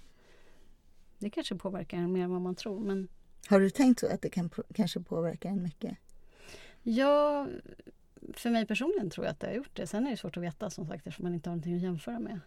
Det 1.18 1.30
kanske 1.30 1.56
påverkar 1.56 1.98
en 1.98 2.12
mer 2.12 2.24
än 2.24 2.32
vad 2.32 2.42
man 2.42 2.56
tror. 2.56 2.80
Men... 2.80 3.08
Har 3.48 3.60
du 3.60 3.70
tänkt 3.70 4.00
så 4.00 4.14
att 4.14 4.22
det 4.22 4.30
kan 4.30 4.50
kanske 4.74 5.00
påverka 5.00 5.50
en 5.50 5.64
mycket? 5.64 5.98
Ja, 6.84 7.48
för 8.34 8.50
mig 8.50 8.66
personligen 8.66 9.10
tror 9.10 9.26
jag 9.26 9.32
att 9.32 9.40
det 9.40 9.48
har 9.48 9.54
gjort 9.54 9.76
det. 9.76 9.88
Sen 9.88 10.08
är 10.08 10.12
det 10.12 10.18
svårt 10.18 10.38
att 10.38 10.44
veta 10.44 10.70
som 10.70 10.88
sagt 10.88 11.08
eftersom 11.08 11.24
man 11.24 11.34
inte 11.34 11.50
har 11.50 11.56
någonting 11.56 11.76
att 11.76 11.82
jämföra 11.82 12.20
med. 12.20 12.40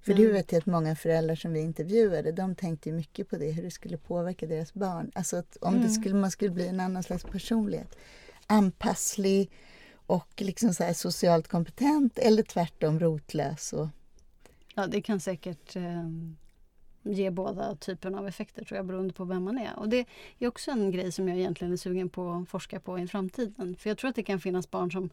För 0.00 0.14
du 0.14 0.32
vet 0.32 0.52
ju 0.52 0.56
att 0.56 0.66
många 0.66 0.96
föräldrar 0.96 1.34
som 1.34 1.52
vi 1.52 1.60
intervjuade, 1.60 2.32
de 2.32 2.54
tänkte 2.54 2.92
mycket 2.92 3.30
på 3.30 3.36
det, 3.36 3.50
hur 3.50 3.62
det 3.62 3.70
skulle 3.70 3.96
påverka 3.96 4.46
deras 4.46 4.74
barn. 4.74 5.10
Alltså 5.14 5.36
att 5.36 5.56
om 5.56 5.74
mm. 5.74 5.86
det 5.86 5.92
skulle, 5.92 6.14
man 6.14 6.30
skulle 6.30 6.50
bli 6.50 6.68
en 6.68 6.80
annan 6.80 7.02
slags 7.02 7.24
personlighet. 7.24 7.96
Anpasslig 8.46 9.50
och 9.92 10.28
liksom 10.36 10.74
så 10.74 10.94
socialt 10.94 11.48
kompetent 11.48 12.18
eller 12.18 12.42
tvärtom 12.42 13.00
rotlös. 13.00 13.72
Och... 13.72 13.88
Ja, 14.74 14.86
det 14.86 15.02
kan 15.02 15.20
säkert 15.20 15.76
eh, 15.76 16.10
ge 17.12 17.30
båda 17.30 17.76
typerna 17.76 18.18
av 18.18 18.28
effekter 18.28 18.64
tror 18.64 18.76
jag 18.76 18.86
beroende 18.86 19.12
på 19.14 19.24
vem 19.24 19.44
man 19.44 19.58
är. 19.58 19.78
Och 19.78 19.88
det 19.88 20.06
är 20.38 20.48
också 20.48 20.70
en 20.70 20.90
grej 20.90 21.12
som 21.12 21.28
jag 21.28 21.38
egentligen 21.38 21.72
är 21.72 21.76
sugen 21.76 22.08
på 22.08 22.30
att 22.30 22.48
forska 22.48 22.80
på 22.80 22.98
i 22.98 23.08
framtiden. 23.08 23.76
För 23.76 23.90
jag 23.90 23.98
tror 23.98 24.10
att 24.10 24.16
det 24.16 24.22
kan 24.22 24.40
finnas 24.40 24.70
barn 24.70 24.92
som 24.92 25.10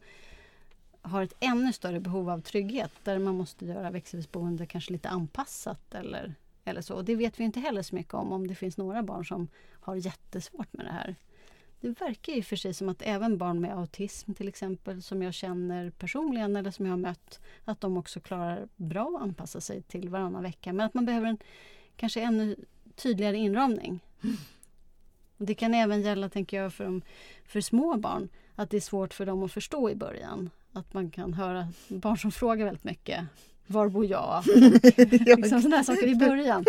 har 1.02 1.22
ett 1.22 1.34
ännu 1.40 1.72
större 1.72 2.00
behov 2.00 2.30
av 2.30 2.40
trygghet 2.40 2.92
där 3.04 3.18
man 3.18 3.36
måste 3.36 3.66
göra 3.66 3.90
växelvis 3.90 4.32
boende 4.32 4.66
kanske 4.66 4.92
lite 4.92 5.08
anpassat 5.08 5.94
eller, 5.94 6.34
eller 6.64 6.80
så. 6.80 6.94
Och 6.94 7.04
det 7.04 7.16
vet 7.16 7.40
vi 7.40 7.44
inte 7.44 7.60
heller 7.60 7.82
så 7.82 7.94
mycket 7.94 8.14
om, 8.14 8.32
om 8.32 8.46
det 8.46 8.54
finns 8.54 8.76
några 8.76 9.02
barn 9.02 9.24
som 9.24 9.48
har 9.80 9.96
jättesvårt 9.96 10.72
med 10.72 10.86
det 10.86 10.92
här. 10.92 11.16
Det 11.80 12.00
verkar 12.00 12.32
ju 12.32 12.42
för 12.42 12.56
sig 12.56 12.74
som 12.74 12.88
att 12.88 13.02
även 13.02 13.38
barn 13.38 13.60
med 13.60 13.78
autism 13.78 14.32
till 14.32 14.48
exempel 14.48 15.02
som 15.02 15.22
jag 15.22 15.34
känner 15.34 15.90
personligen 15.90 16.56
eller 16.56 16.70
som 16.70 16.86
jag 16.86 16.92
har 16.92 16.98
mött 16.98 17.40
att 17.64 17.80
de 17.80 17.96
också 17.96 18.20
klarar 18.20 18.68
bra 18.76 19.16
att 19.16 19.22
anpassa 19.22 19.60
sig 19.60 19.82
till 19.82 20.08
varannan 20.08 20.42
vecka. 20.42 20.72
Men 20.72 20.86
att 20.86 20.94
man 20.94 21.04
behöver 21.06 21.26
en 21.26 21.38
kanske 21.96 22.20
ännu 22.20 22.56
tydligare 22.96 23.36
inramning. 23.36 24.00
Och 25.38 25.46
det 25.46 25.54
kan 25.54 25.74
även 25.74 26.02
gälla, 26.02 26.28
tänker 26.28 26.62
jag, 26.62 26.72
för, 26.72 27.00
för 27.44 27.60
små 27.60 27.96
barn. 27.96 28.28
Att 28.54 28.70
det 28.70 28.76
är 28.76 28.80
svårt 28.80 29.14
för 29.14 29.26
dem 29.26 29.42
att 29.42 29.52
förstå 29.52 29.90
i 29.90 29.94
början. 29.94 30.50
Att 30.72 30.94
man 30.94 31.10
kan 31.10 31.34
höra 31.34 31.68
barn 31.88 32.18
som 32.18 32.32
frågar 32.32 32.64
väldigt 32.64 32.84
mycket. 32.84 33.24
Var 33.66 33.88
bor 33.88 34.06
jag? 34.06 34.44
liksom 35.36 35.62
sådana 35.62 35.84
saker 35.84 36.06
i 36.06 36.14
början. 36.14 36.64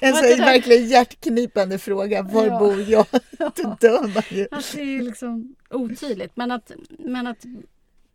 En 0.00 0.14
sån 0.14 0.38
verkligen 0.38 0.86
hjärtknipande 0.88 1.78
fråga. 1.78 2.22
Var 2.22 2.46
ja. 2.46 2.58
bor 2.58 2.80
jag? 2.80 3.06
Då 3.38 3.76
dör 3.80 4.14
man 4.14 4.22
ju. 4.30 4.48
Att 4.50 4.72
det 4.74 4.80
är 4.80 5.02
liksom 5.02 5.54
otydligt. 5.70 6.36
Men 6.36 6.50
att, 6.50 6.72
men 6.98 7.26
att 7.26 7.44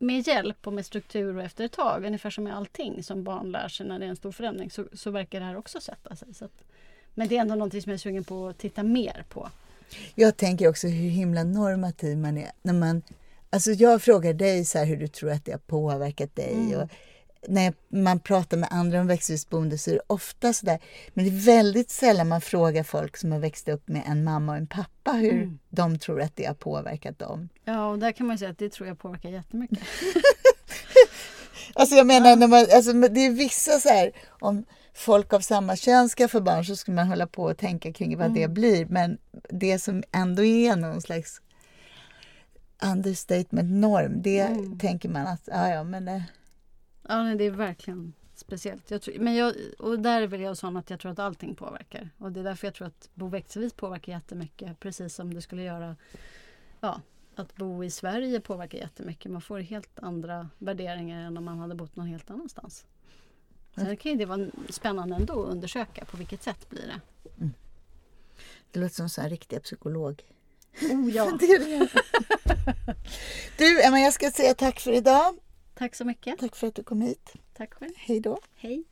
med 0.01 0.27
hjälp 0.27 0.67
och 0.67 0.73
med 0.73 0.85
struktur 0.85 1.37
och 1.37 1.43
efter 1.43 1.65
ett 1.65 1.71
tag, 1.71 2.05
ungefär 2.05 2.29
som 2.29 2.43
med 2.43 2.55
allting 2.55 3.03
som 3.03 3.23
barn 3.23 3.51
lär 3.51 3.67
sig 3.67 3.87
när 3.87 3.99
det 3.99 4.05
är 4.05 4.09
en 4.09 4.15
stor 4.15 4.31
förändring, 4.31 4.71
så, 4.71 4.85
så 4.93 5.11
verkar 5.11 5.39
det 5.39 5.45
här 5.45 5.57
också 5.57 5.81
sätta 5.81 6.15
sig. 6.15 6.33
Så 6.33 6.45
att, 6.45 6.63
men 7.13 7.27
det 7.27 7.37
är 7.37 7.41
ändå 7.41 7.55
någonting 7.55 7.81
som 7.81 7.89
jag 7.89 7.93
är 7.93 7.99
sugen 7.99 8.23
på 8.23 8.47
att 8.47 8.57
titta 8.57 8.83
mer 8.83 9.25
på. 9.29 9.49
Jag 10.15 10.37
tänker 10.37 10.67
också 10.67 10.87
hur 10.87 11.09
himla 11.09 11.43
normativ 11.43 12.17
man 12.17 12.37
är. 12.37 12.51
När 12.61 12.73
man, 12.73 13.01
alltså 13.49 13.71
jag 13.71 14.01
frågar 14.01 14.33
dig 14.33 14.65
så 14.65 14.79
hur 14.79 14.97
du 14.97 15.07
tror 15.07 15.31
att 15.31 15.45
det 15.45 15.51
har 15.51 15.59
påverkat 15.59 16.35
dig. 16.35 16.53
Mm. 16.53 16.79
Och 16.79 16.89
när 17.47 17.73
man 17.89 18.19
pratar 18.19 18.57
med 18.57 18.69
andra 18.71 19.01
om 19.01 19.07
växelhusboende 19.07 19.77
så 19.77 19.89
är 19.89 19.93
det 19.93 20.01
ofta 20.07 20.53
så 20.53 20.65
där. 20.65 20.79
Men 21.13 21.25
det 21.25 21.31
är 21.31 21.45
väldigt 21.45 21.89
sällan 21.89 22.27
man 22.27 22.41
frågar 22.41 22.83
folk 22.83 23.17
som 23.17 23.31
har 23.31 23.39
växt 23.39 23.67
upp 23.67 23.87
med 23.87 24.03
en 24.05 24.23
mamma 24.23 24.51
och 24.51 24.57
en 24.57 24.67
pappa 24.67 25.11
hur 25.11 25.33
mm. 25.33 25.59
de 25.69 25.99
tror 25.99 26.21
att 26.21 26.35
det 26.35 26.45
har 26.45 26.53
påverkat 26.53 27.19
dem. 27.19 27.49
Ja, 27.65 27.89
och 27.89 27.99
där 27.99 28.11
kan 28.11 28.27
man 28.27 28.37
säga 28.37 28.51
att 28.51 28.57
det 28.57 28.71
tror 28.71 28.87
jag 28.87 28.99
påverkar 28.99 29.29
jättemycket. 29.29 29.79
alltså 31.73 31.95
jag 31.95 32.07
menar, 32.07 32.35
när 32.35 32.47
man, 32.47 32.59
alltså 32.59 32.93
det 32.93 33.25
är 33.25 33.31
vissa 33.31 33.79
så 33.79 33.89
här, 33.89 34.11
om 34.29 34.65
folk 34.93 35.33
av 35.33 35.39
samma 35.39 35.75
kön 35.75 36.09
ska 36.09 36.27
få 36.27 36.41
barn 36.41 36.65
så 36.65 36.75
ska 36.75 36.91
man 36.91 37.07
hålla 37.07 37.27
på 37.27 37.43
och 37.43 37.57
tänka 37.57 37.93
kring 37.93 38.17
vad 38.17 38.27
mm. 38.27 38.41
det 38.41 38.47
blir. 38.47 38.85
Men 38.85 39.17
det 39.49 39.79
som 39.79 40.03
ändå 40.11 40.43
är 40.43 40.75
någon 40.75 41.01
slags 41.01 41.41
understatement 42.83 43.71
norm, 43.71 44.21
det 44.21 44.39
mm. 44.39 44.79
tänker 44.79 45.09
man 45.09 45.27
att, 45.27 45.41
ja 45.45 45.69
ja 45.69 45.83
men 45.83 46.21
Ja, 47.07 47.35
det 47.35 47.43
är 47.43 47.51
verkligen 47.51 48.13
speciellt. 48.33 48.91
Jag 48.91 49.01
tror, 49.01 49.19
men 49.19 49.35
jag, 49.35 49.55
och 49.79 49.99
där 49.99 50.21
är 50.21 50.27
väl 50.27 50.41
jag 50.41 50.57
sån 50.57 50.77
att 50.77 50.89
jag 50.89 50.99
tror 50.99 51.11
att 51.11 51.19
allting 51.19 51.55
påverkar. 51.55 52.09
Och 52.17 52.31
det 52.31 52.39
är 52.39 52.43
därför 52.43 52.67
jag 52.67 52.73
tror 52.73 52.87
att 52.87 53.09
bo 53.13 53.27
växelvis 53.27 53.73
påverkar 53.73 54.11
jättemycket. 54.11 54.79
Precis 54.79 55.15
som 55.15 55.33
det 55.33 55.41
skulle 55.41 55.63
göra 55.63 55.95
ja, 56.79 57.01
att 57.35 57.55
bo 57.55 57.83
i 57.83 57.89
Sverige 57.89 58.39
påverkar 58.39 58.77
jättemycket. 58.77 59.31
Man 59.31 59.41
får 59.41 59.59
helt 59.59 59.99
andra 59.99 60.49
värderingar 60.57 61.23
än 61.23 61.37
om 61.37 61.45
man 61.45 61.59
hade 61.59 61.75
bott 61.75 61.95
någon 61.95 62.07
helt 62.07 62.29
annanstans. 62.29 62.85
Sen 63.75 63.97
kan 63.97 64.17
det 64.17 64.25
vara 64.25 64.47
spännande 64.69 65.15
ändå 65.15 65.43
att 65.43 65.49
undersöka 65.49 66.05
på 66.05 66.17
vilket 66.17 66.43
sätt 66.43 66.69
blir 66.69 66.87
det. 66.87 67.01
Mm. 67.37 67.53
Det 68.71 68.79
låter 68.79 69.07
som 69.07 69.23
en 69.23 69.29
riktig 69.29 69.63
psykolog. 69.63 70.23
Oh 70.81 71.09
ja! 71.09 71.31
du 73.57 73.83
Emma, 73.83 73.99
jag 73.99 74.13
ska 74.13 74.31
säga 74.31 74.53
tack 74.53 74.79
för 74.79 74.91
idag. 74.91 75.37
Tack 75.81 75.95
så 75.95 76.05
mycket. 76.05 76.39
Tack 76.39 76.55
för 76.55 76.67
att 76.67 76.75
du 76.75 76.83
kom 76.83 77.01
hit. 77.01 77.33
Tack 77.53 77.73
själv. 77.73 77.91
Hej 77.95 78.19
då. 78.19 78.37
Hej. 78.55 78.83